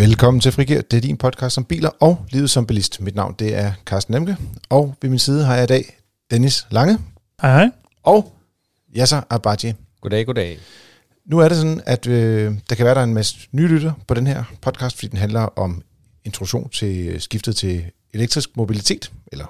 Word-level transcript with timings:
Velkommen 0.00 0.40
til 0.40 0.52
Frigir. 0.52 0.80
Det 0.80 0.96
er 0.96 1.00
din 1.00 1.16
podcast 1.16 1.58
om 1.58 1.64
biler 1.64 1.90
og 2.00 2.26
livet 2.30 2.50
som 2.50 2.66
bilist. 2.66 3.00
Mit 3.00 3.14
navn 3.14 3.34
det 3.38 3.54
er 3.54 3.72
Carsten 3.86 4.14
Nemke, 4.14 4.36
og 4.68 4.94
ved 5.02 5.10
min 5.10 5.18
side 5.18 5.44
har 5.44 5.54
jeg 5.54 5.64
i 5.64 5.66
dag 5.66 5.96
Dennis 6.30 6.66
Lange 6.70 6.98
Hej, 7.42 7.52
hej. 7.52 7.70
og 8.02 8.32
Yasser 8.96 9.20
Abadji. 9.30 9.74
Goddag, 10.00 10.26
goddag. 10.26 10.58
Nu 11.26 11.38
er 11.38 11.48
det 11.48 11.56
sådan, 11.56 11.80
at 11.86 12.06
øh, 12.06 12.54
der 12.68 12.74
kan 12.74 12.84
være 12.84 12.94
der 12.94 13.00
er 13.00 13.04
en 13.04 13.14
masse 13.14 13.36
nye 13.52 13.66
lytter 13.68 13.92
på 14.08 14.14
den 14.14 14.26
her 14.26 14.44
podcast, 14.62 14.96
fordi 14.96 15.06
den 15.06 15.18
handler 15.18 15.40
om 15.40 15.82
introduktion 16.24 16.68
til 16.68 17.20
skiftet 17.20 17.56
til 17.56 17.84
elektrisk 18.14 18.56
mobilitet, 18.56 19.12
eller 19.32 19.46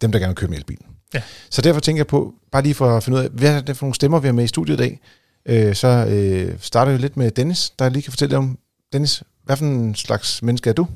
dem, 0.00 0.12
der 0.12 0.18
gerne 0.18 0.30
vil 0.30 0.36
købe 0.36 0.52
en 0.52 0.58
elbil. 0.58 0.78
Ja. 1.14 1.22
Så 1.50 1.62
derfor 1.62 1.80
tænker 1.80 1.98
jeg 1.98 2.06
på, 2.06 2.34
bare 2.52 2.62
lige 2.62 2.74
for 2.74 2.96
at 2.96 3.02
finde 3.02 3.18
ud 3.18 3.24
af, 3.24 3.30
hvad 3.30 3.56
er 3.56 3.60
det 3.60 3.76
for 3.76 3.86
nogle 3.86 3.94
stemmer, 3.94 4.20
vi 4.20 4.28
har 4.28 4.32
med 4.32 4.44
i 4.44 4.48
studiet 4.48 4.74
i 4.74 4.78
dag, 4.78 5.00
øh, 5.46 5.74
så 5.74 5.88
øh, 5.88 6.56
starter 6.60 6.92
vi 6.92 6.98
lidt 6.98 7.16
med 7.16 7.30
Dennis, 7.30 7.72
der 7.78 7.88
lige 7.88 8.02
kan 8.02 8.12
fortælle 8.12 8.36
om, 8.36 8.58
Dennis, 8.92 9.22
hvad 9.46 9.56
for 9.56 9.64
en 9.64 9.94
slags 9.94 10.42
menneske 10.42 10.70
er 10.70 10.74
du? 10.74 10.86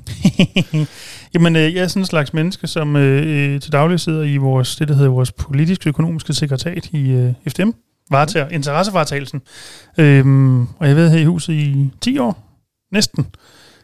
Jamen, 1.34 1.56
øh, 1.56 1.74
jeg 1.74 1.82
er 1.82 1.88
sådan 1.88 2.02
en 2.02 2.06
slags 2.06 2.34
menneske, 2.34 2.66
som 2.66 2.96
øh, 2.96 3.54
øh, 3.54 3.60
til 3.60 3.72
daglig 3.72 4.00
sidder 4.00 4.22
i 4.22 4.36
vores, 4.36 4.76
det, 4.76 4.88
der 4.88 4.94
hedder 4.94 5.10
vores 5.10 5.32
politiske 5.32 5.88
økonomiske 5.88 6.34
sekretariat 6.34 6.86
i 6.86 7.10
øh, 7.10 7.32
FDM, 7.48 7.70
varetager 8.10 8.48
interessevaretagelsen. 8.48 9.42
Øhm, 9.98 10.62
og 10.62 10.68
jeg 10.80 10.88
har 10.88 10.94
været 10.94 11.10
her 11.10 11.18
i 11.18 11.24
huset 11.24 11.52
i 11.52 11.90
10 12.00 12.18
år, 12.18 12.42
næsten. 12.92 13.26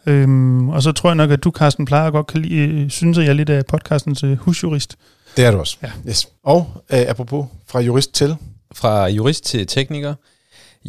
Øhm, 0.07 0.69
og 0.69 0.83
så 0.83 0.93
tror 0.93 1.11
jeg 1.11 1.17
nok, 1.17 1.31
at 1.31 1.45
du, 1.45 1.51
Carsten, 1.51 1.85
plejer 1.85 2.11
godt 2.11 2.27
kan 2.27 2.43
lide, 2.43 2.57
øh, 2.57 2.91
synes, 2.91 3.19
at 3.19 3.25
jeg 3.25 3.31
er 3.31 3.35
lidt 3.35 3.51
af 3.51 3.67
podcastens 3.67 4.25
øh, 4.25 4.37
husjurist. 4.37 4.97
Det 5.37 5.45
er 5.45 5.51
du 5.51 5.59
også. 5.59 5.77
Ja. 5.83 5.91
Yes. 6.09 6.29
Og 6.45 6.85
øh, 6.93 7.01
apropos 7.09 7.47
fra 7.69 7.81
jurist 7.81 8.15
til, 8.15 8.37
Fra 8.73 9.07
jurist 9.07 9.45
til 9.45 9.67
tekniker. 9.67 10.15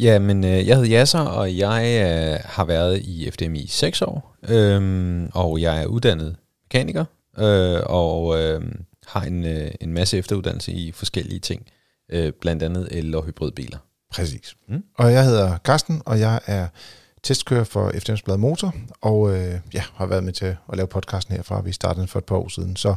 Jamen, 0.00 0.44
øh, 0.44 0.66
jeg 0.66 0.76
hedder 0.76 0.92
Yasser, 0.92 1.20
og 1.20 1.56
jeg 1.56 1.82
øh, 1.84 2.40
har 2.44 2.64
været 2.64 2.98
i 2.98 3.30
FDMI 3.30 3.60
i 3.60 3.66
6 3.66 4.02
år. 4.02 4.36
Øhm, 4.48 5.30
og 5.34 5.60
jeg 5.60 5.82
er 5.82 5.86
uddannet 5.86 6.36
mekaniker, 6.64 7.04
øh, 7.38 7.80
og 7.86 8.40
øh, 8.40 8.62
har 9.06 9.20
en, 9.20 9.44
øh, 9.44 9.70
en 9.80 9.92
masse 9.92 10.18
efteruddannelse 10.18 10.72
i 10.72 10.92
forskellige 10.92 11.40
ting. 11.40 11.66
Øh, 12.12 12.32
blandt 12.40 12.62
andet 12.62 12.88
el- 12.90 13.14
og 13.14 13.24
hybridbiler. 13.24 13.78
Præcis. 14.10 14.54
Mm. 14.68 14.82
Og 14.98 15.12
jeg 15.12 15.24
hedder 15.24 15.58
Carsten, 15.58 16.02
og 16.06 16.20
jeg 16.20 16.40
er 16.46 16.66
testkører 17.22 17.64
for 17.64 17.90
FDM's 17.90 18.22
Blad 18.24 18.36
Motor, 18.36 18.74
og 19.00 19.36
øh, 19.36 19.54
ja, 19.74 19.82
har 19.94 20.06
været 20.06 20.24
med 20.24 20.32
til 20.32 20.46
at 20.46 20.76
lave 20.76 20.88
podcasten 20.88 21.34
herfra. 21.34 21.60
Vi 21.60 21.72
startede 21.72 22.06
for 22.06 22.18
et 22.18 22.24
par 22.24 22.36
år 22.36 22.48
siden. 22.48 22.76
Så 22.76 22.94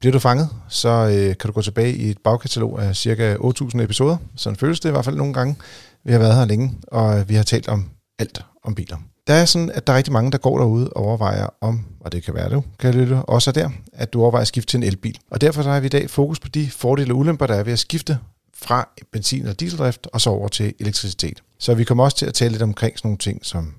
bliver 0.00 0.12
du 0.12 0.18
fanget, 0.18 0.48
så 0.68 0.88
øh, 0.88 1.36
kan 1.36 1.48
du 1.48 1.52
gå 1.52 1.62
tilbage 1.62 1.96
i 1.96 2.10
et 2.10 2.18
bagkatalog 2.18 2.82
af 2.82 2.96
cirka 2.96 3.36
8.000 3.36 3.80
episoder. 3.80 4.16
Sådan 4.36 4.56
føles 4.56 4.80
det 4.80 4.88
i 4.88 4.92
hvert 4.92 5.04
fald 5.04 5.16
nogle 5.16 5.34
gange. 5.34 5.56
Vi 6.04 6.12
har 6.12 6.18
været 6.18 6.34
her 6.34 6.44
længe, 6.44 6.78
og 6.88 7.28
vi 7.28 7.34
har 7.34 7.42
talt 7.42 7.68
om 7.68 7.90
alt 8.18 8.44
om 8.64 8.74
biler. 8.74 8.96
Der 9.26 9.34
er 9.34 9.44
sådan, 9.44 9.70
at 9.70 9.86
der 9.86 9.92
er 9.92 9.96
rigtig 9.96 10.12
mange, 10.12 10.32
der 10.32 10.38
går 10.38 10.58
derude 10.58 10.90
og 10.90 11.04
overvejer 11.04 11.46
om, 11.60 11.84
og 12.00 12.12
det 12.12 12.22
kan 12.22 12.34
være 12.34 12.50
du, 12.50 12.64
kan 12.78 12.94
lytte, 12.94 13.14
også 13.14 13.50
er 13.50 13.52
der, 13.52 13.70
at 13.92 14.12
du 14.12 14.22
overvejer 14.22 14.40
at 14.40 14.48
skifte 14.48 14.70
til 14.70 14.76
en 14.76 14.82
elbil. 14.82 15.18
Og 15.30 15.40
derfor 15.40 15.62
så 15.62 15.70
har 15.70 15.80
vi 15.80 15.86
i 15.86 15.88
dag 15.88 16.10
fokus 16.10 16.40
på 16.40 16.48
de 16.48 16.70
fordele 16.70 17.12
og 17.14 17.18
ulemper, 17.18 17.46
der 17.46 17.54
er 17.54 17.62
ved 17.62 17.72
at 17.72 17.78
skifte 17.78 18.18
fra 18.54 18.88
benzin- 19.12 19.46
og 19.46 19.60
dieseldrift 19.60 20.08
og 20.12 20.20
så 20.20 20.30
over 20.30 20.48
til 20.48 20.74
elektricitet. 20.80 21.42
Så 21.58 21.74
vi 21.74 21.84
kommer 21.84 22.04
også 22.04 22.16
til 22.16 22.26
at 22.26 22.34
tale 22.34 22.50
lidt 22.50 22.62
omkring 22.62 22.98
sådan 22.98 23.08
nogle 23.08 23.18
ting 23.18 23.46
som 23.46 23.74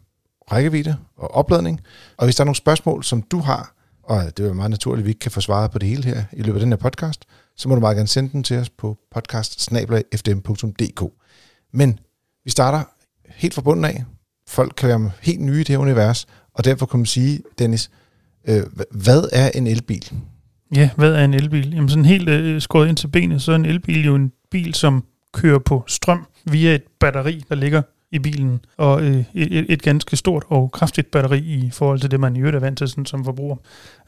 rækkevidde 0.51 0.97
og 1.17 1.31
opladning. 1.35 1.81
Og 2.17 2.25
hvis 2.25 2.35
der 2.35 2.43
er 2.43 2.45
nogle 2.45 2.55
spørgsmål, 2.55 3.03
som 3.03 3.21
du 3.21 3.39
har, 3.39 3.75
og 4.03 4.37
det 4.37 4.47
er 4.47 4.53
meget 4.53 4.71
naturligt, 4.71 5.03
at 5.03 5.05
vi 5.05 5.11
ikke 5.11 5.19
kan 5.19 5.31
få 5.31 5.41
svaret 5.41 5.71
på 5.71 5.79
det 5.79 5.89
hele 5.89 6.03
her 6.03 6.23
i 6.33 6.41
løbet 6.41 6.59
af 6.59 6.59
den 6.59 6.71
her 6.71 6.77
podcast, 6.77 7.25
så 7.57 7.69
må 7.69 7.75
du 7.75 7.81
meget 7.81 7.95
gerne 7.97 8.07
sende 8.07 8.31
den 8.31 8.43
til 8.43 8.57
os 8.57 8.69
på 8.69 8.97
podcast 9.11 9.71
Men 11.73 11.99
vi 12.45 12.51
starter 12.51 12.83
helt 13.35 13.53
fra 13.53 13.61
bunden 13.61 13.85
af. 13.85 14.03
Folk 14.47 14.73
kan 14.77 14.89
være 14.89 15.11
helt 15.21 15.41
nye 15.41 15.61
i 15.61 15.63
det 15.63 15.67
her 15.67 15.77
univers, 15.77 16.27
og 16.53 16.65
derfor 16.65 16.85
kan 16.85 16.99
man 16.99 17.05
sige, 17.05 17.39
Dennis, 17.59 17.91
øh, 18.47 18.63
hvad 18.91 19.23
er 19.31 19.49
en 19.49 19.67
elbil? 19.67 20.13
Ja, 20.75 20.89
hvad 20.95 21.13
er 21.13 21.25
en 21.25 21.33
elbil? 21.33 21.73
Jamen 21.73 21.89
sådan 21.89 22.05
helt 22.05 22.29
øh, 22.29 22.61
skåret 22.61 22.89
ind 22.89 22.97
til 22.97 23.07
benet, 23.07 23.41
så 23.41 23.51
er 23.51 23.55
en 23.55 23.65
elbil 23.65 24.05
jo 24.05 24.15
en 24.15 24.31
bil, 24.51 24.73
som 24.73 25.03
kører 25.33 25.59
på 25.59 25.83
strøm 25.87 26.27
via 26.45 26.75
et 26.75 26.83
batteri, 26.99 27.43
der 27.49 27.55
ligger 27.55 27.81
i 28.11 28.19
bilen, 28.19 28.65
og 28.77 29.03
øh, 29.03 29.23
et, 29.33 29.65
et 29.69 29.81
ganske 29.81 30.17
stort 30.17 30.43
og 30.47 30.71
kraftigt 30.71 31.11
batteri 31.11 31.39
i 31.39 31.69
forhold 31.73 31.99
til 31.99 32.11
det, 32.11 32.19
man 32.19 32.35
i 32.35 32.39
øvrigt 32.39 32.55
er 32.55 32.59
vant 32.59 32.77
til 32.77 32.87
sådan, 32.87 33.05
som 33.05 33.25
forbruger. 33.25 33.55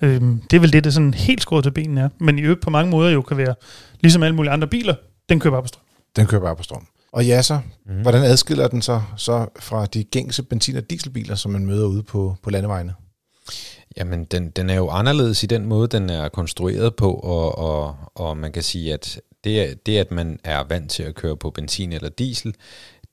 Øhm, 0.02 0.42
det 0.52 0.58
er 0.58 0.62
vel 0.62 0.74
det, 0.74 0.84
der 0.84 0.90
sådan 0.90 1.14
helt 1.14 1.42
skåret 1.42 1.64
til 1.64 1.72
benene 1.72 2.02
er, 2.02 2.10
men 2.20 2.40
i 2.40 2.42
øvrigt 2.42 2.62
på 2.62 2.70
mange 2.70 2.92
måder 2.92 3.12
jo 3.12 3.22
kan 3.22 3.38
være, 3.38 3.56
ligesom 4.02 4.24
alle 4.24 4.36
mulige 4.36 4.52
andre 4.52 4.68
biler, 4.68 4.96
den 5.30 5.40
kører 5.40 5.52
bare 5.52 5.62
på 5.62 5.68
strøm. 5.68 5.84
Den 6.16 6.28
kører 6.28 6.42
bare 6.42 6.56
på 6.56 6.64
strøm. 6.64 6.88
Og 7.14 7.26
ja, 7.26 7.42
så, 7.42 7.60
Mm. 7.86 8.02
hvordan 8.02 8.24
adskiller 8.24 8.68
den 8.68 8.82
så, 8.82 9.02
så 9.18 9.46
fra 9.60 9.86
de 9.86 10.04
gængse 10.04 10.44
benzin- 10.44 10.78
og 10.78 10.90
dieselbiler, 10.90 11.36
som 11.36 11.52
man 11.52 11.66
møder 11.66 11.88
ude 11.88 12.04
på, 12.04 12.36
på 12.44 12.50
landevejene? 12.50 12.94
Jamen, 13.98 14.24
den, 14.24 14.50
den 14.50 14.70
er 14.70 14.76
jo 14.76 14.90
anderledes 14.90 15.44
i 15.44 15.46
den 15.46 15.66
måde, 15.66 15.88
den 15.88 16.10
er 16.10 16.30
konstrueret 16.30 16.96
på, 16.96 17.14
og, 17.14 17.58
og, 17.58 17.96
og 18.16 18.38
man 18.38 18.52
kan 18.52 18.64
sige, 18.64 18.94
at 18.94 19.22
det, 19.44 19.86
det, 19.86 19.98
at 19.98 20.12
man 20.12 20.40
er 20.44 20.64
vant 20.70 20.92
til 20.92 21.04
at 21.04 21.16
køre 21.16 21.38
på 21.38 21.50
benzin 21.50 21.92
eller 21.94 22.10
diesel, 22.10 22.56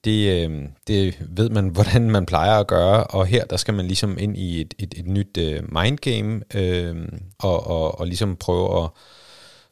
det, 0.05 0.49
øh, 0.51 0.63
det 0.87 1.15
ved 1.29 1.51
man, 1.51 1.69
hvordan 1.77 2.11
man 2.11 2.27
plejer 2.27 2.59
at 2.61 2.67
gøre, 2.67 3.05
og 3.05 3.27
her 3.27 3.45
der 3.45 3.57
skal 3.57 3.75
man 3.75 3.87
ligesom 3.87 4.17
ind 4.19 4.37
i 4.37 4.61
et, 4.61 4.75
et, 4.79 4.95
et 4.97 5.07
nyt 5.07 5.37
øh, 5.39 5.63
mindgame, 5.73 6.41
øh, 6.55 6.97
og, 7.39 7.67
og, 7.67 8.01
og 8.01 8.07
ligesom 8.07 8.37
prøve 8.37 8.85
at 8.85 8.91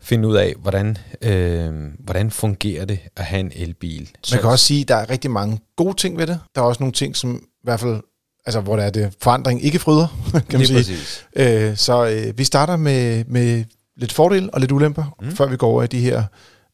finde 0.09 0.29
ud 0.29 0.37
af, 0.37 0.55
hvordan, 0.59 0.99
øh, 1.23 1.73
hvordan 1.99 2.31
fungerer 2.31 2.85
det 2.85 2.99
at 3.17 3.25
have 3.25 3.41
en 3.41 3.53
elbil. 3.55 4.11
Man 4.33 4.41
kan 4.41 4.51
også 4.51 4.65
sige, 4.65 4.81
at 4.81 4.89
der 4.89 4.95
er 4.95 5.11
rigtig 5.11 5.31
mange 5.31 5.61
gode 5.77 5.97
ting 5.97 6.19
ved 6.19 6.27
det. 6.27 6.41
Der 6.55 6.61
er 6.61 6.65
også 6.65 6.83
nogle 6.83 6.93
ting, 6.93 7.17
som 7.17 7.37
i 7.37 7.65
hvert 7.65 7.81
fald, 7.81 8.01
altså 8.47 8.61
hvor 8.61 8.77
der 8.77 8.83
er 8.83 8.91
det 8.91 9.15
forandring 9.23 9.65
ikke 9.65 9.79
fryder, 9.79 10.07
kan 10.51 10.59
man 10.59 10.67
sige. 10.67 10.77
præcis. 10.77 11.27
Øh, 11.37 11.77
så 11.77 12.07
øh, 12.09 12.39
vi 12.39 12.45
starter 12.45 12.77
med, 12.77 13.25
med 13.25 13.65
lidt 13.97 14.13
fordele 14.13 14.55
og 14.55 14.61
lidt 14.61 14.73
ulemper. 14.73 15.17
Mm. 15.23 15.37
før 15.37 15.47
vi 15.47 15.57
går 15.57 15.69
over 15.69 15.83
i 15.83 15.87
de 15.87 16.01
her 16.01 16.23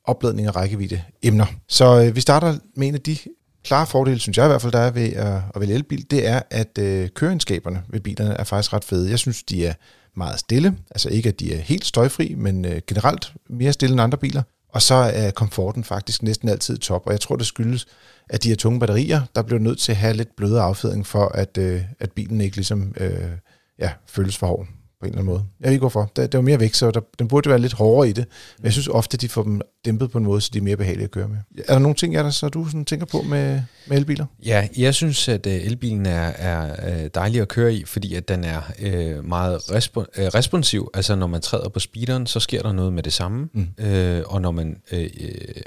opladning 0.04 0.48
og 0.48 0.56
rækkevidde 0.56 1.02
emner. 1.22 1.46
Så 1.68 2.04
øh, 2.04 2.16
vi 2.16 2.20
starter 2.20 2.54
med 2.76 2.88
en 2.88 2.94
af 2.94 3.00
de 3.00 3.16
klare 3.64 3.86
fordele, 3.86 4.18
synes 4.18 4.38
jeg 4.38 4.46
i 4.46 4.48
hvert 4.48 4.62
fald, 4.62 4.72
der 4.72 4.78
er 4.78 4.90
ved 4.90 5.12
at, 5.12 5.42
at 5.54 5.60
vælge 5.60 5.74
elbil, 5.74 6.10
det 6.10 6.26
er, 6.26 6.40
at 6.50 6.78
øh, 6.78 7.08
køreegenskaberne 7.08 7.82
ved 7.88 8.00
bilerne 8.00 8.34
er 8.34 8.44
faktisk 8.44 8.72
ret 8.72 8.84
fede. 8.84 9.10
Jeg 9.10 9.18
synes, 9.18 9.42
de 9.42 9.66
er 9.66 9.74
meget 10.16 10.38
stille. 10.38 10.76
Altså 10.90 11.08
ikke, 11.08 11.28
at 11.28 11.40
de 11.40 11.54
er 11.54 11.58
helt 11.58 11.84
støjfri, 11.84 12.34
men 12.34 12.64
øh, 12.64 12.80
generelt 12.86 13.32
mere 13.50 13.72
stille 13.72 13.92
end 13.92 14.00
andre 14.00 14.18
biler. 14.18 14.42
Og 14.68 14.82
så 14.82 14.94
er 14.94 15.30
komforten 15.30 15.84
faktisk 15.84 16.22
næsten 16.22 16.48
altid 16.48 16.78
top, 16.78 17.06
og 17.06 17.12
jeg 17.12 17.20
tror, 17.20 17.36
det 17.36 17.46
skyldes, 17.46 17.86
at 18.30 18.42
de 18.42 18.48
her 18.48 18.56
tunge 18.56 18.80
batterier, 18.80 19.22
der 19.34 19.42
bliver 19.42 19.60
nødt 19.60 19.78
til 19.78 19.92
at 19.92 19.98
have 19.98 20.14
lidt 20.14 20.36
blødere 20.36 20.62
affjedring 20.62 21.06
for, 21.06 21.24
at, 21.24 21.58
øh, 21.58 21.82
at 22.00 22.12
bilen 22.12 22.40
ikke 22.40 22.56
ligesom, 22.56 22.94
øh, 22.96 23.30
ja, 23.78 23.92
føles 24.06 24.36
for 24.36 24.46
hård 24.46 24.66
på 25.04 25.08
en 25.08 25.12
eller 25.12 25.20
anden 25.20 25.32
måde. 25.32 25.44
Jeg 25.60 25.66
ved 25.66 25.72
ikke 25.72 25.82
hvorfor. 25.82 26.10
Der, 26.16 26.26
der 26.26 26.38
er 26.38 26.42
jo 26.42 26.46
mere 26.46 26.60
vægt, 26.60 26.76
så 26.76 26.90
der, 26.90 27.00
den 27.18 27.28
burde 27.28 27.50
være 27.50 27.58
lidt 27.58 27.72
hårdere 27.72 28.08
i 28.08 28.12
det. 28.12 28.26
Men 28.58 28.64
jeg 28.64 28.72
synes 28.72 28.88
ofte, 28.88 29.16
de 29.16 29.28
får 29.28 29.42
dem 29.42 29.60
dæmpet 29.84 30.10
på 30.10 30.18
en 30.18 30.24
måde, 30.24 30.40
så 30.40 30.50
de 30.52 30.58
er 30.58 30.62
mere 30.62 30.76
behagelige 30.76 31.04
at 31.04 31.10
køre 31.10 31.28
med. 31.28 31.36
Er 31.68 31.72
der 31.72 31.78
nogle 31.78 31.94
ting, 31.94 32.16
er 32.16 32.22
der, 32.22 32.30
så 32.30 32.48
du 32.48 32.66
sådan 32.66 32.84
tænker 32.84 33.06
på 33.06 33.22
med, 33.22 33.60
med 33.86 33.96
elbiler? 33.96 34.26
Ja, 34.46 34.68
jeg 34.76 34.94
synes, 34.94 35.28
at 35.28 35.46
øh, 35.46 35.52
elbilen 35.52 36.06
er, 36.06 36.26
er 36.26 36.88
øh, 36.88 37.10
dejlig 37.14 37.40
at 37.40 37.48
køre 37.48 37.74
i, 37.74 37.84
fordi 37.84 38.14
at 38.14 38.28
den 38.28 38.44
er 38.44 38.60
øh, 38.78 39.24
meget 39.24 39.58
respo- 39.58 40.20
øh, 40.20 40.26
responsiv. 40.26 40.90
Altså 40.94 41.14
når 41.14 41.26
man 41.26 41.40
træder 41.40 41.68
på 41.68 41.80
speederen, 41.80 42.26
så 42.26 42.40
sker 42.40 42.62
der 42.62 42.72
noget 42.72 42.92
med 42.92 43.02
det 43.02 43.12
samme. 43.12 43.48
Mm. 43.52 43.84
Øh, 43.84 44.22
og 44.26 44.40
når 44.40 44.50
man 44.50 44.76
øh, 44.92 45.08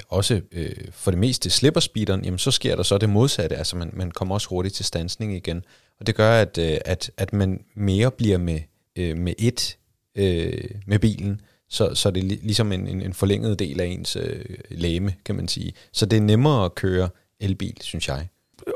også 0.08 0.40
øh, 0.52 0.70
for 0.92 1.10
det 1.10 1.20
meste 1.20 1.50
slipper 1.50 1.80
speederen, 1.80 2.24
jamen, 2.24 2.38
så 2.38 2.50
sker 2.50 2.76
der 2.76 2.82
så 2.82 2.98
det 2.98 3.10
modsatte. 3.10 3.56
Altså 3.56 3.76
man, 3.76 3.90
man 3.92 4.10
kommer 4.10 4.34
også 4.34 4.48
hurtigt 4.48 4.74
til 4.74 4.84
stansning 4.84 5.36
igen. 5.36 5.62
Og 6.00 6.06
det 6.06 6.14
gør, 6.14 6.40
at, 6.40 6.58
øh, 6.58 6.78
at, 6.84 7.10
at 7.16 7.32
man 7.32 7.60
mere 7.76 8.10
bliver 8.10 8.38
med, 8.38 8.60
øh, 8.98 9.16
med 9.16 9.32
et 9.38 9.76
øh, 10.18 10.52
med 10.86 10.98
bilen. 10.98 11.40
Så, 11.70 11.94
så 11.94 12.10
det 12.10 12.24
er 12.24 12.28
lig- 12.28 12.40
ligesom 12.42 12.72
en, 12.72 12.86
en, 12.86 13.02
en 13.02 13.12
forlænget 13.14 13.58
del 13.58 13.80
af 13.80 13.86
ens 13.86 14.16
øh, 14.16 14.40
læme, 14.70 15.12
kan 15.24 15.34
man 15.34 15.48
sige. 15.48 15.72
Så 15.92 16.06
det 16.06 16.16
er 16.16 16.20
nemmere 16.20 16.64
at 16.64 16.74
køre 16.74 17.08
elbil, 17.40 17.74
synes 17.80 18.08
jeg. 18.08 18.28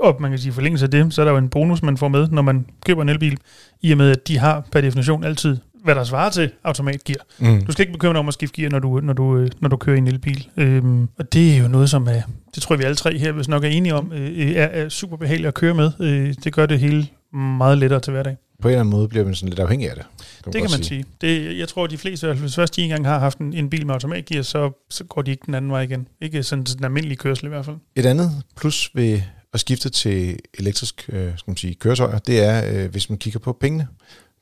Og 0.03 0.17
man 0.21 0.31
kan 0.31 0.39
sige, 0.39 0.53
forlængelse 0.53 0.85
af 0.85 0.91
det, 0.91 1.15
så 1.15 1.21
er 1.21 1.25
der 1.25 1.33
jo 1.33 1.39
en 1.39 1.49
bonus, 1.49 1.83
man 1.83 1.97
får 1.97 2.09
med, 2.09 2.29
når 2.29 2.43
man 2.43 2.67
køber 2.87 3.03
en 3.03 3.09
elbil, 3.09 3.39
i 3.83 3.93
og 3.93 3.99
med, 3.99 4.11
at 4.11 4.29
de 4.29 4.39
har 4.39 4.69
per 4.73 4.81
definition 4.81 5.25
altid, 5.25 5.57
hvad 5.85 5.95
der 5.95 6.05
svarer 6.05 6.31
til 6.31 6.51
automatgear. 6.65 7.25
Mm. 7.39 7.65
Du 7.65 7.73
skal 7.73 7.83
ikke 7.83 7.93
bekymre 7.93 8.13
dig 8.13 8.21
om 8.21 8.29
at 8.29 8.35
skifte 8.35 8.61
gear, 8.61 8.71
når 8.71 8.79
du, 8.79 9.01
når 9.01 9.13
du, 9.13 9.37
øh, 9.37 9.51
når 9.61 9.69
du 9.69 9.77
kører 9.77 9.95
i 9.97 9.99
en 9.99 10.09
elbil. 10.09 10.49
Øhm, 10.57 11.09
og 11.19 11.33
det 11.33 11.55
er 11.55 11.59
jo 11.59 11.69
noget, 11.69 11.91
som 11.91 12.07
er, 12.07 12.23
det 12.55 12.63
tror 12.63 12.75
jeg, 12.75 12.79
vi 12.79 12.85
alle 12.85 12.97
tre 12.97 13.19
her, 13.19 13.33
hvis 13.33 13.49
nok 13.49 13.65
er 13.65 13.69
enige 13.69 13.95
om, 13.95 14.13
øh, 14.13 14.51
er, 14.53 14.65
er 14.65 14.89
super 14.89 15.17
behageligt 15.17 15.49
at 15.49 15.55
køre 15.55 15.75
med. 15.75 15.91
Øh, 16.01 16.35
det 16.45 16.53
gør 16.53 16.67
det 16.67 16.79
hele 16.79 17.07
meget 17.33 17.79
lettere 17.79 18.01
til 18.01 18.11
hverdag. 18.13 18.37
På 18.61 18.69
en 18.69 18.73
eller 18.73 18.81
anden 18.81 18.91
måde 18.91 19.09
bliver 19.09 19.25
man 19.25 19.35
sådan 19.35 19.49
lidt 19.49 19.61
afhængig 19.61 19.91
af 19.91 19.97
det. 19.97 20.05
Det 20.45 20.55
kan 20.55 20.71
man 20.71 20.83
sige. 20.83 21.05
Det, 21.21 21.59
jeg 21.59 21.69
tror, 21.69 21.85
at 21.85 21.91
de 21.91 21.99
fleste, 21.99 22.33
hvis 22.33 22.55
først 22.55 22.77
de 22.77 22.83
engang 22.83 23.07
har 23.07 23.19
haft 23.19 23.39
en, 23.39 23.53
en 23.53 23.71
bil 23.71 23.87
med 23.87 23.95
automatgear, 23.95 24.43
så, 24.43 24.87
så 24.91 25.05
går 25.05 25.23
de 25.23 25.31
ikke 25.31 25.43
den 25.47 25.55
anden 25.55 25.71
vej 25.71 25.81
igen. 25.81 26.09
Ikke 26.21 26.43
sådan 26.43 26.65
den 26.65 26.85
almindelige 26.85 27.17
kørsel 27.17 27.47
i 27.47 27.49
hvert 27.49 27.65
fald. 27.65 27.77
Et 27.97 28.07
andet 28.07 28.31
plus 28.57 28.91
ved 28.95 29.21
at 29.53 29.61
skifte 29.61 29.91
til 29.91 30.39
elektrisk 30.59 31.11
øh, 31.13 31.33
skal 31.39 31.51
man 31.51 31.57
sige, 31.57 31.75
køretøjer, 31.75 32.19
det 32.19 32.45
er, 32.45 32.85
øh, 32.85 32.91
hvis 32.91 33.11
man 33.11 33.19
kigger 33.19 33.41
på 33.41 33.53
pengene 33.53 33.89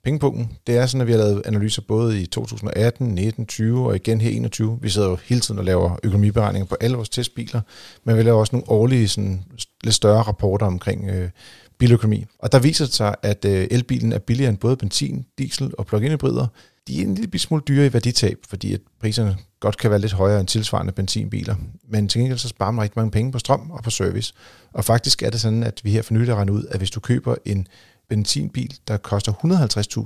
pengepunkten. 0.05 0.53
Det 0.67 0.77
er 0.77 0.87
sådan, 0.87 1.01
at 1.01 1.07
vi 1.07 1.13
har 1.13 1.19
lavet 1.19 1.43
analyser 1.47 1.83
både 1.83 2.23
i 2.23 2.27
2018, 2.27 3.09
19, 3.09 3.47
20 3.47 3.87
og 3.87 3.97
igen 3.97 4.21
her 4.21 4.31
21. 4.31 4.79
Vi 4.83 4.89
sidder 4.89 5.09
jo 5.09 5.19
hele 5.25 5.41
tiden 5.41 5.59
og 5.59 5.65
laver 5.65 5.97
økonomiberegninger 6.03 6.67
på 6.67 6.77
alle 6.81 6.97
vores 6.97 7.09
testbiler, 7.09 7.61
men 8.05 8.17
vi 8.17 8.23
laver 8.23 8.41
også 8.41 8.57
nogle 8.57 8.71
årlige 8.71 9.09
sådan, 9.09 9.45
lidt 9.85 9.95
større 9.95 10.23
rapporter 10.23 10.67
omkring 10.67 11.11
øh, 11.11 11.31
biløkonomi. 11.79 12.25
Og 12.39 12.53
der 12.53 12.59
viser 12.59 12.85
det 12.85 12.95
sig, 12.95 13.15
at 13.23 13.45
øh, 13.45 13.69
elbilen 13.71 14.13
er 14.13 14.19
billigere 14.19 14.51
end 14.51 14.59
både 14.59 14.77
benzin, 14.77 15.27
diesel 15.39 15.73
og 15.79 15.87
plug-in 15.87 16.11
hybrider. 16.11 16.47
De 16.89 16.99
er 16.99 17.07
en 17.07 17.15
lille 17.15 17.39
smule 17.39 17.63
dyre 17.69 17.87
i 17.87 17.93
værditab, 17.93 18.39
fordi 18.49 18.75
at 18.75 18.81
priserne 19.01 19.37
godt 19.61 19.79
kan 19.79 19.91
være 19.91 20.01
lidt 20.01 20.13
højere 20.13 20.41
end 20.41 20.49
tilsvarende 20.49 20.93
benzinbiler. 20.93 21.55
Men 21.89 22.09
til 22.09 22.21
gengæld 22.21 22.39
så 22.39 22.49
sparer 22.49 22.71
man 22.71 22.83
rigtig 22.83 22.99
mange 22.99 23.11
penge 23.11 23.33
på 23.33 23.39
strøm 23.39 23.71
og 23.71 23.83
på 23.83 23.91
service. 23.91 24.35
Og 24.73 24.85
faktisk 24.85 25.23
er 25.23 25.31
det 25.31 25.41
sådan, 25.41 25.63
at 25.63 25.81
vi 25.85 25.91
her 25.91 26.03
for 26.03 26.15
nylig 26.15 26.35
har 26.35 26.51
ud, 26.51 26.65
at 26.71 26.79
hvis 26.79 26.91
du 26.91 27.01
køber 27.01 27.35
en 27.45 27.67
benzinbil, 28.11 28.75
der 28.89 28.97
koster 28.97 29.33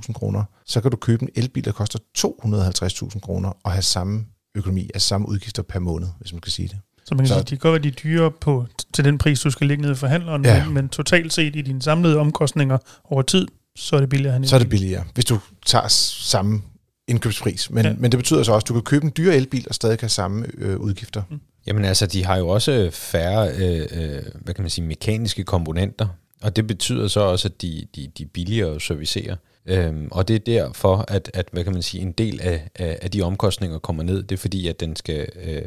150.000 0.07 0.13
kroner, 0.13 0.43
så 0.65 0.81
kan 0.81 0.91
du 0.91 0.97
købe 0.97 1.23
en 1.23 1.29
elbil, 1.35 1.65
der 1.65 1.71
koster 1.71 1.99
250.000 2.17 3.19
kroner 3.19 3.49
og 3.63 3.71
have 3.71 3.81
samme 3.81 4.25
økonomi, 4.55 4.89
altså 4.93 5.07
samme 5.07 5.29
udgifter 5.29 5.63
per 5.63 5.79
måned, 5.79 6.07
hvis 6.19 6.33
man 6.33 6.41
kan 6.41 6.51
sige 6.51 6.67
det. 6.67 6.77
Så 7.05 7.15
man 7.15 7.19
kan 7.19 7.27
så, 7.27 7.33
sige, 7.33 7.43
de 7.43 7.49
kan 7.49 7.57
godt 7.57 7.71
være 7.71 7.91
de 7.91 7.91
dyre 7.91 8.31
på, 8.31 8.65
til 8.93 9.05
den 9.05 9.17
pris, 9.17 9.41
du 9.41 9.49
skal 9.49 9.67
lægge 9.67 9.81
ned 9.81 9.91
i 9.91 9.95
forhandleren, 9.95 10.45
ja. 10.45 10.65
men, 10.65 10.73
men 10.73 10.89
totalt 10.89 11.33
set 11.33 11.55
i 11.55 11.61
dine 11.61 11.81
samlede 11.81 12.17
omkostninger 12.17 12.77
over 13.03 13.21
tid, 13.21 13.47
så 13.75 13.95
er 13.95 13.99
det 13.99 14.09
billigere. 14.09 14.45
Så 14.47 14.55
er 14.55 14.59
det 14.59 14.69
billigere, 14.69 15.03
hvis 15.13 15.25
du 15.25 15.39
tager 15.65 15.87
samme 15.87 16.61
indkøbspris. 17.07 17.69
Men, 17.69 17.85
ja. 17.85 17.93
men 17.97 18.11
det 18.11 18.17
betyder 18.19 18.43
så 18.43 18.51
også, 18.51 18.63
at 18.63 18.67
du 18.67 18.73
kan 18.73 18.83
købe 18.83 19.05
en 19.05 19.11
dyre 19.17 19.35
elbil 19.35 19.65
og 19.69 19.75
stadig 19.75 19.97
have 20.01 20.09
samme 20.09 20.45
øh, 20.57 20.77
udgifter. 20.77 21.23
Mm. 21.29 21.39
Jamen 21.67 21.85
altså, 21.85 22.05
de 22.05 22.25
har 22.25 22.37
jo 22.37 22.47
også 22.47 22.89
færre, 22.93 23.49
øh, 23.49 23.87
øh, 23.91 24.23
hvad 24.41 24.53
kan 24.53 24.63
man 24.63 24.69
sige, 24.69 24.85
mekaniske 24.85 25.43
komponenter, 25.43 26.07
og 26.41 26.55
det 26.55 26.67
betyder 26.67 27.07
så 27.07 27.19
også, 27.19 27.47
at 27.47 27.61
de, 27.61 27.87
de, 27.95 28.07
de 28.17 28.23
er 28.23 28.27
billigere 28.33 28.75
at 28.75 28.81
servicere. 28.81 29.37
Øhm, 29.65 30.07
og 30.11 30.27
det 30.27 30.35
er 30.35 30.39
derfor, 30.39 31.05
at, 31.07 31.31
at 31.33 31.47
hvad 31.51 31.63
kan 31.63 31.73
man 31.73 31.81
sige, 31.81 32.01
en 32.01 32.11
del 32.11 32.41
af, 32.41 32.69
af, 32.75 32.99
af 33.01 33.11
de 33.11 33.21
omkostninger 33.21 33.79
kommer 33.79 34.03
ned. 34.03 34.23
Det 34.23 34.35
er 34.35 34.39
fordi, 34.39 34.67
at 34.67 34.79
den 34.79 34.95
skal 34.95 35.27
øh, 35.45 35.61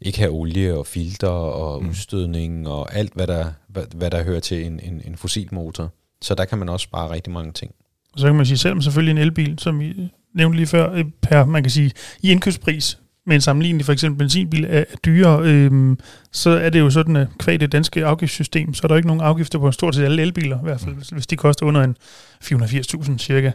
ikke 0.00 0.18
have 0.18 0.30
olie 0.30 0.74
og 0.74 0.86
filter 0.86 1.28
og 1.28 1.82
mm. 1.82 1.88
udstødning 1.88 2.68
og 2.68 2.94
alt, 2.94 3.14
hvad 3.14 3.26
der, 3.26 3.52
hvad, 3.68 3.84
hvad 3.94 4.10
der 4.10 4.24
hører 4.24 4.40
til 4.40 4.66
en, 4.66 4.80
en, 4.80 5.02
en 5.06 5.16
fossilmotor. 5.16 5.92
Så 6.22 6.34
der 6.34 6.44
kan 6.44 6.58
man 6.58 6.68
også 6.68 6.84
spare 6.84 7.10
rigtig 7.10 7.32
mange 7.32 7.52
ting. 7.52 7.74
Så 8.16 8.26
kan 8.26 8.34
man 8.34 8.46
sige, 8.46 8.58
selvom 8.58 8.82
selvfølgelig 8.82 9.10
en 9.10 9.18
elbil, 9.18 9.58
som 9.58 9.80
vi 9.80 10.10
nævnte 10.34 10.56
lige 10.56 10.66
før, 10.66 10.92
øh, 10.92 11.04
per, 11.22 11.44
man 11.44 11.62
kan 11.62 11.70
sige, 11.70 11.92
i 12.22 12.30
indkøbspris, 12.30 12.98
med 13.26 13.34
en 13.34 13.40
sammenligning 13.40 13.84
for 13.84 13.92
eksempel 13.92 14.18
benzinbil 14.18 14.66
er, 14.68 14.84
dyre, 15.04 15.40
øhm, 15.42 15.98
så 16.32 16.50
er 16.50 16.70
det 16.70 16.80
jo 16.80 16.90
sådan, 16.90 17.16
at 17.16 17.28
kvad 17.38 17.58
det 17.58 17.72
danske 17.72 18.06
afgiftssystem, 18.06 18.74
så 18.74 18.80
er 18.84 18.88
der 18.88 18.96
ikke 18.96 19.06
nogen 19.06 19.22
afgifter 19.22 19.58
på 19.58 19.72
stort 19.72 19.94
set 19.94 20.04
alle 20.04 20.22
elbiler, 20.22 20.58
i 20.58 20.62
hvert 20.62 20.80
fald 20.80 20.94
hvis, 20.94 21.08
hvis 21.08 21.26
de 21.26 21.36
koster 21.36 21.66
under 21.66 21.82
en 21.82 21.96
480.000 22.44 23.18
cirka. 23.18 23.52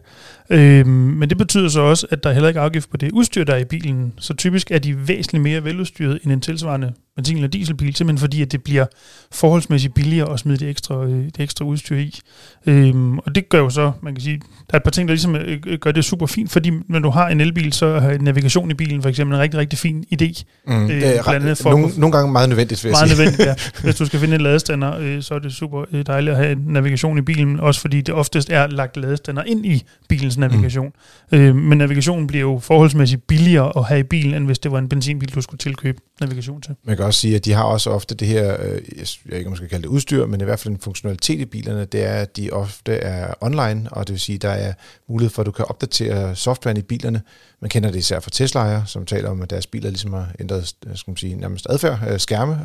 Øhm, 0.49 0.89
men 0.89 1.29
det 1.29 1.37
betyder 1.37 1.69
så 1.69 1.81
også, 1.81 2.07
at 2.09 2.23
der 2.23 2.29
er 2.29 2.33
heller 2.33 2.47
ikke 2.47 2.59
afgift 2.59 2.89
på 2.89 2.97
det 2.97 3.11
udstyr, 3.11 3.43
der 3.43 3.53
er 3.53 3.57
i 3.57 3.65
bilen, 3.65 4.13
så 4.19 4.33
typisk 4.33 4.71
er 4.71 4.79
de 4.79 5.07
væsentligt 5.07 5.43
mere 5.43 5.63
veludstyret 5.63 6.19
end 6.23 6.31
en 6.31 6.41
tilsvarende 6.41 6.93
benzin- 7.19 7.35
eller 7.35 7.47
dieselbil, 7.47 7.95
simpelthen 7.95 8.21
fordi, 8.21 8.41
at 8.41 8.51
det 8.51 8.63
bliver 8.63 8.85
forholdsmæssigt 9.31 9.93
billigere 9.93 10.33
at 10.33 10.39
smide 10.39 10.57
det 10.57 10.69
ekstra, 10.69 11.05
øh, 11.05 11.25
det 11.25 11.39
ekstra 11.39 11.65
udstyr 11.65 11.97
i. 11.97 12.19
Øhm, 12.65 13.19
og 13.19 13.35
det 13.35 13.49
gør 13.49 13.59
jo 13.59 13.69
så, 13.69 13.91
man 14.01 14.15
kan 14.15 14.21
sige, 14.21 14.37
der 14.37 14.73
er 14.73 14.77
et 14.77 14.83
par 14.83 14.91
ting, 14.91 15.07
der 15.07 15.13
ligesom 15.13 15.35
øh, 15.35 15.59
øh, 15.67 15.79
gør 15.79 15.91
det 15.91 16.05
super 16.05 16.25
fint, 16.25 16.51
fordi 16.51 16.71
når 16.87 16.99
du 16.99 17.09
har 17.09 17.29
en 17.29 17.41
elbil, 17.41 17.73
så 17.73 17.85
er 17.85 18.17
navigation 18.17 18.71
i 18.71 18.73
bilen 18.73 19.01
for 19.01 19.09
eksempel 19.09 19.35
en 19.35 19.41
rigtig, 19.41 19.58
rigtig 19.59 19.79
fin 19.79 20.05
idé. 20.13 20.43
Mm, 20.67 20.83
øh, 20.83 20.89
det 20.89 21.17
er 21.17 21.27
ret, 21.27 21.57
for 21.57 21.69
nogle, 21.69 21.91
nogle 21.97 22.17
gange 22.17 22.31
meget 22.31 22.49
nødvendigt, 22.49 22.83
vil 22.83 22.89
jeg 22.89 22.93
meget 22.93 23.09
sige. 23.09 23.17
nødvendigt, 23.17 23.47
ja. 23.47 23.55
Hvis 23.83 23.95
du 23.95 24.05
skal 24.05 24.19
finde 24.19 24.35
en 24.35 24.41
ladestander, 24.41 24.97
øh, 24.99 25.21
så 25.21 25.33
er 25.33 25.39
det 25.39 25.53
super 25.53 25.85
dejligt 26.07 26.31
at 26.31 26.37
have 26.37 26.51
en 26.51 26.63
navigation 26.67 27.17
i 27.17 27.21
bilen, 27.21 27.59
også 27.59 27.81
fordi 27.81 28.01
det 28.01 28.15
oftest 28.15 28.49
er 28.49 28.67
lagt 28.67 28.97
ladestander 28.97 29.43
ind 29.43 29.65
i 29.65 29.83
bilens 30.09 30.37
navigation. 30.37 30.93
Mm. 31.31 31.37
Øh, 31.37 31.55
men 31.55 31.77
navigationen 31.77 32.27
bliver 32.27 32.41
jo 32.41 32.59
forholdsmæssigt 32.59 33.27
billigere 33.27 33.71
at 33.77 33.85
have 33.85 33.99
i 33.99 34.03
bilen, 34.03 34.33
end 34.33 34.45
hvis 34.45 34.59
det 34.59 34.71
var 34.71 34.79
en 34.79 34.89
benzinbil, 34.89 35.35
du 35.35 35.41
skulle 35.41 35.59
tilkøbe 35.59 36.01
navigation 36.21 36.61
til. 36.61 36.75
Man 36.83 36.95
kan 36.95 37.05
også 37.05 37.19
sige, 37.19 37.35
at 37.35 37.45
de 37.45 37.53
har 37.53 37.63
også 37.63 37.89
ofte 37.89 38.15
det 38.15 38.27
her, 38.27 38.57
øh, 38.63 38.81
jeg 38.97 39.07
ved 39.25 39.37
ikke 39.37 39.47
om 39.47 39.51
man 39.51 39.57
skal 39.57 39.69
kalde 39.69 39.83
det 39.83 39.89
udstyr, 39.89 40.25
men 40.25 40.41
i 40.41 40.43
hvert 40.43 40.59
fald 40.59 40.73
en 40.73 40.79
funktionalitet 40.79 41.39
i 41.39 41.45
bilerne, 41.45 41.85
det 41.85 42.03
er, 42.03 42.13
at 42.13 42.37
de 42.37 42.49
ofte 42.51 42.93
er 42.93 43.33
online, 43.41 43.87
og 43.91 44.07
det 44.07 44.13
vil 44.13 44.19
sige, 44.19 44.35
at 44.35 44.41
der 44.41 44.49
er 44.49 44.73
mulighed 45.09 45.29
for, 45.29 45.41
at 45.41 45.45
du 45.45 45.51
kan 45.51 45.65
opdatere 45.69 46.35
softwaren 46.35 46.77
i 46.77 46.81
bilerne. 46.81 47.21
Man 47.61 47.69
kender 47.69 47.91
det 47.91 47.99
især 47.99 48.19
fra 48.19 48.29
Tesla, 48.33 48.83
som 48.85 49.05
taler 49.05 49.29
om, 49.29 49.41
at 49.41 49.49
deres 49.49 49.67
biler 49.67 49.89
ligesom 49.89 50.13
har 50.13 50.31
ændret 50.39 50.75
øh, 50.87 50.95
skal 50.95 51.11
man 51.11 51.17
sige, 51.17 51.35
nærmest 51.35 51.67
adfærd, 51.69 51.99
øh, 52.09 52.19
skærme. 52.19 52.59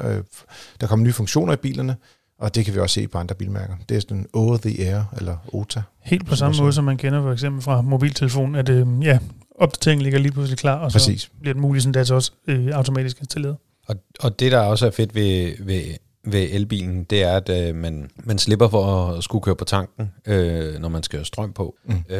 Der 0.81 0.87
kommer 0.87 1.05
nye 1.05 1.13
funktioner 1.13 1.53
i 1.53 1.57
bilerne, 1.57 1.97
og 2.39 2.55
det 2.55 2.65
kan 2.65 2.75
vi 2.75 2.79
også 2.79 2.95
se 2.95 3.09
på 3.09 3.19
andre 3.19 3.35
bilmærker. 3.35 3.75
Det 3.89 3.97
er 3.97 4.01
sådan 4.01 4.27
over 4.33 4.57
the 4.57 4.89
air, 4.89 5.03
eller 5.17 5.37
OTA. 5.53 5.83
Helt 6.03 6.27
på 6.27 6.37
samme 6.37 6.57
måde, 6.59 6.73
som 6.73 6.85
man 6.85 6.97
kender 6.97 7.23
for 7.23 7.33
eksempel 7.33 7.63
fra 7.63 7.83
mobiltelefonen, 7.83 8.55
at 8.55 8.69
øh, 8.69 8.87
ja, 9.03 9.19
opdateringen 9.59 10.03
ligger 10.03 10.19
lige 10.19 10.33
pludselig 10.33 10.59
klar, 10.59 10.79
og 10.79 10.93
Præcis. 10.93 11.23
så 11.23 11.29
bliver 11.41 11.55
det 11.55 11.63
muligt 11.63 11.83
sådan 11.83 11.93
data 11.93 12.15
også 12.15 12.33
øh, 12.47 12.67
automatisk 12.73 13.21
installeret. 13.21 13.57
Og, 13.89 13.97
og 14.21 14.41
det, 14.41 14.53
der 14.53 14.59
også 14.59 14.87
er 14.87 14.91
fedt 14.91 15.15
ved, 15.15 15.53
ved, 15.59 15.83
ved 16.27 16.49
elbilen, 16.51 17.05
det 17.05 17.23
er, 17.23 17.37
at 17.37 17.49
øh, 17.49 17.75
man, 17.75 18.11
man 18.17 18.39
slipper 18.39 18.69
for 18.69 19.07
at 19.09 19.25
skulle 19.25 19.43
køre 19.43 19.57
på 19.57 19.65
tanken, 19.65 20.13
øh, 20.27 20.81
når 20.81 20.89
man 20.89 21.03
skal 21.03 21.19
have 21.19 21.25
strøm 21.25 21.53
på. 21.53 21.77
Mm. 21.85 21.95
Øh, 22.09 22.19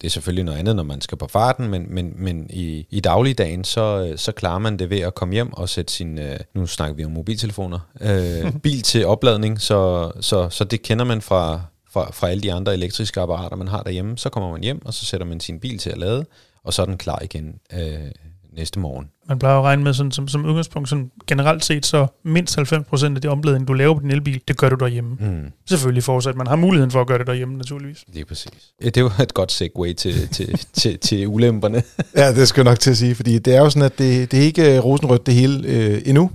det 0.00 0.04
er 0.04 0.08
selvfølgelig 0.08 0.44
noget 0.44 0.58
andet, 0.58 0.76
når 0.76 0.82
man 0.82 1.00
skal 1.00 1.18
på 1.18 1.26
farten, 1.26 1.68
men, 1.68 1.86
men, 1.94 2.12
men 2.16 2.46
i, 2.50 2.86
i 2.90 3.00
dagligdagen, 3.00 3.64
så, 3.64 4.12
så 4.16 4.32
klarer 4.32 4.58
man 4.58 4.76
det 4.76 4.90
ved 4.90 5.00
at 5.00 5.14
komme 5.14 5.34
hjem 5.34 5.52
og 5.52 5.68
sætte 5.68 5.92
sin, 5.92 6.18
øh, 6.18 6.36
nu 6.54 6.66
snakker 6.66 6.96
vi 6.96 7.04
om 7.04 7.10
mobiltelefoner, 7.10 7.78
øh, 8.00 8.52
bil 8.62 8.82
til 8.82 9.06
opladning, 9.06 9.60
så, 9.60 10.12
så, 10.20 10.48
så 10.50 10.64
det 10.64 10.82
kender 10.82 11.04
man 11.04 11.20
fra, 11.20 11.60
fra, 11.90 12.12
fra 12.12 12.28
alle 12.30 12.42
de 12.42 12.52
andre 12.52 12.74
elektriske 12.74 13.20
apparater, 13.20 13.56
man 13.56 13.68
har 13.68 13.82
derhjemme. 13.82 14.18
Så 14.18 14.28
kommer 14.28 14.50
man 14.50 14.62
hjem, 14.62 14.86
og 14.86 14.94
så 14.94 15.04
sætter 15.04 15.26
man 15.26 15.40
sin 15.40 15.60
bil 15.60 15.78
til 15.78 15.90
at 15.90 15.98
lade, 15.98 16.26
og 16.64 16.74
så 16.74 16.82
er 16.82 16.86
den 16.86 16.98
klar 16.98 17.18
igen 17.22 17.54
øh, 17.72 18.10
næste 18.56 18.80
morgen. 18.80 19.08
Man 19.28 19.38
plejer 19.38 19.58
at 19.58 19.64
regne 19.64 19.84
med 19.84 19.94
sådan, 19.94 20.12
som, 20.12 20.28
som 20.28 20.44
udgangspunkt, 20.44 20.88
sådan 20.88 21.10
generelt 21.26 21.64
set, 21.64 21.86
så 21.86 22.06
mindst 22.24 22.58
90% 22.58 23.04
af 23.04 23.20
det 23.20 23.30
omladning, 23.30 23.68
du 23.68 23.72
laver 23.72 23.94
på 23.94 24.00
din 24.00 24.10
elbil, 24.10 24.40
det 24.48 24.56
gør 24.56 24.68
du 24.68 24.76
derhjemme. 24.76 25.16
Mm. 25.20 25.52
Selvfølgelig 25.68 26.02
forudsat, 26.02 26.36
man 26.36 26.46
har 26.46 26.56
muligheden 26.56 26.90
for 26.90 27.00
at 27.00 27.06
gøre 27.06 27.18
det 27.18 27.26
derhjemme, 27.26 27.56
naturligvis. 27.56 28.04
Lige 28.12 28.24
præcis. 28.24 28.72
Ja, 28.84 28.88
det 28.88 29.04
var 29.04 29.20
et 29.20 29.34
godt 29.34 29.52
segue 29.52 29.92
til, 29.94 30.28
til, 30.28 30.58
til, 30.72 30.98
til 30.98 31.26
ulemperne. 31.26 31.82
ja, 32.16 32.34
det 32.34 32.48
skal 32.48 32.60
jeg 32.60 32.70
nok 32.70 32.80
til 32.80 32.90
at 32.90 32.96
sige, 32.96 33.14
fordi 33.14 33.38
det 33.38 33.54
er 33.54 33.60
jo 33.60 33.70
sådan, 33.70 33.86
at 33.86 33.98
det, 33.98 34.30
det 34.30 34.38
er 34.38 34.44
ikke 34.44 34.76
øh, 34.76 34.84
rosenrødt 34.84 35.26
det 35.26 35.34
hele 35.34 35.68
øh, 35.68 36.02
endnu. 36.04 36.30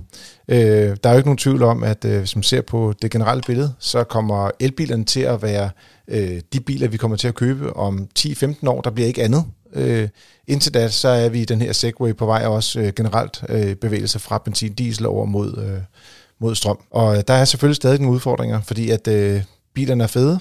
Øh, 0.48 0.58
der 0.58 0.96
er 1.08 1.10
jo 1.10 1.16
ikke 1.16 1.28
nogen 1.28 1.38
tvivl 1.38 1.62
om, 1.62 1.82
at 1.82 2.04
øh, 2.04 2.18
hvis 2.18 2.36
man 2.36 2.42
ser 2.42 2.60
på 2.60 2.94
det 3.02 3.10
generelle 3.10 3.42
billede, 3.46 3.72
så 3.78 4.04
kommer 4.04 4.50
elbilerne 4.60 5.04
til 5.04 5.20
at 5.20 5.42
være 5.42 5.70
øh, 6.08 6.40
de 6.52 6.60
biler, 6.60 6.88
vi 6.88 6.96
kommer 6.96 7.16
til 7.16 7.28
at 7.28 7.34
købe 7.34 7.76
om 7.76 8.08
10-15 8.18 8.68
år. 8.68 8.80
Der 8.80 8.90
bliver 8.90 9.06
ikke 9.06 9.22
andet. 9.22 9.44
Øh, 9.72 10.08
indtil 10.46 10.74
da, 10.74 10.88
så 10.88 11.08
er 11.08 11.28
vi 11.28 11.42
i 11.42 11.44
den 11.44 11.60
her 11.62 11.72
Segway 11.72 12.16
på 12.16 12.26
vej 12.26 12.46
også 12.46 12.80
øh, 12.80 12.92
generelt 12.96 13.44
øh, 13.48 13.74
bevægelse 13.74 14.18
fra 14.18 14.38
benzin 14.38 14.72
diesel 14.72 15.06
over 15.06 15.24
mod, 15.24 15.58
øh, 15.58 15.80
mod 16.40 16.54
strøm. 16.54 16.78
Og 16.90 17.16
øh, 17.16 17.22
der 17.28 17.34
er 17.34 17.44
selvfølgelig 17.44 17.76
stadig 17.76 18.00
nogle 18.00 18.14
udfordringer, 18.14 18.60
fordi 18.60 18.90
at 18.90 19.08
øh, 19.08 19.42
bilerne 19.74 20.02
er 20.02 20.08
fede, 20.08 20.40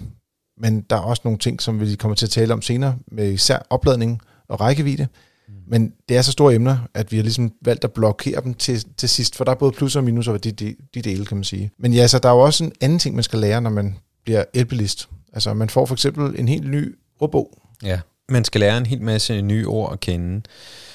men 0.58 0.82
der 0.90 0.96
er 0.96 1.00
også 1.00 1.22
nogle 1.26 1.40
ting, 1.40 1.62
som 1.62 1.80
vi 1.80 1.96
kommer 1.96 2.16
til 2.16 2.26
at 2.26 2.30
tale 2.30 2.54
om 2.54 2.62
senere, 2.62 2.96
med 3.12 3.32
især 3.32 3.60
opladning 3.70 4.22
og 4.48 4.62
rækkevidde. 4.62 5.08
Mm. 5.48 5.54
Men 5.68 5.94
det 6.10 6.18
er 6.18 6.22
så 6.22 6.32
store 6.32 6.56
emner, 6.56 6.78
at 6.94 7.12
vi 7.12 7.18
har 7.18 7.24
ligesom 7.24 7.52
valgt 7.66 7.84
at 7.84 7.92
blokere 7.92 8.42
dem 8.42 8.54
til, 8.54 8.86
til 8.98 9.10
sidst, 9.10 9.36
for 9.36 9.44
der 9.44 9.52
er 9.52 9.56
både 9.56 9.72
plus 9.72 9.96
og 9.96 10.04
minus 10.04 10.28
over 10.28 10.38
de, 10.38 10.52
de, 10.52 10.76
de 10.94 11.02
dele, 11.02 11.26
kan 11.26 11.38
man 11.38 11.44
sige. 11.44 11.72
Men 11.80 11.94
ja, 11.94 12.08
så 12.08 12.20
der 12.20 12.30
er 12.30 12.34
jo 12.34 12.40
også 12.40 12.64
en 12.64 12.72
anden 12.82 13.00
ting, 13.00 13.16
man 13.16 13.24
skal 13.24 13.40
lære, 13.40 13.62
når 13.62 13.70
man 13.70 13.98
bliver 14.24 14.44
elbilist. 14.54 15.10
Altså 15.34 15.54
man 15.54 15.70
får 15.70 15.86
for 15.86 15.96
eksempel 15.96 16.40
en 16.40 16.48
helt 16.48 16.70
ny 16.70 16.96
ordbog. 17.20 17.58
Ja. 17.84 18.00
Man 18.32 18.46
skal 18.46 18.62
lære 18.62 18.78
en 18.78 18.86
hel 18.86 19.02
masse 19.02 19.42
nye 19.42 19.68
ord 19.68 19.94
at 19.94 20.00
kende, 20.00 20.42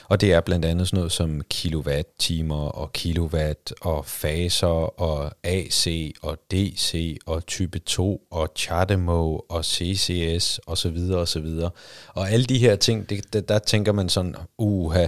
og 0.09 0.21
det 0.21 0.33
er 0.33 0.41
blandt 0.41 0.65
andet 0.65 0.89
sådan 0.89 0.97
noget 0.97 1.13
som 1.13 1.41
kilowatt-timer 1.51 2.69
og 2.69 2.93
kilowatt 2.93 3.73
og 3.81 4.07
faser 4.07 5.01
og 5.01 5.33
AC 5.45 6.13
og 6.23 6.39
DC 6.51 7.17
og 7.27 7.47
type 7.47 7.79
2 7.79 8.27
og 8.31 8.49
CHAdeMO 8.57 9.39
og 9.49 9.65
CCS 9.65 10.61
og 10.67 10.79
så 10.79 10.91
videre 10.91 11.21
og 11.21 11.29
så 11.29 11.41
videre. 11.41 11.71
Og 12.09 12.31
alle 12.31 12.45
de 12.47 12.59
her 12.59 12.77
ting, 12.77 13.11
det, 13.11 13.33
der, 13.33 13.41
der 13.41 13.59
tænker 13.59 13.93
man 13.93 14.09
sådan, 14.09 14.35
uha, 14.59 15.07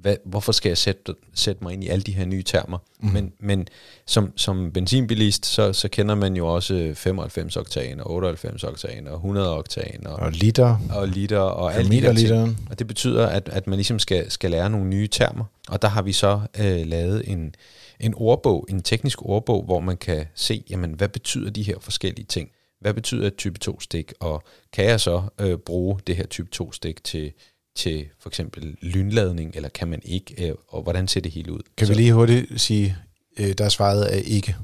hvad, 0.00 0.16
hvorfor 0.24 0.52
skal 0.52 0.70
jeg 0.70 0.78
sætte, 0.78 1.14
sætte 1.34 1.64
mig 1.64 1.72
ind 1.72 1.84
i 1.84 1.88
alle 1.88 2.02
de 2.02 2.12
her 2.12 2.24
nye 2.24 2.42
termer? 2.42 2.78
Mm. 3.00 3.08
Men, 3.08 3.32
men 3.40 3.68
som, 4.06 4.32
som 4.36 4.72
benzinbilist, 4.72 5.46
så, 5.46 5.72
så 5.72 5.88
kender 5.88 6.14
man 6.14 6.36
jo 6.36 6.46
også 6.46 6.92
95 6.94 7.56
oktan 7.56 8.00
og 8.00 8.10
98 8.10 8.64
oktan 8.64 9.08
og 9.08 9.14
100 9.14 9.56
oktan. 9.56 10.06
Og, 10.06 10.16
og 10.16 10.32
liter. 10.32 10.78
Og 10.90 11.08
liter 11.08 11.38
og 11.38 11.74
alle 11.74 11.90
de 11.90 12.00
her 12.00 12.12
ting. 12.14 12.58
Og 12.70 12.78
det 12.78 12.86
betyder, 12.86 13.26
at, 13.26 13.48
at 13.48 13.66
man 13.66 13.76
ligesom 13.76 13.98
skal, 13.98 14.30
skal 14.30 14.50
lære 14.50 14.70
nogle 14.70 14.86
nye 14.86 15.08
termer. 15.08 15.44
Og 15.68 15.82
der 15.82 15.88
har 15.88 16.02
vi 16.02 16.12
så 16.12 16.40
øh, 16.58 16.86
lavet 16.86 17.30
en, 17.30 17.54
en 18.00 18.14
ordbog, 18.16 18.66
en 18.68 18.82
teknisk 18.82 19.22
ordbog, 19.22 19.64
hvor 19.64 19.80
man 19.80 19.96
kan 19.96 20.26
se, 20.34 20.64
jamen, 20.70 20.92
hvad 20.92 21.08
betyder 21.08 21.50
de 21.50 21.62
her 21.62 21.76
forskellige 21.80 22.26
ting? 22.26 22.50
Hvad 22.80 22.94
betyder 22.94 23.26
et 23.26 23.36
type 23.36 23.58
2-stik? 23.64 24.12
Og 24.20 24.42
kan 24.72 24.84
jeg 24.84 25.00
så 25.00 25.22
øh, 25.40 25.58
bruge 25.58 25.98
det 26.06 26.16
her 26.16 26.26
type 26.26 26.48
2-stik 26.56 27.04
til 27.04 27.32
til 27.76 28.06
for 28.20 28.28
eksempel 28.28 28.76
lynladning, 28.80 29.52
eller 29.54 29.68
kan 29.68 29.88
man 29.88 30.00
ikke, 30.04 30.48
øh, 30.48 30.54
og 30.68 30.82
hvordan 30.82 31.08
ser 31.08 31.20
det 31.20 31.32
hele 31.32 31.52
ud? 31.52 31.60
Kan 31.76 31.86
så. 31.86 31.92
vi 31.92 31.98
lige 31.98 32.12
hurtigt 32.12 32.60
sige, 32.60 32.96
øh, 33.38 33.52
der 33.58 33.64
er 33.64 33.68
svaret 33.68 34.14
er 34.14 34.18
ikke? 34.18 34.56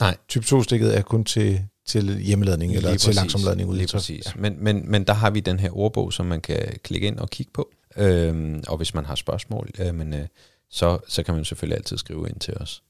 Nej. 0.00 0.16
Type 0.28 0.44
2-stikket 0.44 0.96
er 0.96 1.02
kun 1.02 1.24
til 1.24 1.60
til 1.86 2.18
hjemmeladning 2.18 2.72
eller 2.72 2.90
Lige 2.90 2.98
til 2.98 3.06
præcis, 3.06 3.16
langsomladning 3.16 3.68
ude. 3.68 3.78
Lige 3.78 3.88
præcis. 3.92 4.26
Ja. 4.26 4.30
Men, 4.36 4.64
men, 4.64 4.90
men 4.90 5.04
der 5.04 5.12
har 5.12 5.30
vi 5.30 5.40
den 5.40 5.60
her 5.60 5.76
ordbog, 5.76 6.12
som 6.12 6.26
man 6.26 6.40
kan 6.40 6.78
klikke 6.82 7.06
ind 7.06 7.18
og 7.18 7.30
kigge 7.30 7.52
på. 7.52 7.70
Øhm, 7.96 8.62
og 8.68 8.76
hvis 8.76 8.94
man 8.94 9.04
har 9.04 9.14
spørgsmål, 9.14 9.70
øh, 9.78 9.94
men, 9.94 10.14
øh, 10.14 10.26
så, 10.70 10.98
så 11.08 11.22
kan 11.22 11.34
man 11.34 11.44
selvfølgelig 11.44 11.76
altid 11.76 11.98
skrive 11.98 12.28
ind 12.28 12.40
til 12.40 12.54
os. 12.54 12.82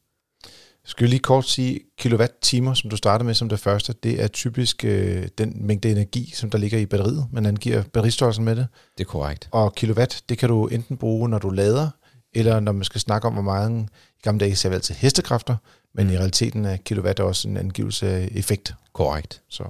Skal 0.85 1.05
vi 1.05 1.11
lige 1.11 1.21
kort 1.21 1.49
sige, 1.49 1.81
kilowatt-timer, 1.99 2.75
som 2.75 2.91
du 2.91 2.97
startede 2.97 3.27
med 3.27 3.35
som 3.35 3.49
det 3.49 3.59
første, 3.61 3.95
det 4.03 4.23
er 4.23 4.29
typisk 4.29 4.85
øh, 4.85 5.29
den 5.39 5.67
mængde 5.67 5.91
energi, 5.91 6.33
som 6.37 6.51
der 6.51 6.59
ligger 6.59 6.79
i 6.79 6.87
batteriet. 6.87 7.27
Man 7.33 7.47
angiver 7.47 7.83
batteristørrelsen 7.83 8.45
med 8.45 8.57
det. 8.57 8.67
Det 8.99 9.05
er 9.05 9.09
korrekt. 9.09 9.49
Og 9.51 9.75
kilowatt, 9.75 10.23
det 10.29 10.39
kan 10.39 10.49
du 10.49 10.67
enten 10.67 10.97
bruge, 10.97 11.29
når 11.29 11.39
du 11.39 11.51
lader, 11.51 11.89
eller 12.35 12.61
når 12.61 12.73
man 12.73 12.85
skal 12.85 13.01
snakke 13.01 13.27
om, 13.29 13.33
hvor 13.33 13.43
meget 13.43 13.71
i 13.81 14.23
gamle 14.23 14.41
dage 14.41 14.57
sagde 14.57 14.73
vi 14.73 14.75
altid 14.75 14.95
hestekræfter, 14.95 15.57
men 15.95 16.07
Mm. 16.07 16.12
i 16.12 16.17
realiteten 16.19 16.65
er 16.65 16.77
kilowatt 16.77 17.21
også 17.21 17.49
en 17.49 17.57
angivelse 17.57 18.09
af 18.09 18.29
effekt. 18.35 18.75
Korrekt. 18.93 19.41
Så 19.49 19.65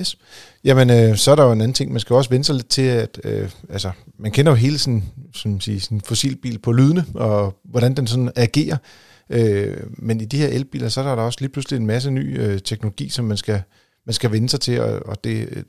yes. 0.00 0.16
Jamen, 0.64 0.90
øh, 0.90 1.16
så 1.16 1.30
er 1.30 1.34
der 1.34 1.44
jo 1.44 1.52
en 1.52 1.60
anden 1.60 1.74
ting. 1.74 1.92
Man 1.92 2.00
skal 2.00 2.16
også 2.16 2.30
vende 2.30 2.44
sig 2.44 2.54
lidt 2.54 2.68
til, 2.68 2.82
at 2.82 3.20
øh, 3.24 3.50
altså, 3.68 3.90
man 4.18 4.32
kender 4.32 4.52
jo 4.52 4.56
hele 4.56 4.78
sådan, 4.78 5.04
sådan, 5.34 5.60
sige, 5.60 5.80
sådan 5.80 6.00
fossilbil 6.00 6.58
på 6.58 6.72
lydene, 6.72 7.04
og 7.14 7.54
hvordan 7.64 7.94
den 7.94 8.06
sådan 8.06 8.32
agerer. 8.36 8.76
Øh, 9.30 9.76
men 9.88 10.20
i 10.20 10.24
de 10.24 10.38
her 10.38 10.48
elbiler, 10.48 10.88
så 10.88 11.00
er 11.00 11.04
der 11.04 11.22
også 11.22 11.38
lige 11.40 11.52
pludselig 11.52 11.76
en 11.76 11.86
masse 11.86 12.10
ny 12.10 12.40
øh, 12.40 12.60
teknologi, 12.60 13.08
som 13.08 13.24
man 13.24 13.36
skal, 13.36 13.62
man 14.06 14.12
skal 14.12 14.32
vende 14.32 14.48
sig 14.48 14.60
til, 14.60 14.80
og, 14.80 15.06
og 15.06 15.24
det 15.24 15.48
øh, 15.50 15.62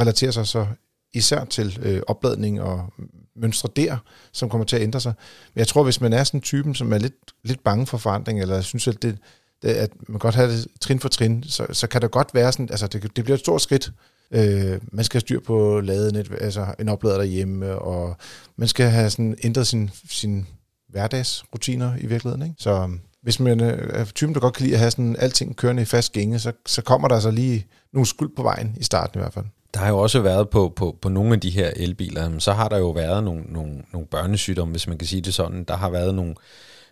relaterer 0.00 0.30
sig 0.30 0.46
så 0.46 0.66
især 1.14 1.44
til 1.44 1.78
øh, 1.82 2.02
opladning 2.06 2.60
og 2.60 2.92
mønstre 3.36 3.68
der, 3.76 3.96
som 4.32 4.48
kommer 4.48 4.64
til 4.64 4.76
at 4.76 4.82
ændre 4.82 5.00
sig. 5.00 5.12
Men 5.54 5.58
jeg 5.58 5.66
tror, 5.66 5.84
hvis 5.84 6.00
man 6.00 6.12
er 6.12 6.24
sådan 6.24 6.38
en 6.38 6.42
typen, 6.42 6.74
som 6.74 6.92
er 6.92 6.98
lidt, 6.98 7.14
lidt 7.44 7.64
bange 7.64 7.86
for 7.86 7.98
forandring, 7.98 8.40
eller 8.40 8.60
synes, 8.60 8.88
at 8.88 9.02
det, 9.02 9.18
det, 9.62 9.68
at 9.68 9.90
man 10.08 10.18
godt 10.18 10.34
have 10.34 10.52
det 10.52 10.66
trin 10.80 11.00
for 11.00 11.08
trin, 11.08 11.42
så, 11.42 11.66
så 11.72 11.86
kan 11.86 12.02
det 12.02 12.10
godt 12.10 12.34
være 12.34 12.52
sådan, 12.52 12.68
altså 12.70 12.86
det, 12.86 13.16
det 13.16 13.24
bliver 13.24 13.34
et 13.34 13.40
stort 13.40 13.62
skridt. 13.62 13.92
Øh, 14.30 14.80
man 14.92 15.04
skal 15.04 15.18
have 15.18 15.20
styr 15.20 15.40
på 15.40 15.80
ladenet, 15.80 16.32
altså 16.40 16.74
en 16.80 16.88
oplader 16.88 17.16
derhjemme, 17.16 17.78
og 17.78 18.16
man 18.56 18.68
skal 18.68 18.90
have 18.90 19.10
sådan 19.10 19.36
ændret 19.44 19.66
sin, 19.66 19.90
sin 20.10 20.46
hverdagsrutiner 20.88 21.96
i 21.96 22.06
virkeligheden. 22.06 22.42
Ikke? 22.42 22.54
Så 22.58 22.70
øhm, 22.70 23.00
hvis 23.28 23.40
man 23.40 23.60
øh, 23.60 24.00
er 24.00 24.04
typen, 24.04 24.34
der 24.34 24.40
godt 24.40 24.54
kan 24.54 24.64
lide 24.64 24.74
at 24.74 24.80
have 24.80 24.90
sådan 24.90 25.16
alting 25.18 25.56
kørende 25.56 25.82
i 25.82 25.84
fast 25.84 26.12
gænge, 26.12 26.38
så, 26.38 26.52
så 26.66 26.82
kommer 26.82 27.08
der 27.08 27.14
altså 27.14 27.30
lige 27.30 27.66
nogle 27.92 28.06
skuld 28.06 28.36
på 28.36 28.42
vejen, 28.42 28.76
i 28.80 28.84
starten 28.84 29.20
i 29.20 29.22
hvert 29.22 29.32
fald. 29.32 29.44
Der 29.74 29.80
har 29.80 29.88
jo 29.88 29.98
også 29.98 30.20
været 30.20 30.48
på, 30.48 30.72
på, 30.76 30.96
på 31.02 31.08
nogle 31.08 31.34
af 31.34 31.40
de 31.40 31.50
her 31.50 31.70
elbiler, 31.76 32.38
så 32.38 32.52
har 32.52 32.68
der 32.68 32.78
jo 32.78 32.90
været 32.90 33.24
nogle, 33.24 33.42
nogle, 33.48 33.82
nogle 33.92 34.06
børnesygdomme, 34.06 34.72
hvis 34.72 34.86
man 34.86 34.98
kan 34.98 35.08
sige 35.08 35.22
det 35.22 35.34
sådan. 35.34 35.64
Der 35.64 35.76
har 35.76 35.90
været 35.90 36.14
nogle, 36.14 36.34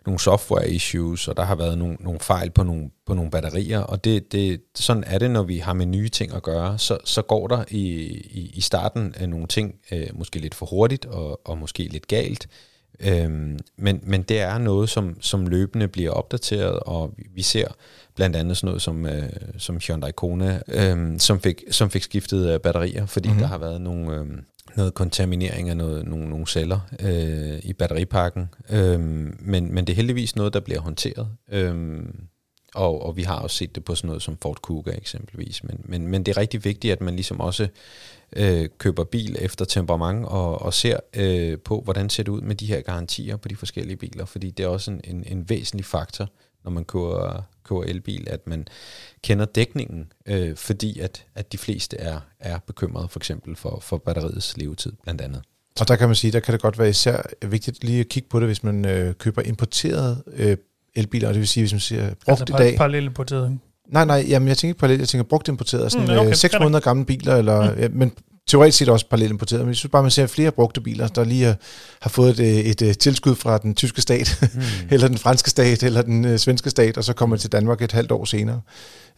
nogle 0.07 0.21
software 0.21 0.71
issues, 0.71 1.29
og 1.29 1.37
der 1.37 1.45
har 1.45 1.55
været 1.55 1.79
nogle, 1.79 1.97
nogle 2.01 2.21
fejl 2.21 2.51
på 2.51 2.63
nogle, 2.63 2.91
på 3.07 3.15
nogle 3.15 3.31
batterier, 3.31 3.81
og 3.81 4.05
det, 4.05 4.33
det, 4.33 4.61
sådan 4.75 5.05
er 5.07 5.19
det, 5.19 5.31
når 5.31 5.43
vi 5.43 5.59
har 5.59 5.73
med 5.73 5.87
nye 5.87 6.09
ting 6.09 6.35
at 6.35 6.43
gøre. 6.43 6.79
Så, 6.79 6.99
så 7.05 7.23
går 7.23 7.47
der 7.47 7.65
i, 7.71 7.83
i, 8.31 8.51
i 8.55 8.61
starten 8.61 9.15
af 9.19 9.29
nogle 9.29 9.47
ting 9.47 9.75
øh, 9.93 10.07
måske 10.15 10.39
lidt 10.39 10.55
for 10.55 10.67
hurtigt, 10.67 11.07
og, 11.07 11.41
og 11.45 11.59
måske 11.59 11.83
lidt 11.83 12.09
galt. 12.09 12.49
Øhm, 13.01 13.59
men, 13.79 14.01
men 14.03 14.23
det 14.23 14.41
er 14.41 14.59
noget, 14.59 14.89
som, 14.89 15.17
som 15.21 15.47
løbende 15.47 15.89
bliver 15.89 16.11
opdateret, 16.11 16.81
og 16.81 17.15
vi- 17.35 17.43
ser 17.43 17.69
blandt 18.17 18.37
andet 18.37 18.57
sådan 18.57 18.67
noget 18.67 18.83
som, 18.83 19.07
øh, 19.07 19.23
som 19.59 19.79
Hyundai 19.87 20.11
Kona, 20.13 20.61
øh, 20.69 21.19
som, 21.19 21.41
fik, 21.41 21.63
som 21.71 21.91
fik 21.91 22.03
skiftet 22.03 22.55
øh, 22.55 22.61
batterier, 22.61 23.07
fordi 23.07 23.29
Mhm. 23.29 23.35
mm-hmm. 23.37 23.41
der 23.43 23.49
har 23.49 23.59
været 23.59 23.81
nogle, 23.81 24.15
øh, 24.21 24.27
noget 24.77 24.95
kontaminering 24.95 25.69
af 25.71 25.77
noget, 25.77 26.07
nogle, 26.09 26.29
nogle 26.31 26.47
celler 26.47 26.81
øh, 27.01 27.59
i 27.63 27.73
batteripakken. 27.73 28.49
Øh, 28.71 29.01
men, 29.01 29.75
men 29.75 29.77
det 29.87 29.91
er 29.91 29.97
heldigvis 29.97 30.37
noget, 30.37 30.53
der 30.53 30.61
bliver 30.61 30.81
håndteret. 30.81 31.29
Øh, 31.53 31.75
og, 32.77 33.03
og 33.03 33.17
vi 33.17 33.23
har 33.23 33.39
også 33.39 33.57
set 33.57 33.75
det 33.75 33.85
på 33.85 33.95
sådan 33.95 34.07
noget 34.09 34.23
som 34.23 34.39
Ford 34.43 34.63
Kuga 34.63 34.91
eksempelvis. 34.91 35.65
Men, 35.65 35.81
men, 35.85 36.09
men 36.09 36.23
det 36.23 36.37
er 36.37 36.41
rigtig 36.41 36.65
vigtigt, 36.65 36.93
at 36.93 37.01
man 37.01 37.15
ligesom 37.15 37.41
også 37.41 37.69
øh, 38.37 38.69
køber 38.79 39.05
bil 39.05 39.37
efter 39.41 39.65
temperament 39.65 40.27
og, 40.27 40.63
og 40.63 40.75
ser 40.75 40.97
øh, 41.17 41.59
på, 41.59 41.81
hvordan 41.81 42.11
ser 42.11 42.23
det 42.23 42.33
ud 42.33 42.41
med 42.41 42.55
de 42.55 42.67
her 42.67 42.81
garantier 42.81 43.37
på 43.37 43.49
de 43.49 43.57
forskellige 43.57 43.97
biler. 43.97 44.25
Fordi 44.25 44.51
det 44.51 44.65
er 44.65 44.69
også 44.69 44.91
en, 44.91 45.01
en, 45.05 45.25
en 45.27 45.49
væsentlig 45.49 45.85
faktor, 45.85 46.29
når 46.65 46.71
man 46.71 46.85
kører, 46.85 47.43
kører 47.65 47.83
elbil, 47.83 48.29
at 48.31 48.47
man 48.47 48.69
kender 49.23 49.45
dækningen, 49.45 50.13
øh, 50.27 50.57
fordi 50.57 50.99
at, 51.01 51.27
at 51.35 51.53
de 51.53 51.59
fleste 51.59 51.97
er, 51.97 52.21
er 52.41 52.59
bekymrede 52.67 53.09
for 53.09 53.21
eksempel 53.21 53.57
for, 53.57 53.79
for 53.83 53.97
batteriets 53.97 54.57
levetid 54.57 54.93
blandt 55.03 55.21
andet. 55.21 55.43
Og 55.81 55.89
der 55.89 55.97
kan 55.97 56.09
man 56.09 56.17
sige, 56.17 56.33
der 56.33 56.41
kan 56.41 56.53
det 56.53 56.63
godt 56.63 56.79
være 56.79 56.89
især 56.89 57.23
vigtigt 57.47 57.85
lige 57.85 58.01
at 58.01 58.09
kigge 58.09 58.29
på 58.29 58.41
det, 58.41 58.49
hvis 58.49 58.63
man 58.63 58.85
øh, 58.85 59.15
køber 59.15 59.43
importerede 59.43 60.23
øh, 60.27 60.57
elbiler, 60.97 61.29
og 61.29 61.35
det 61.35 61.41
vil 61.41 61.49
sige, 61.49 61.63
hvis 61.63 61.73
man 61.73 61.81
siger 61.81 62.03
brugt 62.25 62.41
altså 62.41 62.55
i 62.55 62.59
dag. 62.59 62.77
parallelle 62.77 63.07
importeret. 63.07 63.45
ikke? 63.51 63.63
Nej, 63.93 64.05
nej, 64.05 64.25
jamen 64.29 64.49
jeg 64.49 64.57
tænker 64.59 64.71
ikke 64.71 64.79
parallelt, 64.81 65.01
jeg 65.01 65.09
tænker 65.09 65.25
brugt 65.25 65.49
importeret, 65.49 65.93
sådan 65.93 66.07
Mm, 66.07 66.13
okay, 66.13 66.21
okay, 66.21 66.33
6 66.35 66.53
fair 66.53 66.59
nok. 66.59 66.65
måneder 66.65 66.81
gamle 66.81 67.05
biler, 67.05 67.37
eller, 67.37 67.73
mm. 67.75 67.79
ja, 67.81 67.89
men 67.93 68.13
teoretisk 68.49 68.79
set 68.79 68.89
også 68.89 69.09
parallelt 69.09 69.31
importeret, 69.33 69.61
men 69.63 69.69
jeg 69.69 69.77
synes 69.77 69.91
bare, 69.91 70.03
man 70.03 70.11
ser 70.11 70.27
flere 70.27 70.51
brugte 70.51 70.81
biler, 70.81 71.09
der 71.09 71.25
lige 71.25 71.45
har, 71.45 71.57
har 72.03 72.11
fået 72.11 72.41
et, 72.41 72.71
et, 72.71 72.83
et 72.83 72.99
tilskud 72.99 73.35
fra 73.35 73.59
den 73.59 73.75
tyske 73.75 74.03
stat, 74.03 74.39
mm. 74.55 74.61
eller 74.95 75.09
den 75.09 75.19
franske 75.19 75.51
stat, 75.51 75.83
eller 75.83 76.03
den 76.03 76.25
øh, 76.25 76.39
svenske 76.39 76.71
stat, 76.71 76.97
og 76.99 77.05
så 77.05 77.13
kommer 77.13 77.37
til 77.37 77.53
Danmark 77.53 77.83
et 77.83 77.93
halvt 77.93 78.13
år 78.13 78.25
senere. 78.25 78.61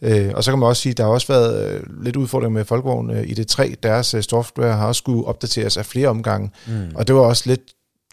Øh, 0.01 0.31
og 0.35 0.43
så 0.43 0.51
kan 0.51 0.59
man 0.59 0.67
også 0.69 0.81
sige, 0.81 0.93
der 0.93 1.03
har 1.03 1.11
også 1.11 1.27
været 1.27 1.73
øh, 1.73 2.03
lidt 2.03 2.15
udfordringer 2.15 2.53
med 2.59 2.65
Folkevogn 2.65 3.11
øh, 3.11 3.23
i 3.29 3.33
det 3.33 3.47
3. 3.47 3.75
Deres 3.83 4.13
øh, 4.13 4.23
software 4.23 4.75
har 4.75 4.87
også 4.87 4.99
skulle 4.99 5.25
opdateres 5.25 5.77
af 5.77 5.85
flere 5.85 6.07
omgange, 6.07 6.49
Mm. 6.67 6.73
og 6.95 7.07
det 7.07 7.15
var 7.15 7.21
også 7.21 7.43
lidt, 7.45 7.61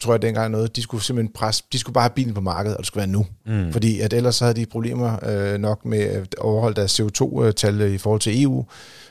tror 0.01 0.13
jeg 0.13 0.21
dengang 0.21 0.51
noget, 0.51 0.75
de 0.75 0.81
skulle 0.81 1.03
simpelthen 1.03 1.33
presse, 1.33 1.63
de 1.71 1.79
skulle 1.79 1.93
bare 1.93 2.01
have 2.01 2.13
bilen 2.15 2.33
på 2.33 2.41
markedet, 2.41 2.77
og 2.77 2.79
det 2.79 2.87
skulle 2.87 3.01
være 3.01 3.07
nu. 3.07 3.25
Mm. 3.45 3.71
Fordi 3.71 3.99
at 3.99 4.13
ellers 4.13 4.35
så 4.35 4.45
havde 4.45 4.59
de 4.59 4.65
problemer 4.65 5.25
øh, 5.25 5.59
nok 5.59 5.85
med 5.85 5.99
at 5.99 6.35
overholde 6.35 6.75
deres 6.75 6.99
CO2-tal 6.99 7.81
i 7.81 7.97
forhold 7.97 8.21
til 8.21 8.43
EU, 8.43 8.65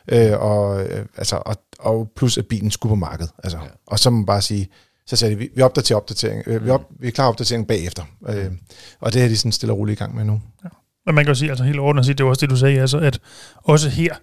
øh, 0.09 0.33
og, 0.41 0.85
øh, 0.85 1.07
altså, 1.17 1.37
og, 1.37 1.57
og 1.79 2.11
plus 2.17 2.39
at 2.39 2.47
bilen 2.47 2.71
skulle 2.71 2.91
på 2.91 2.95
markedet. 2.95 3.31
Altså. 3.45 3.59
Ja. 3.59 3.65
Ja. 3.65 3.71
Og 3.87 3.99
så 3.99 4.11
må 4.11 4.17
man 4.17 4.27
bare 4.27 4.43
sige, 4.43 4.69
så 5.07 5.17
sagde 5.17 5.35
de, 5.35 5.39
vi, 5.39 5.49
vi 5.55 5.63
opdaterer 5.63 5.97
opdatering, 5.97 6.43
øh, 6.47 6.65
vi, 6.65 6.71
op, 6.71 6.83
vi 7.01 7.07
er 7.07 7.13
klar 7.13 7.29
opdatering 7.29 7.67
bagefter. 7.67 8.03
Øh, 8.29 8.51
og 9.01 9.13
det 9.13 9.23
er 9.23 9.29
de 9.29 9.37
sådan 9.37 9.53
stille 9.53 9.73
og 9.73 9.79
roligt 9.79 10.01
i 10.01 10.03
gang 10.03 10.17
med 10.17 10.25
nu. 10.25 10.41
Men 11.07 11.15
man 11.15 11.25
kan 11.25 11.31
jo 11.31 11.35
sige, 11.35 11.51
altså 11.51 11.65
helt 11.65 11.79
ordentligt 11.79 12.07
sige, 12.07 12.15
det 12.15 12.25
var 12.25 12.31
også 12.31 12.41
det, 12.41 12.51
du 12.51 12.57
sagde, 12.57 12.81
altså, 12.81 12.99
at 12.99 13.21
også 13.65 13.89
her 13.89 14.15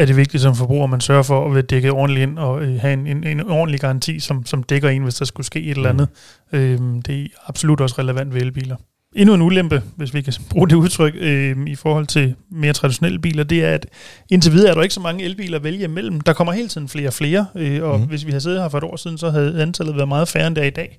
er 0.00 0.06
det 0.06 0.16
vigtigt 0.16 0.42
som 0.42 0.54
forbruger, 0.54 0.84
at 0.84 0.90
man 0.90 1.00
sørger 1.00 1.22
for 1.22 1.46
at 1.46 1.54
være 1.54 1.62
dækket 1.62 1.90
ordentligt 1.90 2.28
ind 2.28 2.38
og 2.38 2.62
øh, 2.62 2.80
have 2.80 2.92
en, 2.92 3.06
en, 3.06 3.26
en 3.26 3.40
ordentlig 3.40 3.80
garanti, 3.80 4.20
som, 4.20 4.46
som 4.46 4.62
dækker 4.62 4.88
en, 4.88 5.02
hvis 5.02 5.14
der 5.14 5.24
skulle 5.24 5.46
ske 5.46 5.62
et 5.62 5.76
eller 5.76 5.90
andet. 5.90 6.08
Øhm, 6.52 7.02
det 7.02 7.20
er 7.20 7.26
absolut 7.46 7.80
også 7.80 7.94
relevant 7.98 8.34
ved 8.34 8.42
elbiler. 8.42 8.76
Endnu 9.16 9.34
en 9.34 9.42
ulempe, 9.42 9.82
hvis 9.96 10.14
vi 10.14 10.22
kan 10.22 10.32
bruge 10.50 10.68
det 10.68 10.74
udtryk, 10.74 11.14
øh, 11.16 11.56
i 11.66 11.74
forhold 11.74 12.06
til 12.06 12.34
mere 12.50 12.72
traditionelle 12.72 13.18
biler, 13.18 13.44
det 13.44 13.64
er, 13.64 13.74
at 13.74 13.86
indtil 14.30 14.52
videre 14.52 14.70
er 14.70 14.74
der 14.74 14.82
ikke 14.82 14.94
så 14.94 15.00
mange 15.00 15.24
elbiler 15.24 15.58
at 15.58 15.64
vælge 15.64 15.84
imellem. 15.84 16.20
Der 16.20 16.32
kommer 16.32 16.52
hele 16.52 16.68
tiden 16.68 16.88
flere 16.88 17.08
og 17.08 17.14
flere, 17.14 17.46
øh, 17.54 17.82
og 17.82 18.00
mm. 18.00 18.06
Hvis 18.06 18.26
vi 18.26 18.30
havde 18.30 18.40
siddet 18.40 18.62
her 18.62 18.68
for 18.68 18.78
et 18.78 18.84
år 18.84 18.96
siden, 18.96 19.18
så 19.18 19.30
havde 19.30 19.62
antallet 19.62 19.96
været 19.96 20.08
meget 20.08 20.28
færre 20.28 20.46
end 20.46 20.56
det 20.56 20.62
er 20.62 20.68
i 20.68 20.70
dag. 20.70 20.98